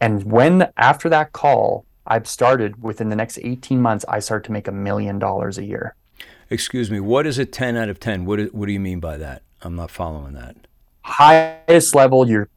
And 0.00 0.22
when 0.22 0.70
after 0.76 1.08
that 1.08 1.32
call, 1.32 1.84
I've 2.06 2.28
started 2.28 2.80
within 2.80 3.08
the 3.08 3.16
next 3.16 3.38
18 3.42 3.82
months, 3.82 4.04
I 4.08 4.20
start 4.20 4.44
to 4.44 4.52
make 4.52 4.68
a 4.68 4.72
million 4.72 5.18
dollars 5.18 5.58
a 5.58 5.64
year. 5.64 5.96
Excuse 6.48 6.92
me, 6.92 7.00
what 7.00 7.26
is 7.26 7.38
a 7.38 7.44
10 7.44 7.76
out 7.76 7.88
of 7.88 7.98
10? 7.98 8.24
What, 8.24 8.54
what 8.54 8.66
do 8.66 8.72
you 8.72 8.80
mean 8.80 9.00
by 9.00 9.16
that? 9.16 9.42
I'm 9.62 9.74
not 9.74 9.90
following 9.90 10.34
that. 10.34 10.54
Highest 11.02 11.96
level 11.96 12.28
you're 12.28 12.48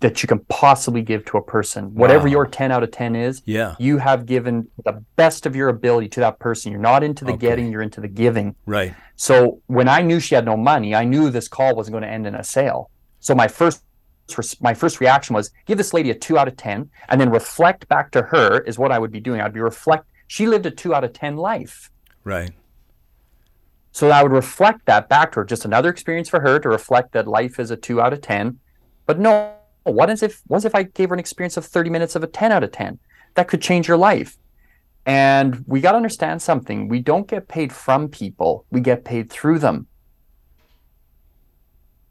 that 0.00 0.22
you 0.22 0.26
can 0.26 0.40
possibly 0.48 1.02
give 1.02 1.24
to 1.26 1.36
a 1.36 1.42
person. 1.42 1.94
Whatever 1.94 2.24
wow. 2.24 2.30
your 2.30 2.46
10 2.46 2.70
out 2.72 2.82
of 2.82 2.90
10 2.90 3.16
is, 3.16 3.42
yeah. 3.44 3.74
you 3.78 3.98
have 3.98 4.26
given 4.26 4.68
the 4.84 5.04
best 5.16 5.46
of 5.46 5.56
your 5.56 5.68
ability 5.68 6.08
to 6.10 6.20
that 6.20 6.38
person. 6.38 6.72
You're 6.72 6.80
not 6.80 7.02
into 7.02 7.24
the 7.24 7.32
okay. 7.32 7.48
getting, 7.48 7.72
you're 7.72 7.82
into 7.82 8.00
the 8.00 8.08
giving. 8.08 8.54
Right. 8.66 8.94
So 9.16 9.60
when 9.66 9.88
I 9.88 10.02
knew 10.02 10.20
she 10.20 10.34
had 10.34 10.44
no 10.44 10.56
money, 10.56 10.94
I 10.94 11.04
knew 11.04 11.30
this 11.30 11.48
call 11.48 11.74
wasn't 11.74 11.92
going 11.92 12.04
to 12.04 12.10
end 12.10 12.26
in 12.26 12.34
a 12.34 12.44
sale. 12.44 12.90
So 13.20 13.34
my 13.34 13.48
first 13.48 13.82
my 14.60 14.74
first 14.74 15.00
reaction 15.00 15.34
was 15.34 15.50
give 15.64 15.78
this 15.78 15.94
lady 15.94 16.10
a 16.10 16.14
2 16.14 16.36
out 16.36 16.48
of 16.48 16.56
10 16.58 16.90
and 17.08 17.18
then 17.18 17.30
reflect 17.30 17.88
back 17.88 18.10
to 18.10 18.20
her 18.20 18.60
is 18.60 18.78
what 18.78 18.92
I 18.92 18.98
would 18.98 19.10
be 19.10 19.20
doing. 19.20 19.40
I'd 19.40 19.54
be 19.54 19.60
reflect 19.60 20.04
she 20.26 20.46
lived 20.46 20.66
a 20.66 20.70
2 20.70 20.94
out 20.94 21.02
of 21.02 21.12
10 21.14 21.36
life. 21.36 21.90
Right. 22.22 22.52
So 23.92 24.10
I 24.10 24.22
would 24.22 24.32
reflect 24.32 24.86
that 24.86 25.08
back 25.08 25.32
to 25.32 25.40
her, 25.40 25.44
just 25.44 25.64
another 25.64 25.88
experience 25.88 26.28
for 26.28 26.40
her 26.40 26.60
to 26.60 26.68
reflect 26.68 27.12
that 27.12 27.26
life 27.26 27.58
is 27.58 27.70
a 27.70 27.76
2 27.76 28.00
out 28.00 28.12
of 28.12 28.20
10. 28.20 28.60
But 29.06 29.18
no, 29.18 29.54
Oh, 29.86 29.92
what 29.92 30.10
is 30.10 30.22
if 30.22 30.42
what 30.46 30.64
if 30.64 30.74
I 30.74 30.82
gave 30.82 31.08
her 31.08 31.14
an 31.14 31.20
experience 31.20 31.56
of 31.56 31.64
30 31.64 31.90
minutes 31.90 32.16
of 32.16 32.22
a 32.22 32.26
10 32.26 32.52
out 32.52 32.64
of 32.64 32.72
10? 32.72 32.98
That 33.34 33.48
could 33.48 33.62
change 33.62 33.88
your 33.88 33.96
life. 33.96 34.36
And 35.06 35.64
we 35.66 35.80
got 35.80 35.92
to 35.92 35.96
understand 35.96 36.42
something. 36.42 36.88
We 36.88 37.00
don't 37.00 37.26
get 37.26 37.48
paid 37.48 37.72
from 37.72 38.08
people, 38.08 38.66
we 38.70 38.80
get 38.80 39.04
paid 39.04 39.30
through 39.30 39.60
them. 39.60 39.86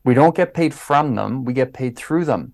We 0.04 0.14
don't 0.14 0.36
get 0.36 0.54
paid 0.54 0.74
from 0.74 1.16
them, 1.16 1.44
we 1.44 1.54
get 1.54 1.74
paid 1.74 1.96
through 1.96 2.26
them. 2.26 2.54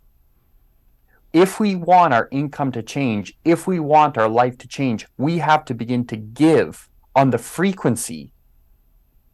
If 1.32 1.60
we 1.60 1.76
want 1.76 2.14
our 2.14 2.28
income 2.32 2.72
to 2.74 2.84
change, 2.84 3.38
if 3.44 3.66
we 3.68 3.80
want 3.80 4.18
our 4.18 4.30
life 4.30 4.58
to 4.60 4.68
change, 4.68 5.08
we 5.18 5.38
have 5.40 5.66
to 5.66 5.74
begin 5.74 6.06
to 6.08 6.18
give 6.18 6.90
on 7.16 7.30
the 7.30 7.38
frequency 7.38 8.32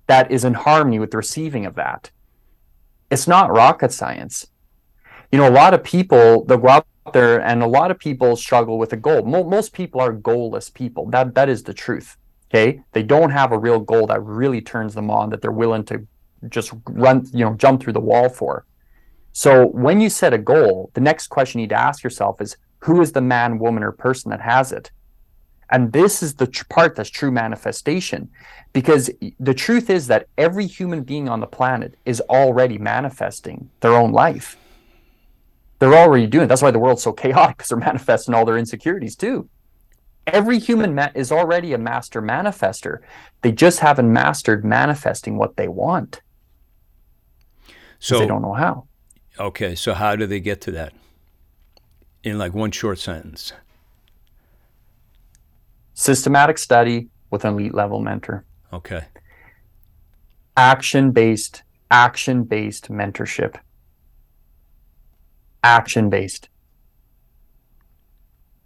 that 0.07 0.31
is 0.31 0.43
in 0.43 0.53
harmony 0.53 0.99
with 0.99 1.11
the 1.11 1.17
receiving 1.17 1.65
of 1.65 1.75
that. 1.75 2.11
It's 3.11 3.27
not 3.27 3.51
rocket 3.51 3.91
science 3.91 4.47
you 5.31 5.37
know, 5.37 5.47
a 5.47 5.51
lot 5.51 5.73
of 5.73 5.83
people 5.83 6.45
they'll 6.45 6.57
go 6.57 6.69
out 6.69 6.87
there, 7.13 7.41
and 7.41 7.63
a 7.63 7.67
lot 7.67 7.91
of 7.91 7.99
people 7.99 8.35
struggle 8.35 8.77
with 8.77 8.93
a 8.93 8.97
goal. 8.97 9.23
Mo- 9.23 9.43
most 9.43 9.73
people 9.73 10.01
are 10.01 10.13
goalless 10.13 10.73
people. 10.73 11.09
That 11.09 11.35
that 11.35 11.49
is 11.49 11.63
the 11.63 11.73
truth. 11.73 12.17
Okay, 12.49 12.81
they 12.93 13.03
don't 13.03 13.29
have 13.29 13.51
a 13.51 13.57
real 13.59 13.79
goal 13.79 14.07
that 14.07 14.23
really 14.23 14.61
turns 14.61 14.95
them 14.95 15.11
on 15.11 15.29
that 15.29 15.41
they're 15.41 15.51
willing 15.51 15.83
to 15.85 16.05
just 16.49 16.71
run, 16.87 17.27
you 17.33 17.45
know, 17.45 17.53
jump 17.55 17.81
through 17.81 17.93
the 17.93 17.99
wall 17.99 18.29
for. 18.29 18.65
So 19.31 19.67
when 19.67 20.01
you 20.01 20.09
set 20.09 20.33
a 20.33 20.37
goal, 20.37 20.89
the 20.93 21.01
next 21.01 21.27
question 21.27 21.59
you 21.59 21.63
need 21.63 21.69
to 21.69 21.79
ask 21.79 22.03
yourself 22.03 22.41
is, 22.41 22.57
who 22.79 23.01
is 23.01 23.11
the 23.11 23.21
man, 23.21 23.59
woman, 23.59 23.83
or 23.83 23.91
person 23.91 24.31
that 24.31 24.41
has 24.41 24.71
it? 24.71 24.91
And 25.69 25.93
this 25.93 26.23
is 26.23 26.33
the 26.33 26.47
tr- 26.47 26.65
part 26.69 26.95
that's 26.95 27.09
true 27.09 27.29
manifestation. 27.29 28.29
Because 28.73 29.11
the 29.39 29.53
truth 29.53 29.89
is 29.89 30.07
that 30.07 30.27
every 30.37 30.65
human 30.65 31.03
being 31.03 31.29
on 31.29 31.41
the 31.41 31.47
planet 31.47 31.95
is 32.05 32.21
already 32.21 32.77
manifesting 32.77 33.69
their 33.81 33.93
own 33.93 34.11
life. 34.11 34.57
They're 35.79 35.95
already 35.95 36.27
doing 36.27 36.45
it. 36.45 36.47
That's 36.47 36.61
why 36.61 36.71
the 36.71 36.79
world's 36.79 37.03
so 37.03 37.13
chaotic 37.13 37.57
because 37.57 37.69
they're 37.69 37.77
manifesting 37.91 38.35
all 38.35 38.45
their 38.45 38.57
insecurities 38.57 39.15
too. 39.15 39.49
Every 40.27 40.59
human 40.59 40.93
ma- 40.93 41.09
is 41.15 41.31
already 41.31 41.73
a 41.73 41.77
master 41.77 42.21
manifester. 42.21 42.99
They 43.41 43.51
just 43.51 43.79
haven't 43.79 44.11
mastered 44.11 44.63
manifesting 44.63 45.37
what 45.37 45.55
they 45.55 45.67
want. 45.67 46.21
So 47.99 48.19
they 48.19 48.27
don't 48.27 48.41
know 48.41 48.53
how. 48.53 48.87
Okay, 49.39 49.73
so 49.73 49.93
how 49.93 50.15
do 50.15 50.27
they 50.27 50.39
get 50.39 50.61
to 50.61 50.71
that? 50.71 50.93
In 52.23 52.37
like 52.37 52.53
one 52.53 52.71
short 52.71 52.99
sentence. 52.99 53.53
Systematic 55.93 56.57
study 56.57 57.07
with 57.31 57.45
an 57.45 57.53
elite 57.53 57.73
level 57.73 58.01
mentor. 58.01 58.45
Okay. 58.71 59.05
Action 60.55 61.11
based, 61.11 61.63
action 61.89 62.43
based 62.43 62.91
mentorship 62.91 63.55
action 65.63 66.09
based. 66.09 66.49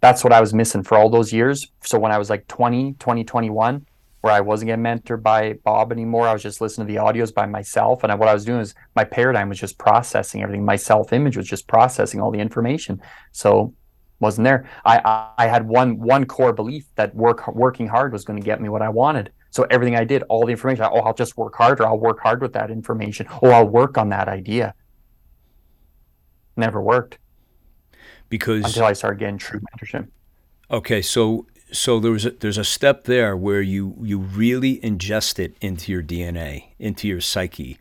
That's 0.00 0.22
what 0.22 0.32
I 0.32 0.40
was 0.40 0.52
missing 0.52 0.82
for 0.82 0.98
all 0.98 1.08
those 1.08 1.32
years. 1.32 1.68
So 1.82 1.98
when 1.98 2.12
I 2.12 2.18
was 2.18 2.28
like 2.28 2.46
20, 2.46 2.94
20, 2.98 3.24
21, 3.24 3.86
where 4.20 4.32
I 4.32 4.40
wasn't 4.40 4.68
getting 4.68 4.84
mentored 4.84 5.22
by 5.22 5.54
Bob 5.64 5.92
anymore, 5.92 6.28
I 6.28 6.32
was 6.32 6.42
just 6.42 6.60
listening 6.60 6.86
to 6.86 6.92
the 6.92 6.98
audios 6.98 7.32
by 7.32 7.46
myself. 7.46 8.02
And 8.02 8.12
I, 8.12 8.14
what 8.14 8.28
I 8.28 8.34
was 8.34 8.44
doing 8.44 8.60
is 8.60 8.74
my 8.94 9.04
paradigm 9.04 9.48
was 9.48 9.58
just 9.58 9.78
processing 9.78 10.42
everything. 10.42 10.64
My 10.64 10.76
self 10.76 11.12
image 11.12 11.36
was 11.36 11.48
just 11.48 11.66
processing 11.66 12.20
all 12.20 12.30
the 12.30 12.38
information. 12.38 13.00
So 13.32 13.74
wasn't 14.20 14.44
there. 14.44 14.68
I, 14.84 15.30
I 15.36 15.46
had 15.46 15.66
one 15.66 15.98
one 15.98 16.24
core 16.24 16.52
belief 16.52 16.86
that 16.96 17.14
work 17.14 17.46
working 17.54 17.86
hard 17.86 18.12
was 18.12 18.24
going 18.24 18.38
to 18.38 18.44
get 18.44 18.60
me 18.60 18.68
what 18.68 18.82
I 18.82 18.88
wanted. 18.88 19.32
So 19.50 19.64
everything 19.70 19.96
I 19.96 20.04
did, 20.04 20.22
all 20.24 20.44
the 20.44 20.52
information, 20.52 20.84
oh, 20.84 21.00
I'll 21.00 21.14
just 21.14 21.36
work 21.36 21.54
harder. 21.54 21.86
I'll 21.86 21.98
work 21.98 22.20
hard 22.20 22.42
with 22.42 22.52
that 22.54 22.70
information. 22.70 23.26
Oh, 23.42 23.50
I'll 23.50 23.68
work 23.68 23.96
on 23.98 24.08
that 24.10 24.28
idea 24.28 24.74
never 26.56 26.80
worked 26.80 27.18
because 28.28 28.64
until 28.64 28.84
I 28.84 28.92
started 28.92 29.18
getting 29.18 29.38
true 29.38 29.60
mentorship. 29.60 30.08
Okay, 30.70 31.02
so 31.02 31.46
so 31.72 32.00
there's 32.00 32.26
a, 32.26 32.30
there's 32.30 32.58
a 32.58 32.64
step 32.64 33.04
there 33.04 33.36
where 33.36 33.60
you 33.60 33.96
you 34.02 34.18
really 34.18 34.78
ingest 34.78 35.38
it 35.38 35.56
into 35.60 35.92
your 35.92 36.02
DNA, 36.02 36.66
into 36.78 37.08
your 37.08 37.20
psyche. 37.20 37.78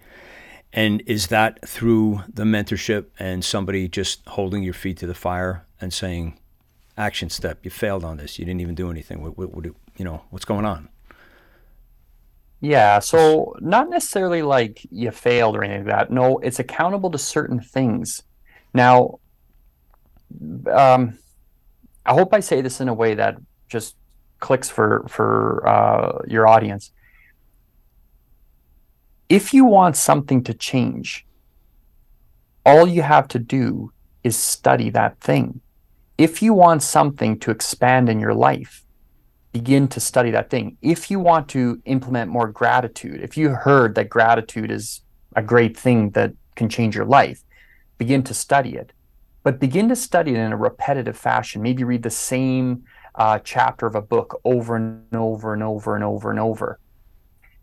And 0.76 1.04
is 1.06 1.28
that 1.28 1.68
through 1.68 2.24
the 2.28 2.44
mentorship 2.44 3.06
and 3.20 3.46
somebody 3.46 3.88
just 3.88 4.28
holding 4.30 4.64
your 4.64 4.74
feet 4.74 4.98
to 4.98 5.08
the 5.08 5.14
fire 5.14 5.66
and 5.80 5.94
saying, 5.94 6.40
"Action 6.98 7.30
step, 7.30 7.60
you 7.64 7.70
failed 7.70 8.04
on 8.04 8.18
this. 8.18 8.40
You 8.40 8.46
didn't 8.46 8.62
even 8.62 8.76
do 8.76 8.90
anything. 8.90 9.22
What, 9.22 9.38
what, 9.38 9.54
what 9.54 9.66
you 9.66 10.06
know, 10.06 10.24
what's 10.32 10.46
going 10.46 10.66
on?" 10.66 10.90
Yeah, 12.60 13.00
so 13.00 13.56
not 13.60 13.90
necessarily 13.90 14.42
like 14.42 14.88
you 14.90 15.12
failed 15.12 15.56
or 15.58 15.64
anything 15.64 15.86
like 15.86 15.96
that. 16.08 16.12
No, 16.12 16.38
it's 16.40 16.60
accountable 16.60 17.12
to 17.12 17.18
certain 17.18 17.60
things. 17.60 18.24
Now, 18.74 19.20
um, 20.72 21.20
I 22.06 22.14
hope 22.14 22.34
I 22.34 22.40
say 22.40 22.62
this 22.62 22.82
in 22.82 22.90
a 22.90 22.94
way 22.94 23.14
that 23.16 23.38
just 23.68 23.96
clicks 24.40 24.70
for 24.70 25.06
for 25.08 25.68
uh, 25.68 26.20
your 26.28 26.48
audience. 26.48 26.92
If 29.30 29.54
you 29.54 29.66
want 29.66 29.96
something 29.96 30.44
to 30.44 30.54
change, 30.54 31.26
all 32.66 32.88
you 32.88 33.02
have 33.02 33.28
to 33.30 33.40
do 33.40 33.92
is 34.24 34.36
study 34.36 34.90
that 34.92 35.20
thing. 35.20 35.62
If 36.18 36.42
you 36.42 36.54
want 36.54 36.84
something 36.84 37.40
to 37.40 37.52
expand 37.52 38.10
in 38.10 38.20
your 38.20 38.34
life, 38.34 38.86
begin 39.52 39.88
to 39.90 40.00
study 40.00 40.32
that 40.32 40.50
thing. 40.50 40.78
If 40.82 41.10
you 41.10 41.20
want 41.20 41.48
to 41.50 41.82
implement 41.86 42.32
more 42.32 42.48
gratitude, 42.48 43.22
if 43.22 43.38
you 43.38 43.50
heard 43.50 43.96
that 43.96 44.10
gratitude 44.10 44.72
is 44.72 45.02
a 45.36 45.42
great 45.42 45.78
thing 45.78 46.12
that 46.12 46.34
can 46.56 46.70
change 46.70 46.96
your 46.96 47.06
life, 47.06 47.44
begin 47.98 48.24
to 48.24 48.34
study 48.34 48.76
it. 48.76 48.94
But 49.44 49.60
begin 49.60 49.90
to 49.90 49.96
study 49.96 50.32
it 50.32 50.38
in 50.38 50.54
a 50.54 50.58
repetitive 50.58 51.18
fashion. 51.18 51.62
Maybe 51.62 51.84
read 51.84 52.04
the 52.04 52.10
same 52.10 52.86
uh, 53.16 53.40
chapter 53.40 53.86
of 53.86 53.96
a 53.96 54.02
book 54.02 54.40
over 54.46 54.76
and 54.76 55.14
over 55.14 55.54
and 55.54 55.62
over 55.62 55.96
and 55.96 56.04
over 56.04 56.32
and 56.32 56.40
over. 56.40 56.80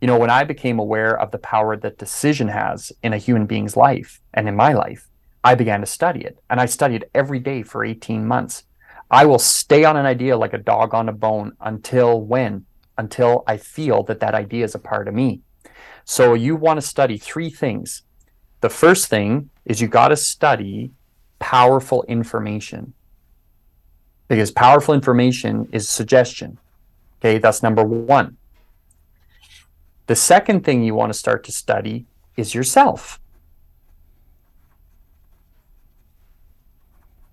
You 0.00 0.06
know, 0.06 0.18
when 0.18 0.30
I 0.30 0.44
became 0.44 0.78
aware 0.78 1.18
of 1.18 1.30
the 1.30 1.38
power 1.38 1.76
that 1.76 1.98
decision 1.98 2.48
has 2.48 2.92
in 3.02 3.12
a 3.12 3.18
human 3.18 3.46
being's 3.46 3.76
life 3.76 4.20
and 4.32 4.48
in 4.48 4.56
my 4.56 4.72
life, 4.72 5.08
I 5.42 5.54
began 5.54 5.80
to 5.80 5.86
study 5.86 6.20
it. 6.20 6.38
And 6.48 6.60
I 6.60 6.66
studied 6.66 7.06
every 7.14 7.38
day 7.38 7.62
for 7.62 7.84
18 7.84 8.26
months. 8.26 8.64
I 9.10 9.26
will 9.26 9.38
stay 9.38 9.84
on 9.84 9.96
an 9.96 10.06
idea 10.06 10.36
like 10.36 10.54
a 10.54 10.58
dog 10.58 10.94
on 10.94 11.08
a 11.08 11.12
bone 11.12 11.52
until 11.60 12.20
when? 12.20 12.66
Until 12.96 13.42
I 13.46 13.56
feel 13.56 14.02
that 14.04 14.20
that 14.20 14.34
idea 14.34 14.64
is 14.64 14.74
a 14.74 14.78
part 14.78 15.08
of 15.08 15.14
me. 15.14 15.40
So 16.04 16.34
you 16.34 16.56
want 16.56 16.78
to 16.78 16.86
study 16.86 17.18
three 17.18 17.50
things. 17.50 18.02
The 18.60 18.70
first 18.70 19.08
thing 19.08 19.49
is 19.64 19.80
you 19.80 19.88
got 19.88 20.08
to 20.08 20.16
study 20.16 20.90
powerful 21.38 22.02
information. 22.04 22.92
because 24.28 24.52
powerful 24.52 24.94
information 24.94 25.68
is 25.72 25.88
suggestion. 25.88 26.56
Okay, 27.18 27.38
that's 27.38 27.62
number 27.64 27.82
one. 27.82 28.36
The 30.06 30.14
second 30.14 30.64
thing 30.64 30.84
you 30.84 30.94
want 30.94 31.12
to 31.12 31.18
start 31.18 31.42
to 31.44 31.52
study 31.52 32.06
is 32.36 32.54
yourself. 32.54 33.20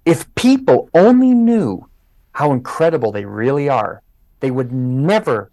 If 0.05 0.33
people 0.35 0.89
only 0.93 1.33
knew 1.33 1.87
how 2.31 2.51
incredible 2.51 3.11
they 3.11 3.25
really 3.25 3.69
are, 3.69 4.01
they 4.39 4.51
would 4.51 4.71
never 4.71 5.51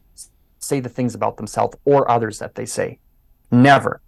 say 0.59 0.81
the 0.81 0.89
things 0.89 1.15
about 1.15 1.37
themselves 1.37 1.77
or 1.85 2.11
others 2.11 2.39
that 2.39 2.55
they 2.55 2.67
say. 2.67 2.99
Never. 3.51 4.01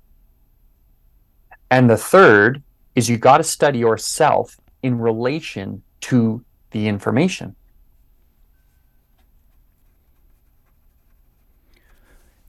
And 1.71 1.91
the 1.91 1.97
third 1.97 2.62
is 2.95 3.09
you 3.09 3.19
got 3.19 3.39
to 3.39 3.45
study 3.45 3.79
yourself 3.79 4.59
in 4.83 4.99
relation 4.99 5.83
to 6.01 6.45
the 6.71 6.89
information. 6.89 7.57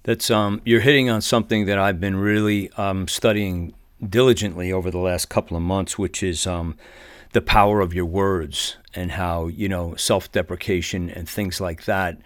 That's 0.03 0.31
um, 0.31 0.61
you're 0.63 0.81
hitting 0.81 1.09
on 1.09 1.21
something 1.21 1.65
that 1.65 1.77
I've 1.77 1.99
been 1.99 2.15
really 2.15 2.69
um, 2.77 3.09
studying 3.09 3.73
diligently 4.07 4.71
over 4.71 4.89
the 4.89 4.99
last 4.99 5.27
couple 5.27 5.57
of 5.57 5.63
months, 5.63 5.97
which 5.97 6.23
is 6.23 6.47
um, 6.47 6.77
the 7.33 7.41
power 7.41 7.81
of 7.81 7.93
your 7.93 8.05
words 8.05 8.77
and 8.95 9.11
how 9.11 9.47
you 9.47 9.67
know 9.67 9.95
self-deprecation 9.95 11.09
and 11.09 11.27
things 11.27 11.59
like 11.59 11.83
that. 11.85 12.17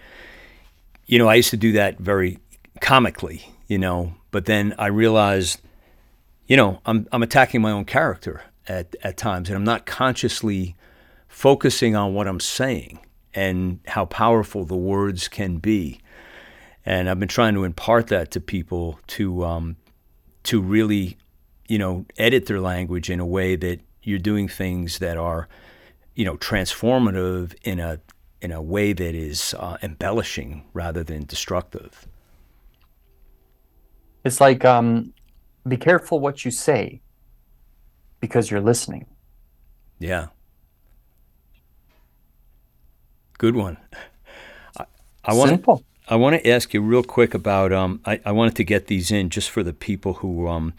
You 1.06 1.18
know, 1.18 1.26
I 1.26 1.34
used 1.34 1.50
to 1.50 1.56
do 1.56 1.72
that 1.72 1.98
very 1.98 2.38
comically, 2.80 3.52
you 3.66 3.78
know, 3.78 4.14
but 4.30 4.44
then 4.44 4.74
I 4.78 4.86
realized, 4.86 5.60
you 6.46 6.56
know, 6.56 6.80
I'm 6.86 7.06
I'm 7.12 7.22
attacking 7.22 7.60
my 7.60 7.70
own 7.70 7.84
character 7.84 8.42
at 8.66 8.94
at 9.02 9.16
times, 9.16 9.48
and 9.48 9.56
I'm 9.56 9.64
not 9.64 9.86
consciously 9.86 10.76
focusing 11.28 11.96
on 11.96 12.14
what 12.14 12.28
I'm 12.28 12.40
saying 12.40 13.00
and 13.34 13.80
how 13.86 14.04
powerful 14.04 14.64
the 14.64 14.76
words 14.76 15.28
can 15.28 15.56
be 15.56 16.02
and 16.84 17.08
I've 17.08 17.18
been 17.18 17.28
trying 17.28 17.54
to 17.54 17.64
impart 17.64 18.08
that 18.08 18.30
to 18.32 18.40
people 18.40 18.98
to 19.08 19.44
um, 19.44 19.76
to 20.44 20.60
really, 20.60 21.16
you 21.68 21.78
know, 21.78 22.04
edit 22.18 22.46
their 22.46 22.60
language 22.60 23.08
in 23.08 23.20
a 23.20 23.26
way 23.26 23.56
that 23.56 23.80
you're 24.02 24.18
doing 24.18 24.48
things 24.48 24.98
that 24.98 25.16
are, 25.16 25.48
you 26.14 26.24
know, 26.24 26.36
transformative 26.36 27.54
in 27.62 27.78
a 27.78 28.00
in 28.40 28.50
a 28.50 28.60
way 28.60 28.92
that 28.92 29.14
is 29.14 29.54
uh, 29.58 29.76
embellishing 29.82 30.64
rather 30.72 31.04
than 31.04 31.24
destructive. 31.24 32.08
It's 34.24 34.40
like, 34.40 34.64
um, 34.64 35.12
be 35.66 35.76
careful 35.76 36.20
what 36.20 36.44
you 36.44 36.50
say 36.50 37.00
because 38.20 38.50
you're 38.50 38.60
listening. 38.60 39.06
Yeah. 39.98 40.28
Good 43.38 43.54
one. 43.54 43.76
I, 44.78 44.86
I 45.24 45.34
want 45.34 45.50
Simple. 45.50 45.84
I 46.08 46.16
want 46.16 46.36
to 46.36 46.48
ask 46.48 46.74
you 46.74 46.80
real 46.80 47.02
quick 47.02 47.34
about. 47.34 47.72
Um, 47.72 48.00
I, 48.04 48.20
I 48.24 48.32
wanted 48.32 48.56
to 48.56 48.64
get 48.64 48.86
these 48.88 49.10
in 49.10 49.30
just 49.30 49.50
for 49.50 49.62
the 49.62 49.72
people 49.72 50.14
who. 50.14 50.48
Um, 50.48 50.74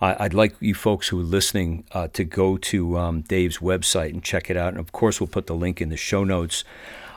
I, 0.00 0.22
would 0.22 0.34
like 0.34 0.54
you 0.60 0.74
folks 0.74 1.08
who 1.08 1.20
are 1.20 1.24
listening 1.24 1.84
uh, 1.92 2.06
to 2.12 2.22
go 2.22 2.56
to 2.56 2.96
um, 2.96 3.22
Dave's 3.22 3.58
website 3.58 4.10
and 4.10 4.22
check 4.22 4.48
it 4.48 4.56
out. 4.56 4.68
And 4.68 4.78
of 4.78 4.92
course, 4.92 5.20
we'll 5.20 5.26
put 5.26 5.48
the 5.48 5.56
link 5.56 5.80
in 5.80 5.88
the 5.88 5.96
show 5.96 6.22
notes. 6.22 6.62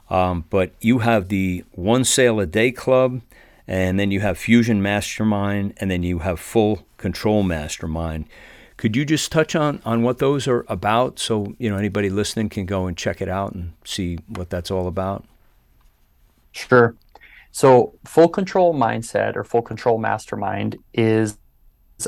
Um, 0.09 0.45
but 0.49 0.71
you 0.81 0.99
have 0.99 1.29
the 1.29 1.63
One 1.71 2.03
Sale 2.03 2.39
a 2.39 2.45
Day 2.45 2.71
Club, 2.71 3.21
and 3.71 3.97
then 3.97 4.11
you 4.11 4.19
have 4.19 4.37
Fusion 4.37 4.81
Mastermind, 4.81 5.75
and 5.77 5.89
then 5.89 6.03
you 6.03 6.19
have 6.19 6.41
Full 6.41 6.85
Control 6.97 7.41
Mastermind. 7.41 8.25
Could 8.75 8.97
you 8.97 9.05
just 9.05 9.31
touch 9.31 9.55
on, 9.55 9.81
on 9.85 10.03
what 10.03 10.17
those 10.17 10.45
are 10.45 10.65
about 10.67 11.19
so 11.19 11.55
you 11.57 11.69
know 11.69 11.77
anybody 11.77 12.09
listening 12.09 12.49
can 12.49 12.65
go 12.65 12.85
and 12.85 12.97
check 12.97 13.21
it 13.21 13.29
out 13.29 13.53
and 13.53 13.71
see 13.85 14.17
what 14.27 14.49
that's 14.49 14.71
all 14.71 14.87
about? 14.87 15.23
Sure. 16.51 16.97
So, 17.51 17.93
full 18.03 18.27
control 18.27 18.73
mindset 18.73 19.37
or 19.37 19.45
full 19.45 19.61
control 19.61 19.97
mastermind 19.97 20.77
is 20.93 21.37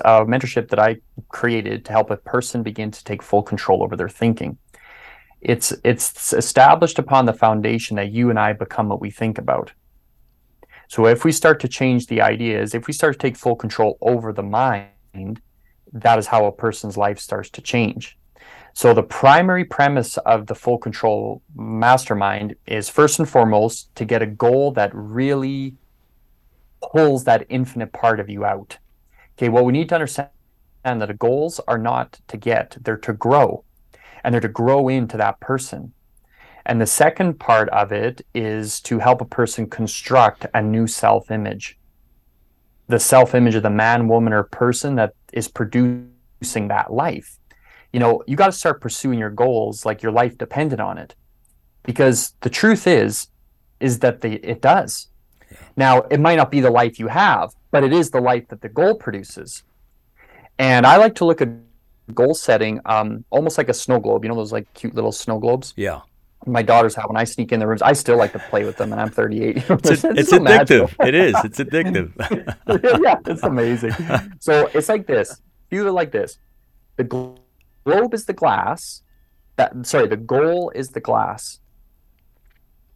a 0.04 0.26
mentorship 0.26 0.68
that 0.68 0.80
I 0.80 0.98
created 1.30 1.86
to 1.86 1.94
help 1.94 2.12
a 2.12 2.18
person 2.18 2.62
begin 2.62 2.92
to 2.92 3.02
take 3.06 3.24
full 3.24 3.42
control 3.42 3.84
over 3.84 3.96
their 3.96 4.10
thinking. 4.10 4.58
It's 5.40 5.72
it's 5.86 6.34
established 6.34 7.00
upon 7.00 7.26
the 7.26 7.34
foundation 7.34 7.96
that 7.96 8.12
you 8.12 8.30
and 8.30 8.38
I 8.38 8.52
become 8.52 8.90
what 8.90 9.00
we 9.00 9.12
think 9.12 9.38
about. 9.38 9.72
So 10.94 11.08
if 11.08 11.26
we 11.26 11.32
start 11.32 11.60
to 11.62 11.68
change 11.68 12.06
the 12.06 12.22
ideas, 12.22 12.76
if 12.76 12.86
we 12.86 12.94
start 12.94 13.14
to 13.14 13.18
take 13.18 13.36
full 13.36 13.56
control 13.56 13.98
over 14.00 14.32
the 14.32 14.44
mind, 14.44 15.42
that 15.92 16.20
is 16.20 16.28
how 16.28 16.46
a 16.46 16.52
person's 16.52 16.98
life 16.98 17.18
starts 17.18 17.50
to 17.50 17.62
change. 17.64 18.16
So 18.74 18.94
the 18.94 19.02
primary 19.02 19.66
premise 19.66 20.20
of 20.20 20.46
the 20.46 20.54
full 20.54 20.78
control 20.78 21.42
mastermind 21.56 22.58
is 22.68 22.90
first 22.90 23.18
and 23.18 23.28
foremost 23.28 23.90
to 23.96 24.06
get 24.06 24.22
a 24.22 24.28
goal 24.28 24.72
that 24.74 24.92
really 24.94 25.78
pulls 26.92 27.24
that 27.24 27.48
infinite 27.50 27.92
part 27.92 28.20
of 28.20 28.30
you 28.30 28.46
out. 28.46 28.78
Okay, 29.36 29.50
well, 29.50 29.66
we 29.66 29.74
need 29.74 29.90
to 29.90 29.96
understand 29.96 30.30
that 30.84 31.08
the 31.08 31.16
goals 31.16 31.60
are 31.68 31.80
not 31.80 32.20
to 32.28 32.38
get, 32.38 32.78
they're 32.80 32.98
to 32.98 33.14
grow, 33.14 33.64
and 34.24 34.32
they're 34.32 34.42
to 34.42 34.48
grow 34.48 34.90
into 34.90 35.18
that 35.18 35.40
person. 35.40 35.94
And 36.66 36.80
the 36.80 36.88
second 36.88 37.40
part 37.40 37.70
of 37.70 37.92
it 37.92 38.26
is 38.34 38.80
to 38.82 39.00
help 39.00 39.22
a 39.22 39.26
person 39.26 39.70
construct 39.70 40.46
a 40.54 40.62
new 40.62 40.88
self 40.88 41.30
image. 41.32 41.78
The 42.88 43.00
self 43.00 43.36
image 43.36 43.56
of 43.56 43.64
the 43.64 43.70
man, 43.70 44.08
woman, 44.08 44.34
or 44.34 44.44
person 44.44 44.96
that 44.96 45.14
is 45.34 45.48
producing 45.48 46.68
that 46.68 46.92
life 46.92 47.40
you 47.94 48.00
know, 48.00 48.24
you 48.26 48.36
got 48.36 48.48
to 48.48 48.52
start 48.52 48.82
pursuing 48.82 49.20
your 49.20 49.30
goals 49.30 49.86
like 49.86 50.02
your 50.02 50.12
life 50.12 50.38
depended 50.38 50.82
on 50.82 50.98
it. 50.98 51.16
Because 51.84 52.34
the 52.42 52.50
truth 52.50 52.88
is, 52.88 53.28
is 53.80 54.00
that 54.00 54.22
the, 54.22 54.34
it 54.36 54.62
does. 54.62 55.10
Now, 55.78 56.02
it 56.10 56.20
might 56.20 56.36
not 56.36 56.50
be 56.50 56.60
the 56.60 56.72
life 56.72 57.00
you 57.00 57.08
have, 57.08 57.54
but 57.70 57.84
it 57.84 57.94
is 57.94 58.10
the 58.10 58.20
life 58.20 58.48
that 58.48 58.62
the 58.62 58.70
goal 58.70 58.96
produces. 58.96 59.64
And 60.58 60.88
I 60.88 60.98
like 60.98 61.14
to 61.16 61.26
look 61.26 61.42
at 61.42 61.50
goal 62.14 62.34
setting 62.34 62.82
um, 62.86 63.24
almost 63.30 63.58
like 63.58 63.70
a 63.70 63.74
snow 63.74 64.00
globe. 64.00 64.24
You 64.24 64.30
know 64.30 64.36
those 64.36 64.52
like 64.52 64.74
cute 64.74 64.96
little 64.96 65.12
snow 65.12 65.38
globes? 65.38 65.74
Yeah. 65.78 66.02
My 66.46 66.62
daughters 66.62 66.96
have 66.96 67.06
when 67.08 67.18
I 67.18 67.24
sneak 67.24 67.52
in 67.52 67.60
the 67.60 67.68
rooms. 67.68 67.82
I 67.82 67.94
still 67.94 68.18
like 68.18 68.34
to 68.34 68.40
play 68.40 68.66
with 68.66 68.78
them, 68.78 68.92
and 68.92 69.02
I'm 69.02 69.10
38. 69.10 69.58
it's, 69.70 69.70
it's, 69.70 70.04
it's 70.04 70.30
so 70.30 70.40
addictive. 70.40 70.94
it 71.06 71.16
is. 71.16 71.36
It's 71.44 71.60
addictive. 71.60 72.12
yeah, 73.04 73.16
it's 73.26 73.44
amazing. 73.44 73.94
So 74.40 74.70
it's 74.74 74.90
like 74.90 75.08
this. 75.08 75.42
View 75.70 75.88
it 75.88 75.92
like 75.92 76.12
this: 76.12 76.38
the 76.98 77.04
globe 77.04 78.14
is 78.14 78.26
the 78.26 78.34
glass. 78.34 79.02
That 79.56 79.86
sorry, 79.86 80.08
the 80.08 80.18
goal 80.18 80.72
is 80.76 80.90
the 80.90 81.00
glass. 81.00 81.60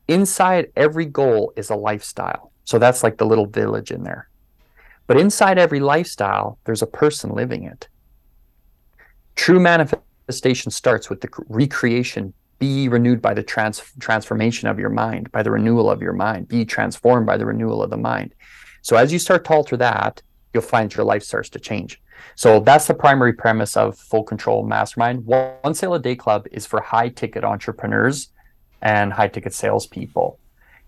Inside 0.08 0.72
every 0.76 1.06
goal 1.06 1.54
is 1.56 1.70
a 1.70 1.76
lifestyle. 1.76 2.52
So 2.64 2.80
that's 2.80 3.04
like 3.04 3.18
the 3.18 3.26
little 3.26 3.45
village 3.45 3.91
in 3.91 4.04
there. 4.04 4.30
But 5.08 5.18
inside 5.18 5.58
every 5.58 5.80
lifestyle, 5.80 6.60
there's 6.66 6.82
a 6.82 6.88
person 6.88 7.32
living 7.32 7.64
it. 7.64 7.88
True 9.36 9.60
manifestation 9.60 10.72
starts 10.72 11.10
with 11.10 11.22
the 11.22 11.30
recreation. 11.48 12.34
Be 12.60 12.89
renewed 12.89 13.22
by 13.22 13.34
the 13.34 13.43
trans- 13.43 13.93
transformation 13.99 14.68
of 14.68 14.80
your 14.80 14.89
mind, 14.89 15.32
by 15.32 15.43
the 15.43 15.51
renewal 15.51 15.89
of 15.89 16.01
your 16.01 16.14
mind. 16.14 16.47
Be 16.47 16.66
transformed 16.66 17.26
by 17.26 17.38
the 17.38 17.45
renewal 17.45 17.84
of 17.84 17.89
the 17.89 17.97
mind. 17.97 18.34
So 18.82 18.95
as 18.95 19.12
you 19.12 19.20
start 19.20 19.45
to 19.45 19.53
alter 19.53 19.78
that, 19.78 20.22
you'll 20.53 20.64
find 20.64 20.93
your 20.93 21.05
life 21.05 21.24
starts 21.24 21.49
to 21.49 21.60
change. 21.60 22.01
So 22.36 22.60
that's 22.60 22.88
the 22.88 22.93
primary 22.93 23.34
premise 23.34 23.78
of 23.78 23.97
Full 23.97 24.24
Control 24.24 24.66
Mastermind. 24.66 25.26
One 25.26 25.74
Sale 25.74 25.95
a 25.95 25.99
Day 25.99 26.16
Club 26.16 26.47
is 26.51 26.66
for 26.66 26.82
high 26.82 27.10
ticket 27.10 27.43
entrepreneurs 27.43 28.30
and 28.82 29.14
high 29.14 29.28
ticket 29.28 29.53
salespeople. 29.53 30.39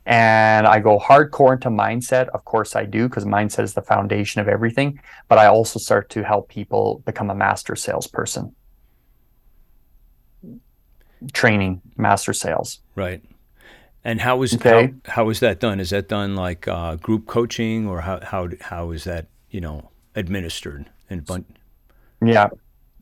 And 0.06 0.66
I 0.66 0.80
go 0.80 0.98
hardcore 0.98 1.54
into 1.54 1.70
mindset. 1.70 2.30
Of 2.30 2.46
course, 2.46 2.76
I 2.76 2.86
do 2.86 3.08
because 3.08 3.26
mindset 3.26 3.64
is 3.64 3.74
the 3.74 3.82
foundation 3.82 4.42
of 4.42 4.48
everything. 4.48 5.00
But 5.28 5.38
I 5.38 5.48
also 5.48 5.80
start 5.80 6.10
to 6.12 6.24
help 6.24 6.50
people 6.50 7.04
become 7.06 7.30
a 7.30 7.36
master 7.36 7.76
salesperson. 7.76 8.56
Training, 11.34 11.82
master 11.98 12.34
sales. 12.34 12.80
Right. 12.96 13.24
And 14.04 14.22
how 14.22 14.42
is 14.42 14.56
okay. 14.56 14.94
how, 15.06 15.12
how 15.12 15.30
is 15.30 15.42
that 15.42 15.60
done? 15.60 15.80
Is 15.80 15.90
that 15.90 16.08
done 16.08 16.36
like 16.36 16.68
uh, 16.68 16.96
group 16.96 17.28
coaching, 17.28 17.88
or 17.88 18.02
how 18.02 18.20
how 18.24 18.48
how 18.62 18.92
is 18.92 19.04
that 19.04 19.28
you 19.50 19.60
know 19.60 19.92
administered? 20.16 20.90
and 21.10 21.26
bun- 21.26 21.46
yeah 22.24 22.48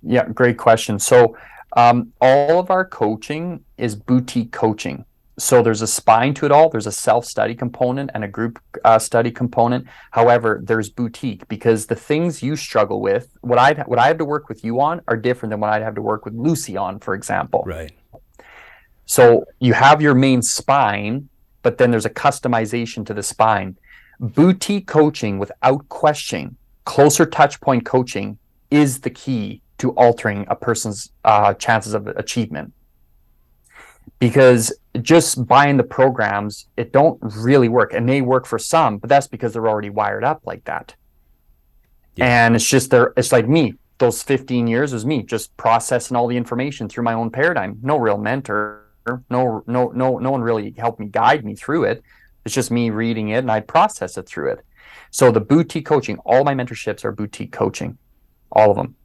yeah 0.03 0.25
great 0.29 0.57
question 0.57 0.99
so 0.99 1.37
um, 1.75 2.13
all 2.21 2.59
of 2.59 2.71
our 2.71 2.85
coaching 2.85 3.63
is 3.77 3.95
boutique 3.95 4.51
coaching 4.51 5.05
so 5.39 5.61
there's 5.61 5.81
a 5.81 5.87
spine 5.87 6.33
to 6.33 6.45
it 6.45 6.51
all 6.51 6.69
there's 6.69 6.87
a 6.87 6.91
self-study 6.91 7.53
component 7.53 8.09
and 8.13 8.23
a 8.23 8.27
group 8.27 8.59
uh, 8.85 8.97
study 8.97 9.31
component 9.31 9.85
however 10.11 10.61
there's 10.63 10.89
boutique 10.89 11.47
because 11.47 11.87
the 11.87 11.95
things 11.95 12.41
you 12.41 12.55
struggle 12.55 13.01
with 13.01 13.29
what 13.41 13.59
i 13.59 13.73
what 13.85 13.99
i 13.99 14.07
have 14.07 14.17
to 14.17 14.25
work 14.25 14.49
with 14.49 14.63
you 14.63 14.79
on 14.79 15.01
are 15.07 15.17
different 15.17 15.51
than 15.51 15.59
what 15.59 15.71
i'd 15.71 15.83
have 15.83 15.95
to 15.95 16.01
work 16.01 16.25
with 16.25 16.33
lucy 16.33 16.77
on 16.77 16.99
for 16.99 17.13
example 17.13 17.63
right 17.65 17.91
so 19.07 19.45
you 19.59 19.73
have 19.73 20.01
your 20.01 20.13
main 20.13 20.41
spine 20.43 21.27
but 21.63 21.79
then 21.79 21.89
there's 21.89 22.05
a 22.05 22.09
customization 22.09 23.03
to 23.05 23.13
the 23.13 23.23
spine 23.23 23.75
boutique 24.19 24.85
coaching 24.85 25.39
without 25.39 25.89
question 25.89 26.55
closer 26.85 27.25
touch 27.25 27.59
point 27.61 27.83
coaching 27.85 28.37
is 28.69 28.99
the 29.01 29.09
key 29.09 29.61
to 29.77 29.91
altering 29.91 30.45
a 30.49 30.55
person's 30.55 31.11
uh, 31.23 31.53
chances 31.53 31.93
of 31.93 32.07
achievement. 32.07 32.73
because 34.19 34.73
just 35.01 35.45
buying 35.47 35.77
the 35.77 35.83
programs 35.83 36.67
it 36.75 36.91
don't 36.91 37.19
really 37.21 37.69
work 37.69 37.93
It 37.93 38.01
may 38.01 38.21
work 38.21 38.45
for 38.45 38.59
some 38.59 38.97
but 38.97 39.09
that's 39.09 39.27
because 39.27 39.53
they're 39.53 39.69
already 39.69 39.89
wired 39.89 40.23
up 40.23 40.41
like 40.45 40.63
that 40.65 40.95
yeah. 42.15 42.25
and 42.45 42.55
it's 42.55 42.67
just 42.67 42.89
there 42.89 43.13
it's 43.15 43.31
like 43.31 43.47
me 43.47 43.75
those 43.99 44.23
15 44.23 44.67
years 44.67 44.91
was 44.91 45.05
me 45.05 45.23
just 45.23 45.55
processing 45.55 46.17
all 46.17 46.27
the 46.27 46.37
information 46.37 46.89
through 46.89 47.03
my 47.03 47.13
own 47.13 47.29
paradigm 47.29 47.77
no 47.83 47.97
real 47.97 48.17
mentor 48.17 48.86
no 49.29 49.63
no 49.67 49.89
no 49.89 50.17
no 50.17 50.31
one 50.31 50.41
really 50.41 50.73
helped 50.77 50.99
me 50.99 51.07
guide 51.07 51.43
me 51.45 51.55
through 51.55 51.85
it. 51.85 52.03
It's 52.45 52.55
just 52.55 52.71
me 52.71 52.89
reading 52.89 53.29
it 53.29 53.39
and 53.39 53.51
i 53.51 53.59
process 53.59 54.17
it 54.17 54.27
through 54.27 54.51
it. 54.51 54.65
So 55.11 55.31
the 55.31 55.41
boutique 55.41 55.85
coaching 55.85 56.17
all 56.19 56.43
my 56.43 56.53
mentorships 56.53 57.03
are 57.05 57.11
boutique 57.11 57.51
coaching 57.51 57.97
all 58.51 58.71
of 58.71 58.77
them. 58.77 58.95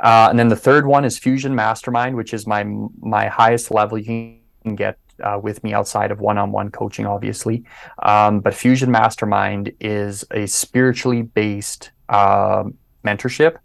Uh, 0.00 0.28
and 0.30 0.38
then 0.38 0.48
the 0.48 0.56
third 0.56 0.86
one 0.86 1.04
is 1.04 1.18
fusion 1.18 1.54
mastermind 1.54 2.16
which 2.16 2.32
is 2.32 2.46
my 2.46 2.64
my 3.00 3.26
highest 3.28 3.70
level 3.70 3.98
you 3.98 4.38
can 4.62 4.74
get 4.76 4.98
uh, 5.22 5.38
with 5.42 5.62
me 5.64 5.74
outside 5.74 6.10
of 6.10 6.20
one-on-one 6.20 6.70
coaching 6.70 7.06
obviously. 7.06 7.64
Um, 8.02 8.40
but 8.40 8.54
fusion 8.54 8.90
mastermind 8.90 9.72
is 9.80 10.24
a 10.30 10.46
spiritually 10.46 11.22
based 11.22 11.90
uh, 12.08 12.64
mentorship 13.04 13.56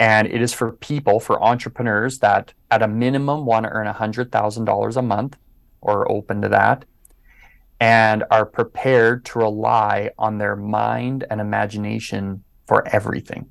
and 0.00 0.26
it 0.26 0.42
is 0.42 0.52
for 0.52 0.72
people 0.72 1.20
for 1.20 1.42
entrepreneurs 1.42 2.18
that 2.18 2.52
at 2.70 2.82
a 2.82 2.88
minimum 2.88 3.46
want 3.46 3.64
to 3.64 3.70
earn 3.70 3.86
$100000 3.86 4.96
a 4.96 5.02
month 5.02 5.36
or 5.80 6.10
open 6.10 6.42
to 6.42 6.48
that 6.48 6.84
and 7.80 8.24
are 8.30 8.46
prepared 8.46 9.24
to 9.26 9.38
rely 9.38 10.10
on 10.18 10.38
their 10.38 10.56
mind 10.56 11.24
and 11.30 11.40
imagination 11.40 12.42
for 12.66 12.86
everything. 12.88 13.50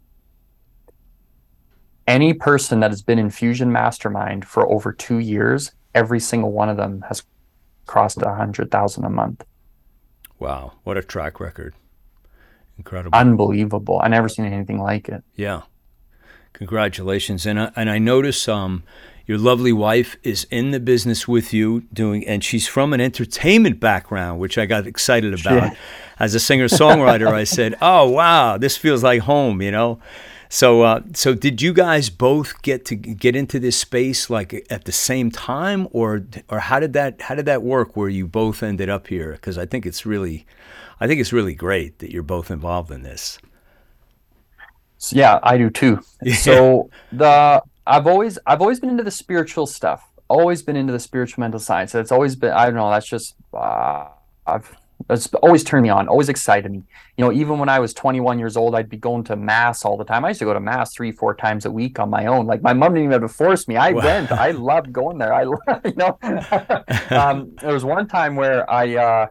Any 2.07 2.33
person 2.33 2.81
that 2.81 2.91
has 2.91 3.01
been 3.01 3.19
in 3.19 3.29
fusion 3.29 3.71
mastermind 3.71 4.45
for 4.45 4.69
over 4.69 4.91
two 4.91 5.19
years 5.19 5.71
every 5.95 6.19
single 6.19 6.51
one 6.51 6.69
of 6.69 6.77
them 6.77 7.05
has 7.07 7.23
crossed 7.85 8.21
a 8.21 8.33
hundred 8.33 8.71
thousand 8.71 9.05
a 9.05 9.09
month. 9.09 9.45
Wow 10.39 10.73
what 10.83 10.97
a 10.97 11.03
track 11.03 11.39
record. 11.39 11.75
Incredible. 12.77 13.17
Unbelievable. 13.17 14.01
I 14.03 14.07
never 14.07 14.27
seen 14.27 14.45
anything 14.45 14.81
like 14.81 15.07
it. 15.07 15.23
Yeah 15.35 15.61
Congratulations. 16.53 17.45
And 17.45 17.59
I, 17.59 17.71
and 17.75 17.89
I 17.89 17.97
notice 17.97 18.47
um, 18.47 18.83
your 19.25 19.37
lovely 19.37 19.73
wife 19.73 20.17
is 20.23 20.45
in 20.51 20.71
the 20.71 20.79
business 20.79 21.27
with 21.27 21.53
you 21.53 21.81
doing, 21.93 22.27
and 22.27 22.43
she's 22.43 22.67
from 22.67 22.93
an 22.93 23.01
entertainment 23.01 23.79
background, 23.79 24.39
which 24.39 24.57
I 24.57 24.65
got 24.65 24.85
excited 24.85 25.33
about. 25.33 25.71
Yeah. 25.71 25.75
As 26.19 26.35
a 26.35 26.39
singer 26.39 26.67
songwriter, 26.67 27.27
I 27.27 27.43
said, 27.43 27.75
"Oh 27.81 28.09
wow, 28.09 28.57
this 28.57 28.77
feels 28.77 29.03
like 29.03 29.21
home," 29.21 29.61
you 29.61 29.71
know. 29.71 29.99
So, 30.49 30.83
uh, 30.83 31.01
so 31.15 31.33
did 31.33 31.63
you 31.63 31.73
guys 31.73 32.11
both 32.11 32.61
get 32.61 32.85
to 32.85 32.95
get 32.95 33.35
into 33.35 33.59
this 33.59 33.75
space 33.75 34.29
like 34.29 34.67
at 34.69 34.85
the 34.85 34.91
same 34.91 35.31
time, 35.31 35.87
or 35.91 36.23
or 36.49 36.59
how 36.59 36.79
did 36.79 36.93
that 36.93 37.23
how 37.23 37.35
did 37.35 37.47
that 37.47 37.63
work? 37.63 37.95
Where 37.95 38.09
you 38.09 38.27
both 38.27 38.61
ended 38.61 38.89
up 38.89 39.07
here? 39.07 39.31
Because 39.31 39.57
I 39.57 39.65
think 39.65 39.85
it's 39.85 40.05
really, 40.05 40.45
I 40.99 41.07
think 41.07 41.19
it's 41.19 41.33
really 41.33 41.55
great 41.55 41.99
that 41.99 42.11
you're 42.11 42.23
both 42.23 42.51
involved 42.51 42.91
in 42.91 43.01
this. 43.01 43.39
Yeah, 45.11 45.39
I 45.43 45.57
do 45.57 45.69
too. 45.69 45.99
Yeah. 46.23 46.35
So 46.35 46.89
the 47.11 47.61
I've 47.85 48.07
always 48.07 48.39
I've 48.45 48.61
always 48.61 48.79
been 48.79 48.89
into 48.89 49.03
the 49.03 49.11
spiritual 49.11 49.65
stuff. 49.65 50.09
Always 50.29 50.61
been 50.61 50.77
into 50.77 50.93
the 50.93 50.99
spiritual 50.99 51.41
mental 51.41 51.59
science. 51.59 51.93
It's 51.95 52.11
always 52.11 52.35
been 52.35 52.51
I 52.51 52.65
don't 52.65 52.75
know. 52.75 52.89
That's 52.89 53.07
just 53.07 53.35
uh, 53.53 54.07
I've 54.47 54.73
it's 55.09 55.33
always 55.35 55.63
turned 55.63 55.83
me 55.83 55.89
on. 55.89 56.07
Always 56.07 56.29
excited 56.29 56.71
me. 56.71 56.83
You 57.17 57.25
know, 57.25 57.31
even 57.31 57.59
when 57.59 57.69
I 57.69 57.79
was 57.79 57.93
21 57.93 58.39
years 58.39 58.55
old, 58.55 58.73
I'd 58.73 58.89
be 58.89 58.97
going 58.97 59.23
to 59.25 59.35
mass 59.35 59.85
all 59.85 59.97
the 59.97 60.05
time. 60.05 60.23
I 60.23 60.29
used 60.29 60.39
to 60.39 60.45
go 60.45 60.53
to 60.53 60.59
mass 60.59 60.93
three, 60.93 61.11
four 61.11 61.35
times 61.35 61.65
a 61.65 61.71
week 61.71 61.99
on 61.99 62.09
my 62.09 62.25
own. 62.25 62.45
Like 62.45 62.61
my 62.61 62.73
mom 62.73 62.93
didn't 62.93 63.05
even 63.05 63.21
have 63.21 63.21
to 63.21 63.27
force 63.27 63.67
me. 63.67 63.75
I 63.75 63.91
wow. 63.91 64.03
went. 64.03 64.31
I 64.31 64.51
loved 64.51 64.93
going 64.93 65.17
there. 65.17 65.33
I, 65.33 65.43
love 65.43 65.59
you 65.85 65.93
know, 65.95 66.17
um, 67.09 67.55
there 67.61 67.73
was 67.73 67.83
one 67.83 68.07
time 68.07 68.35
where 68.35 68.69
I. 68.69 68.95
Uh, 68.95 69.27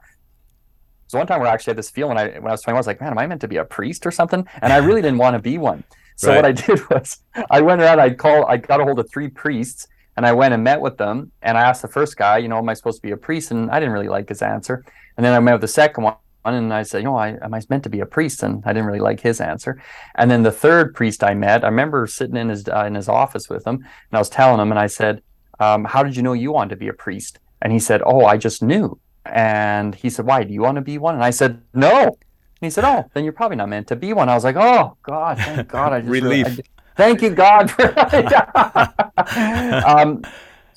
so 1.12 1.18
one 1.18 1.26
time 1.26 1.40
where 1.40 1.50
I 1.50 1.52
actually 1.52 1.72
had 1.72 1.76
this 1.76 1.90
feeling 1.90 2.16
I, 2.16 2.38
when 2.38 2.46
I 2.46 2.52
was 2.52 2.62
21, 2.62 2.74
I 2.74 2.80
was 2.80 2.86
like, 2.86 2.98
man, 3.02 3.10
am 3.10 3.18
I 3.18 3.26
meant 3.26 3.42
to 3.42 3.48
be 3.48 3.58
a 3.58 3.66
priest 3.66 4.06
or 4.06 4.10
something? 4.10 4.48
And 4.62 4.72
I 4.72 4.76
really 4.86 5.02
didn't 5.02 5.18
want 5.18 5.36
to 5.36 5.42
be 5.42 5.58
one. 5.58 5.84
So 6.16 6.28
right. 6.28 6.36
what 6.36 6.46
I 6.46 6.52
did 6.66 6.88
was 6.88 7.18
I 7.50 7.60
went 7.60 7.82
around, 7.82 8.00
I'd 8.00 8.16
call, 8.16 8.46
I 8.46 8.56
got 8.56 8.80
a 8.80 8.84
hold 8.84 8.98
of 8.98 9.10
three 9.10 9.28
priests 9.28 9.88
and 10.16 10.24
I 10.24 10.32
went 10.32 10.54
and 10.54 10.64
met 10.64 10.80
with 10.80 10.96
them. 10.96 11.30
And 11.42 11.58
I 11.58 11.68
asked 11.68 11.82
the 11.82 11.88
first 11.88 12.16
guy, 12.16 12.38
you 12.38 12.48
know, 12.48 12.56
am 12.56 12.66
I 12.66 12.72
supposed 12.72 12.96
to 12.96 13.02
be 13.02 13.10
a 13.10 13.16
priest? 13.18 13.50
And 13.50 13.70
I 13.70 13.78
didn't 13.78 13.92
really 13.92 14.08
like 14.08 14.30
his 14.30 14.40
answer. 14.40 14.86
And 15.18 15.26
then 15.26 15.34
I 15.34 15.40
met 15.40 15.52
with 15.52 15.60
the 15.60 15.68
second 15.68 16.04
one 16.04 16.16
and 16.46 16.72
I 16.72 16.82
said, 16.82 17.00
you 17.00 17.04
know, 17.04 17.16
I, 17.16 17.36
am 17.42 17.52
I 17.52 17.60
meant 17.68 17.82
to 17.82 17.90
be 17.90 18.00
a 18.00 18.06
priest? 18.06 18.42
And 18.42 18.62
I 18.64 18.72
didn't 18.72 18.86
really 18.86 18.98
like 19.00 19.20
his 19.20 19.38
answer. 19.38 19.82
And 20.14 20.30
then 20.30 20.42
the 20.42 20.50
third 20.50 20.94
priest 20.94 21.22
I 21.22 21.34
met, 21.34 21.62
I 21.62 21.68
remember 21.68 22.06
sitting 22.06 22.38
in 22.38 22.48
his 22.48 22.66
uh, 22.68 22.84
in 22.86 22.94
his 22.94 23.10
office 23.10 23.50
with 23.50 23.66
him, 23.66 23.74
and 23.74 24.14
I 24.14 24.18
was 24.18 24.30
telling 24.30 24.60
him, 24.60 24.72
and 24.72 24.78
I 24.78 24.86
said, 24.86 25.22
um, 25.60 25.84
"How 25.84 26.02
did 26.02 26.16
you 26.16 26.22
know 26.22 26.32
you 26.32 26.52
wanted 26.52 26.70
to 26.70 26.76
be 26.76 26.88
a 26.88 26.94
priest?" 26.94 27.38
And 27.60 27.70
he 27.70 27.78
said, 27.78 28.00
"Oh, 28.04 28.24
I 28.24 28.38
just 28.38 28.62
knew." 28.62 28.98
And 29.24 29.94
he 29.94 30.10
said, 30.10 30.26
Why? 30.26 30.44
Do 30.44 30.52
you 30.52 30.62
want 30.62 30.76
to 30.76 30.82
be 30.82 30.98
one? 30.98 31.14
And 31.14 31.24
I 31.24 31.30
said, 31.30 31.62
No. 31.74 32.04
And 32.04 32.16
he 32.60 32.70
said, 32.70 32.84
Oh, 32.84 33.08
then 33.14 33.24
you're 33.24 33.32
probably 33.32 33.56
not 33.56 33.68
meant 33.68 33.88
to 33.88 33.96
be 33.96 34.12
one. 34.12 34.28
I 34.28 34.34
was 34.34 34.44
like, 34.44 34.56
Oh, 34.56 34.96
God, 35.02 35.38
thank 35.38 35.68
God. 35.68 35.92
I 35.92 36.00
just 36.00 36.10
Relief. 36.10 36.46
I, 36.46 36.62
thank 36.96 37.22
you, 37.22 37.30
God. 37.30 37.72
um, 39.86 40.22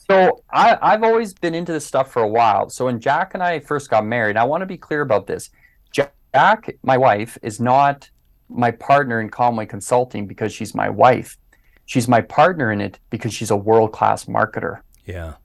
so 0.09 0.43
I, 0.51 0.77
I've 0.81 1.03
always 1.03 1.33
been 1.33 1.55
into 1.55 1.71
this 1.71 1.85
stuff 1.85 2.11
for 2.11 2.21
a 2.21 2.27
while. 2.27 2.69
So 2.69 2.85
when 2.85 2.99
Jack 2.99 3.33
and 3.33 3.41
I 3.41 3.59
first 3.59 3.89
got 3.89 4.05
married, 4.05 4.37
I 4.37 4.43
want 4.43 4.61
to 4.61 4.67
be 4.67 4.77
clear 4.77 5.01
about 5.01 5.27
this. 5.27 5.49
Jack, 5.91 6.75
my 6.83 6.97
wife, 6.97 7.37
is 7.41 7.59
not 7.59 8.09
my 8.49 8.69
partner 8.69 9.21
in 9.21 9.29
Conway 9.29 9.65
Consulting 9.65 10.27
because 10.27 10.53
she's 10.53 10.75
my 10.75 10.89
wife. 10.89 11.37
She's 11.85 12.07
my 12.07 12.21
partner 12.21 12.71
in 12.71 12.81
it 12.81 12.99
because 13.09 13.33
she's 13.33 13.51
a 13.51 13.55
world 13.55 13.93
class 13.93 14.25
marketer. 14.25 14.81
Yeah. 15.05 15.35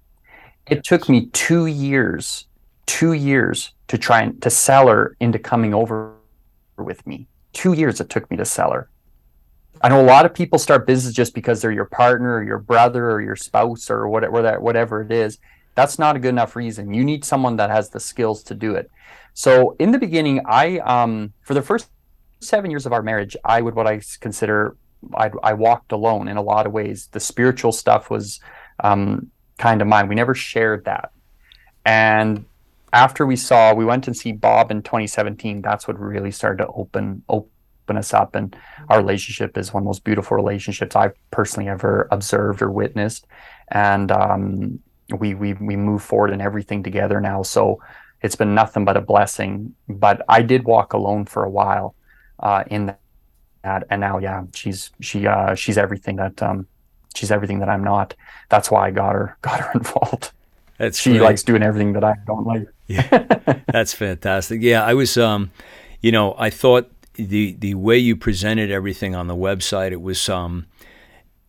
It 0.67 0.85
took 0.85 1.09
me 1.09 1.27
two 1.27 1.67
years 1.67 2.47
two 2.87 3.13
years 3.13 3.73
to 3.89 3.99
try 3.99 4.23
and 4.23 4.41
to 4.43 4.51
sell 4.51 4.89
her 4.89 5.17
into 5.21 5.39
coming 5.39 5.75
over 5.75 6.15
with 6.77 7.07
me. 7.07 7.27
Two 7.53 7.73
years 7.73 8.01
it 8.01 8.09
took 8.09 8.31
me 8.31 8.37
to 8.37 8.45
sell 8.45 8.71
her. 8.73 8.89
I 9.83 9.89
know 9.89 10.01
a 10.01 10.05
lot 10.05 10.27
of 10.27 10.35
people 10.35 10.59
start 10.59 10.87
business 10.87 11.15
just 11.15 11.35
because 11.35 11.63
they're 11.63 11.73
your 11.73 11.87
partner 11.87 12.37
or 12.37 12.43
your 12.43 12.59
brother 12.59 13.11
or 13.11 13.23
your 13.23 13.37
spouse 13.37 13.91
or 13.91 14.09
whatever 14.09 14.43
that 14.43 14.61
whatever 14.61 15.01
it 15.01 15.11
is. 15.11 15.39
That's 15.75 15.99
not 15.99 16.17
a 16.17 16.19
good 16.19 16.29
enough 16.29 16.57
reason. 16.57 16.93
You 16.93 17.05
need 17.05 17.25
someone 17.25 17.57
that 17.57 17.71
has 17.71 17.89
the 17.89 18.01
skills 18.01 18.43
to 18.45 18.55
do 18.55 18.75
it. 18.75 18.91
So 19.33 19.77
in 19.79 19.91
the 19.91 19.99
beginning, 19.99 20.43
I 20.47 20.79
um, 20.81 21.33
for 21.43 21.55
the 21.55 21.63
first 21.63 21.89
seven 22.41 22.71
years 22.71 22.87
of 22.87 22.93
our 22.93 23.03
marriage, 23.03 23.37
I 23.45 23.63
would 23.63 23.75
what 23.75 23.87
I 23.87 24.03
consider 24.21 24.77
I, 25.15 25.31
I 25.43 25.55
walked 25.55 25.93
alone 25.93 26.29
in 26.29 26.37
a 26.37 26.43
lot 26.43 26.67
of 26.67 26.73
ways. 26.73 27.09
The 27.13 27.21
spiritual 27.21 27.73
stuff 27.73 28.11
was 28.11 28.41
um, 28.85 29.31
kind 29.59 29.81
of 29.81 29.89
mine. 29.89 30.09
We 30.09 30.15
never 30.15 30.35
shared 30.35 30.85
that, 30.85 31.13
and 31.87 32.45
after 32.93 33.27
we 33.27 33.37
saw, 33.37 33.75
we 33.75 33.85
went 33.85 34.07
and 34.07 34.17
see 34.17 34.33
Bob 34.33 34.71
in 34.71 34.83
2017. 34.83 35.63
That's 35.63 35.87
what 35.87 35.99
really 35.99 36.31
started 36.31 36.65
to 36.65 36.69
open 36.73 37.23
open 37.29 37.97
us 37.97 38.13
up, 38.15 38.35
and 38.35 38.57
our 38.89 38.99
relationship 38.99 39.57
is 39.57 39.73
one 39.73 39.83
of 39.83 39.85
the 39.85 39.89
most 39.89 40.05
beautiful 40.05 40.37
relationships 40.37 40.97
I've 40.97 41.15
personally 41.31 41.69
ever 41.69 42.09
observed 42.11 42.63
or 42.63 42.71
witnessed. 42.71 43.27
And 43.69 44.11
um, 44.11 44.81
we 45.19 45.35
we 45.35 45.55
we 45.55 45.77
move 45.77 46.03
forward 46.03 46.31
in 46.31 46.41
everything 46.41 46.83
together 46.83 47.21
now. 47.21 47.43
So 47.43 47.81
it's 48.23 48.37
been 48.37 48.55
nothing 48.55 48.85
but 48.85 48.97
a 48.97 49.01
blessing. 49.01 49.75
But 49.89 50.23
I 50.29 50.43
did 50.43 50.65
walk 50.65 50.93
alone 50.93 51.25
for 51.27 51.45
a 51.45 51.51
while 51.51 51.95
uh, 52.39 52.65
in 52.67 52.95
that, 53.63 53.85
and 53.91 54.01
now 54.01 54.19
yeah, 54.19 54.45
she's 54.55 54.91
she 55.01 55.27
uh, 55.27 55.55
she's 55.55 55.79
everything 55.79 56.17
that 56.17 56.43
um, 56.43 56.67
she's 57.15 57.31
everything 57.31 57.61
that 57.61 57.69
I'm 57.69 57.85
not. 57.85 58.15
That's 58.49 58.71
why 58.71 58.89
I 58.89 58.91
got 58.91 59.15
her 59.15 59.37
got 59.43 59.61
her 59.61 59.73
involved. 59.75 60.33
That's 60.79 60.99
she 60.99 61.11
great. 61.11 61.23
likes 61.23 61.43
doing 61.43 61.63
everything 61.63 61.93
that 61.95 62.05
I 62.05 62.15
don't 62.27 62.47
like. 62.47 62.67
Yeah, 62.91 63.61
that's 63.73 63.93
fantastic. 63.93 64.61
Yeah, 64.63 64.85
I 64.85 64.95
was, 64.95 65.17
um, 65.17 65.51
you 66.01 66.13
know, 66.13 66.35
I 66.39 66.51
thought 66.51 66.91
the 67.15 67.53
the 67.59 67.75
way 67.75 67.99
you 67.99 68.17
presented 68.17 68.71
everything 68.71 69.15
on 69.15 69.27
the 69.27 69.37
website, 69.37 69.93
it 69.93 70.01
was, 70.01 70.29
um, 70.29 70.67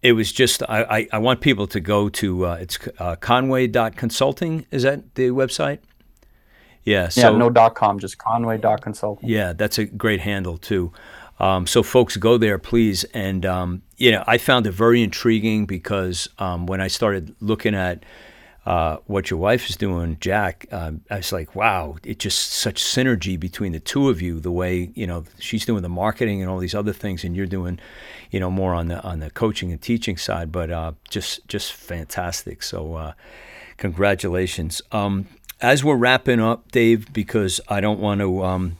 it 0.02 0.14
was 0.14 0.32
just. 0.32 0.64
I, 0.64 0.84
I, 0.84 1.08
I 1.14 1.18
want 1.20 1.42
people 1.42 1.68
to 1.68 1.80
go 1.80 2.10
to 2.10 2.46
uh, 2.46 2.54
it's 2.56 2.80
uh, 3.00 3.16
Conway.consulting. 3.16 4.66
Is 4.72 4.84
that 4.84 5.16
the 5.16 5.30
website? 5.30 5.80
Yeah. 6.84 7.10
So, 7.10 7.32
yeah. 7.32 7.38
No 7.38 7.50
dot 7.50 7.76
com, 7.76 8.00
just 8.00 8.18
Conway.consulting. 8.18 9.30
Yeah, 9.30 9.54
that's 9.54 9.78
a 9.78 9.86
great 9.86 10.22
handle 10.22 10.58
too. 10.58 10.92
Um, 11.40 11.66
so 11.66 11.82
folks, 11.82 12.18
go 12.18 12.38
there, 12.38 12.60
please. 12.60 13.04
And 13.14 13.46
um, 13.46 13.82
you 13.98 14.12
know, 14.12 14.24
I 14.28 14.38
found 14.38 14.68
it 14.68 14.72
very 14.72 15.02
intriguing 15.02 15.66
because 15.66 16.30
um, 16.38 16.68
when 16.68 16.82
I 16.82 16.88
started 16.88 17.36
looking 17.40 17.74
at 17.76 18.04
uh, 18.66 18.98
what 19.08 19.32
your 19.32 19.40
wife 19.40 19.70
is 19.70 19.76
doing, 19.76 20.18
Jack, 20.20 20.68
uh, 20.72 20.92
I 21.10 21.18
was 21.18 21.32
like, 21.32 21.56
wow, 21.56 21.98
it's 22.04 22.24
just 22.24 22.52
such 22.52 22.84
synergy 22.84 23.40
between 23.40 23.72
the 23.72 23.80
two 23.80 24.08
of 24.08 24.22
you. 24.22 24.40
The 24.40 24.52
way 24.52 24.92
you 24.94 25.08
know 25.08 25.24
she's 25.40 25.66
doing 25.66 25.82
the 25.82 25.90
marketing 25.90 26.42
and 26.42 26.50
all 26.50 26.60
these 26.60 26.76
other 26.76 26.94
things, 26.94 27.24
and 27.24 27.36
you're 27.36 27.48
doing, 27.48 27.80
you 28.30 28.40
know, 28.40 28.52
more 28.52 28.76
on 28.76 28.88
the 28.88 29.02
on 29.02 29.20
the 29.20 29.32
coaching 29.32 29.72
and 29.72 29.82
teaching 29.82 30.16
side. 30.16 30.52
But 30.52 30.70
uh, 30.70 30.92
just 31.10 31.48
just 31.48 31.74
fantastic. 31.74 32.62
So, 32.62 32.94
uh, 32.94 33.14
congratulations. 33.78 34.80
Um, 34.92 35.28
as 35.60 35.84
we're 35.84 35.96
wrapping 35.96 36.40
up, 36.40 36.72
Dave, 36.72 37.12
because 37.12 37.62
I 37.68 37.82
don't 37.82 38.00
want 38.00 38.22
to. 38.22 38.44
Um, 38.44 38.78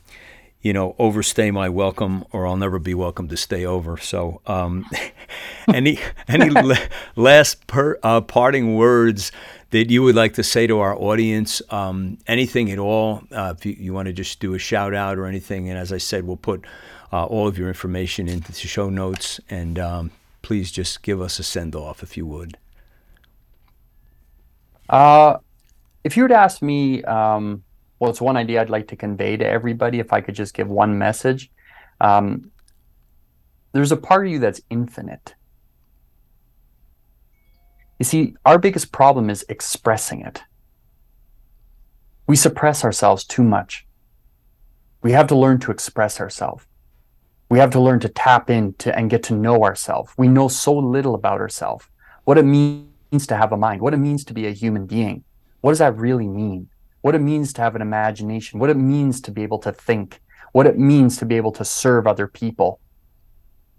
you 0.64 0.74
know, 0.74 0.96
overstay 1.00 1.50
my 1.50 1.68
welcome, 1.70 2.24
or 2.32 2.46
I'll 2.46 2.56
never 2.56 2.78
be 2.78 2.94
welcome 2.94 3.28
to 3.30 3.36
stay 3.36 3.66
over. 3.66 3.98
So, 3.98 4.42
um, 4.46 4.86
any 5.74 5.98
any 6.28 6.52
last 7.16 7.66
per, 7.66 7.98
uh, 8.04 8.22
parting 8.22 8.76
words 8.76 9.32
that 9.72 9.90
you 9.90 10.04
would 10.04 10.16
like 10.16 10.34
to 10.34 10.44
say 10.44 10.68
to 10.68 10.80
our 10.80 10.96
audience, 10.96 11.62
um, 11.70 12.18
anything 12.28 12.72
at 12.72 12.78
all, 12.78 13.24
uh, 13.32 13.54
if 13.58 13.66
you, 13.66 13.76
you 13.78 13.94
want 13.94 14.06
to 14.08 14.14
just 14.14 14.40
do 14.40 14.54
a 14.54 14.60
shout 14.60 14.94
out 14.94 15.18
or 15.18 15.26
anything. 15.26 15.70
And 15.70 15.78
as 15.78 15.92
I 15.92 15.98
said, 15.98 16.26
we'll 16.26 16.38
put 16.38 16.66
uh, 17.12 17.26
all 17.26 17.48
of 17.48 17.58
your 17.58 17.70
information 17.70 18.28
into 18.28 18.52
the 18.52 18.68
show 18.68 18.90
notes. 18.90 19.40
And 19.50 19.80
um, 19.80 20.12
please 20.42 20.72
just 20.72 21.04
give 21.04 21.22
us 21.22 21.40
a 21.40 21.44
send 21.44 21.76
off 21.76 22.04
if 22.04 22.18
you 22.18 22.26
would. 22.26 22.58
Uh, 24.90 25.38
if 26.04 26.18
you 26.18 26.28
to 26.28 26.36
ask 26.36 26.62
me, 26.62 27.02
um, 27.04 27.64
well, 28.00 28.10
it's 28.10 28.20
one 28.20 28.36
idea 28.36 28.62
I'd 28.62 28.70
like 28.70 28.90
to 28.90 28.98
convey 28.98 29.38
to 29.38 29.48
everybody. 29.48 30.00
If 30.00 30.12
I 30.12 30.20
could 30.20 30.36
just 30.36 30.54
give 30.54 30.68
one 30.68 30.98
message, 30.98 31.50
um, 32.02 32.52
there's 33.72 33.94
a 33.94 33.98
part 33.98 34.26
of 34.26 34.34
you 34.34 34.40
that's 34.40 34.60
infinite. 34.70 35.36
You 38.02 38.06
see, 38.06 38.34
our 38.48 38.58
biggest 38.58 38.92
problem 38.92 39.30
is 39.30 39.46
expressing 39.48 40.22
it. 40.22 40.42
We 42.26 42.36
suppress 42.36 42.84
ourselves 42.84 43.24
too 43.24 43.44
much. 43.44 43.86
We 45.04 45.12
have 45.12 45.28
to 45.28 45.38
learn 45.38 45.60
to 45.60 45.72
express 45.72 46.20
ourselves. 46.20 46.66
We 47.50 47.60
have 47.60 47.70
to 47.74 47.80
learn 47.80 48.00
to 48.00 48.10
tap 48.10 48.50
into 48.50 48.92
and 48.98 49.08
get 49.08 49.22
to 49.26 49.36
know 49.36 49.64
ourselves. 49.64 50.14
We 50.18 50.28
know 50.28 50.48
so 50.48 50.76
little 50.76 51.14
about 51.14 51.42
ourselves, 51.42 51.86
what 52.24 52.40
it 52.40 52.44
means 52.46 53.28
to 53.28 53.36
have 53.36 53.52
a 53.52 53.58
mind, 53.58 53.82
what 53.82 53.94
it 53.94 53.98
means 53.98 54.26
to 54.26 54.34
be 54.34 54.48
a 54.48 54.52
human 54.52 54.88
being. 54.88 55.24
What 55.60 55.70
does 55.70 55.78
that 55.78 55.96
really 55.96 56.28
mean? 56.28 56.70
What 57.02 57.14
it 57.14 57.22
means 57.22 57.54
to 57.54 57.62
have 57.62 57.76
an 57.76 57.84
imagination, 57.84 58.58
what 58.58 58.72
it 58.72 58.78
means 58.78 59.22
to 59.22 59.32
be 59.32 59.44
able 59.44 59.60
to 59.60 59.72
think, 59.72 60.22
what 60.54 60.66
it 60.66 60.80
means 60.80 61.18
to 61.18 61.26
be 61.28 61.38
able 61.38 61.52
to 61.52 61.64
serve 61.64 62.08
other 62.08 62.26
people, 62.26 62.80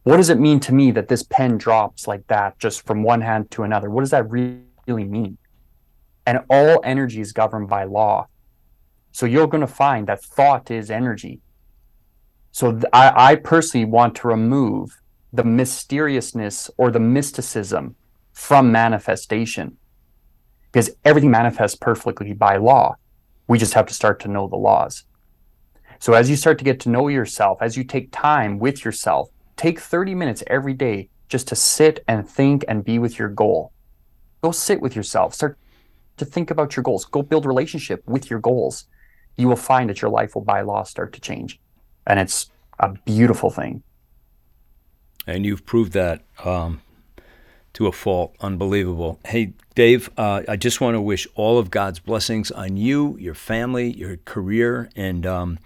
what 0.05 0.16
does 0.16 0.30
it 0.30 0.40
mean 0.40 0.59
to 0.61 0.74
me 0.74 0.90
that 0.92 1.09
this 1.09 1.22
pen 1.22 1.59
drops 1.59 2.09
like 2.09 2.26
that 2.26 2.59
just 2.59 2.84
from 2.86 3.03
one 3.03 3.20
hand 3.20 3.50
to 3.53 3.62
another? 3.62 3.88
What 3.88 4.00
does 4.00 4.11
that 4.11 4.28
really 4.28 4.64
mean? 4.86 5.38
And 6.26 6.40
all 6.50 6.80
energy 6.84 7.20
is 7.20 7.32
governed 7.32 7.68
by 7.68 7.84
law. 7.84 8.26
So 9.12 9.26
you're 9.26 9.46
going 9.46 9.61
to 9.61 9.66
find 9.66 10.07
that 10.07 10.22
thought 10.22 10.70
is 10.70 10.90
energy. 10.90 11.40
So 12.50 12.72
th- 12.72 12.84
I, 12.92 13.32
I 13.32 13.34
personally 13.36 13.84
want 13.84 14.16
to 14.16 14.28
remove 14.28 15.00
the 15.32 15.44
mysteriousness 15.44 16.70
or 16.76 16.90
the 16.90 17.00
mysticism 17.00 17.94
from 18.32 18.72
manifestation 18.72 19.76
because 20.70 20.90
everything 21.05 21.30
manifests 21.30 21.76
perfectly 21.76 22.32
by 22.32 22.57
law. 22.57 22.96
We 23.46 23.59
just 23.59 23.74
have 23.74 23.86
to 23.86 23.94
start 23.94 24.20
to 24.20 24.28
know 24.28 24.48
the 24.48 24.57
laws. 24.57 25.05
So 25.98 26.14
as 26.14 26.28
you 26.28 26.36
start 26.36 26.59
to 26.59 26.64
get 26.64 26.80
to 26.80 26.88
know 26.88 27.09
yourself, 27.09 27.59
as 27.61 27.76
you 27.76 27.84
take 27.84 28.11
time 28.11 28.59
with 28.59 28.84
yourself, 28.84 29.28
Take 29.57 29.80
30 29.80 30.14
minutes 30.14 30.42
every 30.46 30.74
day 30.74 31.09
just 31.28 31.48
to 31.48 31.57
sit 31.57 32.05
and 32.09 32.28
think 32.28 32.64
and 32.68 32.84
be 32.84 32.98
with 32.98 33.18
your 33.18 33.28
goal. 33.28 33.72
Go 34.42 34.53
sit 34.53 34.80
with 34.80 34.96
yourself. 34.96 35.34
Start 35.34 35.59
to 36.16 36.24
think 36.24 36.50
about 36.50 36.76
your 36.76 36.82
goals. 36.82 37.05
Go 37.05 37.22
build 37.22 37.46
relationship 37.46 38.03
with 38.07 38.28
your 38.30 38.38
goals. 38.38 38.86
You 39.36 39.48
will 39.48 39.57
find 39.57 39.88
that 39.88 40.03
your 40.03 40.11
life 40.11 40.34
will 40.34 40.42
by 40.42 40.61
law 40.62 40.82
start 40.82 41.12
to 41.14 41.20
change. 41.20 41.59
And 42.07 42.18
it's 42.18 42.50
a 42.78 42.90
beautiful 43.05 43.50
thing. 43.50 43.82
And 45.26 45.46
you've 45.46 45.64
proved 45.64 45.92
that 45.92 46.22
um, 46.44 46.82
to 47.74 47.86
a 47.86 47.92
fault. 47.92 48.34
Unbelievable. 48.40 49.20
Hey, 49.24 49.55
Dave, 49.74 50.11
uh, 50.16 50.42
I 50.48 50.57
just 50.57 50.80
want 50.80 50.94
to 50.96 51.00
wish 51.00 51.26
all 51.34 51.59
of 51.59 51.70
God's 51.70 52.00
blessings 52.00 52.50
on 52.50 52.76
you, 52.76 53.16
your 53.18 53.34
family, 53.34 53.90
your 53.92 54.16
career, 54.18 54.90
and 54.96 55.24
um, 55.24 55.59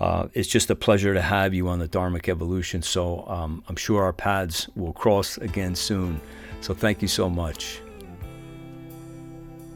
uh, 0.00 0.28
it's 0.32 0.48
just 0.48 0.70
a 0.70 0.74
pleasure 0.74 1.12
to 1.12 1.20
have 1.20 1.52
you 1.52 1.68
on 1.68 1.78
the 1.78 1.88
Dharmic 1.88 2.28
Evolution. 2.28 2.82
So 2.82 3.26
um, 3.26 3.62
I'm 3.68 3.76
sure 3.76 4.02
our 4.02 4.14
paths 4.14 4.68
will 4.74 4.94
cross 4.94 5.36
again 5.38 5.74
soon. 5.74 6.20
So 6.62 6.74
thank 6.74 7.02
you 7.02 7.08
so 7.08 7.28
much. 7.28 7.82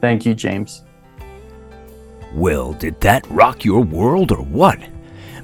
Thank 0.01 0.25
you, 0.25 0.33
James. 0.33 0.81
Well, 2.33 2.73
did 2.73 2.99
that 3.01 3.29
rock 3.29 3.63
your 3.63 3.81
world 3.81 4.31
or 4.31 4.41
what? 4.41 4.79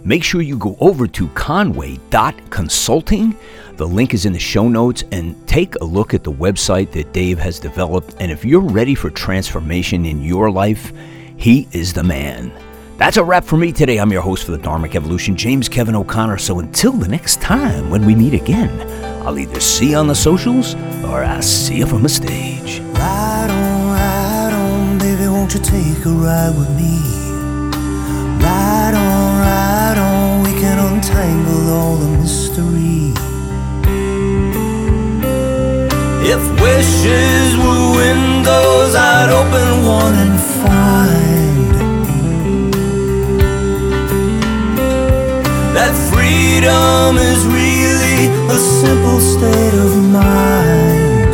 Make 0.03 0.23
sure 0.23 0.41
you 0.41 0.57
go 0.57 0.75
over 0.79 1.05
to 1.07 1.27
conway.consulting. 1.29 3.37
The 3.77 3.87
link 3.87 4.15
is 4.15 4.25
in 4.25 4.33
the 4.33 4.39
show 4.39 4.67
notes 4.67 5.03
and 5.11 5.47
take 5.47 5.75
a 5.75 5.85
look 5.85 6.15
at 6.15 6.23
the 6.23 6.31
website 6.31 6.91
that 6.91 7.13
Dave 7.13 7.37
has 7.37 7.59
developed. 7.59 8.15
And 8.19 8.31
if 8.31 8.43
you're 8.43 8.61
ready 8.61 8.95
for 8.95 9.11
transformation 9.11 10.05
in 10.05 10.23
your 10.23 10.49
life, 10.49 10.91
he 11.37 11.67
is 11.71 11.93
the 11.93 12.03
man. 12.03 12.51
That's 13.01 13.17
a 13.17 13.23
wrap 13.23 13.45
for 13.45 13.57
me 13.57 13.71
today. 13.71 13.97
I'm 13.97 14.11
your 14.11 14.21
host 14.21 14.43
for 14.45 14.51
the 14.51 14.59
Dharmic 14.59 14.93
Evolution, 14.93 15.35
James 15.35 15.67
Kevin 15.67 15.95
O'Connor. 15.95 16.37
So 16.37 16.59
until 16.59 16.91
the 16.91 17.07
next 17.07 17.41
time 17.41 17.89
when 17.89 18.05
we 18.05 18.13
meet 18.13 18.35
again, 18.35 18.69
I'll 19.25 19.39
either 19.39 19.59
see 19.59 19.89
you 19.89 19.95
on 19.95 20.05
the 20.05 20.13
socials 20.13 20.75
or 21.05 21.23
I'll 21.23 21.41
see 21.41 21.77
you 21.77 21.87
from 21.87 22.03
the 22.03 22.09
stage. 22.09 22.79
Ride 22.79 23.49
on, 23.49 23.87
ride 23.89 24.53
on, 24.53 24.99
baby, 24.99 25.27
won't 25.27 25.51
you 25.51 25.61
take 25.61 26.05
a 26.05 26.09
ride 26.09 26.55
with 26.55 26.69
me? 26.77 26.99
Ride 28.39 28.93
on, 28.93 29.39
ride 29.39 29.97
on, 29.97 30.43
we 30.43 30.51
can 30.61 30.77
untangle 30.77 31.73
all 31.73 31.95
the 31.95 32.17
mystery. 32.19 33.13
If 36.23 36.61
wishes 36.61 37.57
were 37.57 37.95
windows, 37.97 38.93
I'd 38.93 39.31
open 39.31 39.85
one 39.87 40.13
and 40.13 40.39
find. 40.39 41.30
Freedom 46.31 47.17
is 47.17 47.45
really 47.45 48.27
a 48.55 48.57
simple 48.57 49.19
state 49.19 49.75
of 49.85 49.91
mind. 50.19 51.33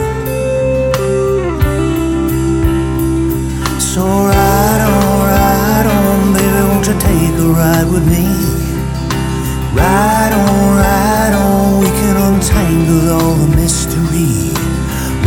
So 3.80 4.02
ride 4.04 4.84
on, 4.94 5.18
ride 5.34 5.88
on, 5.98 6.34
baby, 6.34 6.62
won't 6.70 6.88
you 6.88 6.98
take 7.10 7.36
a 7.46 7.50
ride 7.62 7.88
with 7.94 8.06
me? 8.16 8.26
Ride 9.78 10.34
on, 10.44 10.78
ride 10.82 11.36
on, 11.46 11.80
we 11.82 11.90
can 12.00 12.16
untangle 12.28 13.10
all 13.18 13.36
the 13.44 13.50
mystery. 13.56 14.54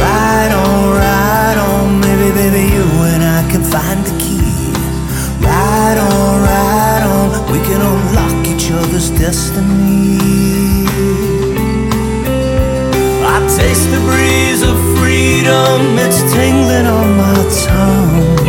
Ride 0.02 0.52
on, 0.64 0.80
ride 0.98 1.58
on, 1.68 2.00
baby, 2.00 2.28
baby, 2.40 2.64
you 2.74 2.86
and 3.12 3.22
I 3.22 3.40
can 3.50 3.62
find 3.62 4.00
the 4.04 4.14
key. 4.22 4.72
Ride 5.46 5.98
on, 6.08 6.42
ride 6.50 7.04
on, 7.14 7.52
we 7.52 7.58
can 7.68 7.80
unlock 9.00 9.18
destiny. 9.18 10.18
I 13.24 13.40
taste 13.56 13.90
the 13.90 14.00
breeze 14.00 14.62
of 14.62 14.76
freedom, 14.98 15.98
it's 15.98 16.20
tingling 16.32 16.86
on 16.86 17.16
my 17.16 17.34
tongue. 17.66 18.39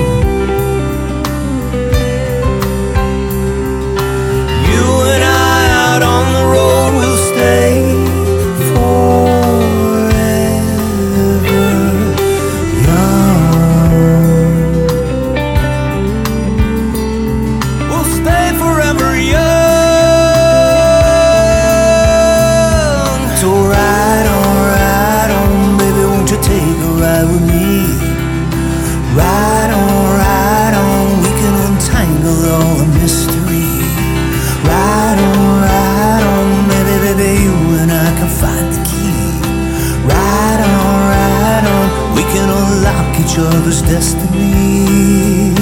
Unlock 42.72 43.20
each 43.20 43.38
other's 43.38 43.82
destiny. 43.82 45.54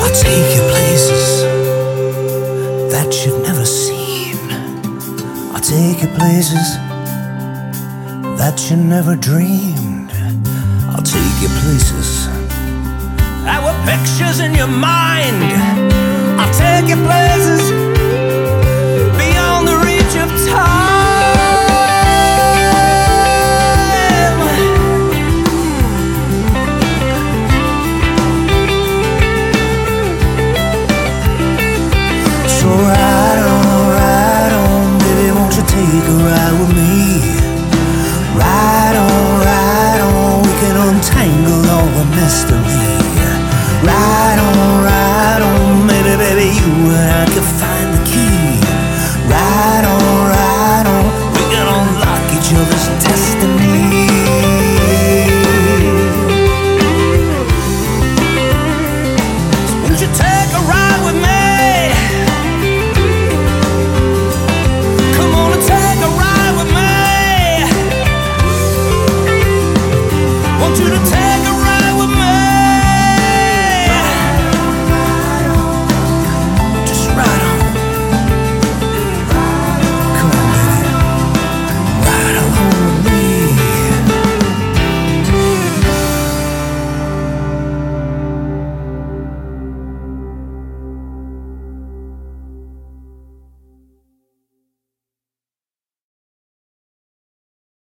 I'll 0.00 0.16
take 0.26 0.48
you 0.56 0.62
places 0.72 1.42
that 2.92 3.10
you've 3.24 3.42
never 3.42 3.66
seen. 3.66 4.38
I'll 5.52 5.60
take 5.60 6.02
you 6.02 6.08
places 6.18 6.76
that 8.40 8.70
you 8.70 8.76
never 8.76 9.16
dreamed. 9.16 10.12
I'll 10.92 11.02
take 11.02 11.36
you 11.42 11.50
places 11.62 12.26
that 13.44 13.60
were 13.64 13.78
pictures 13.90 14.40
in 14.40 14.54
your 14.54 14.68
mind. 14.68 15.44
I'll 16.40 16.54
take 16.54 16.88
you 16.88 16.96
places 17.04 17.83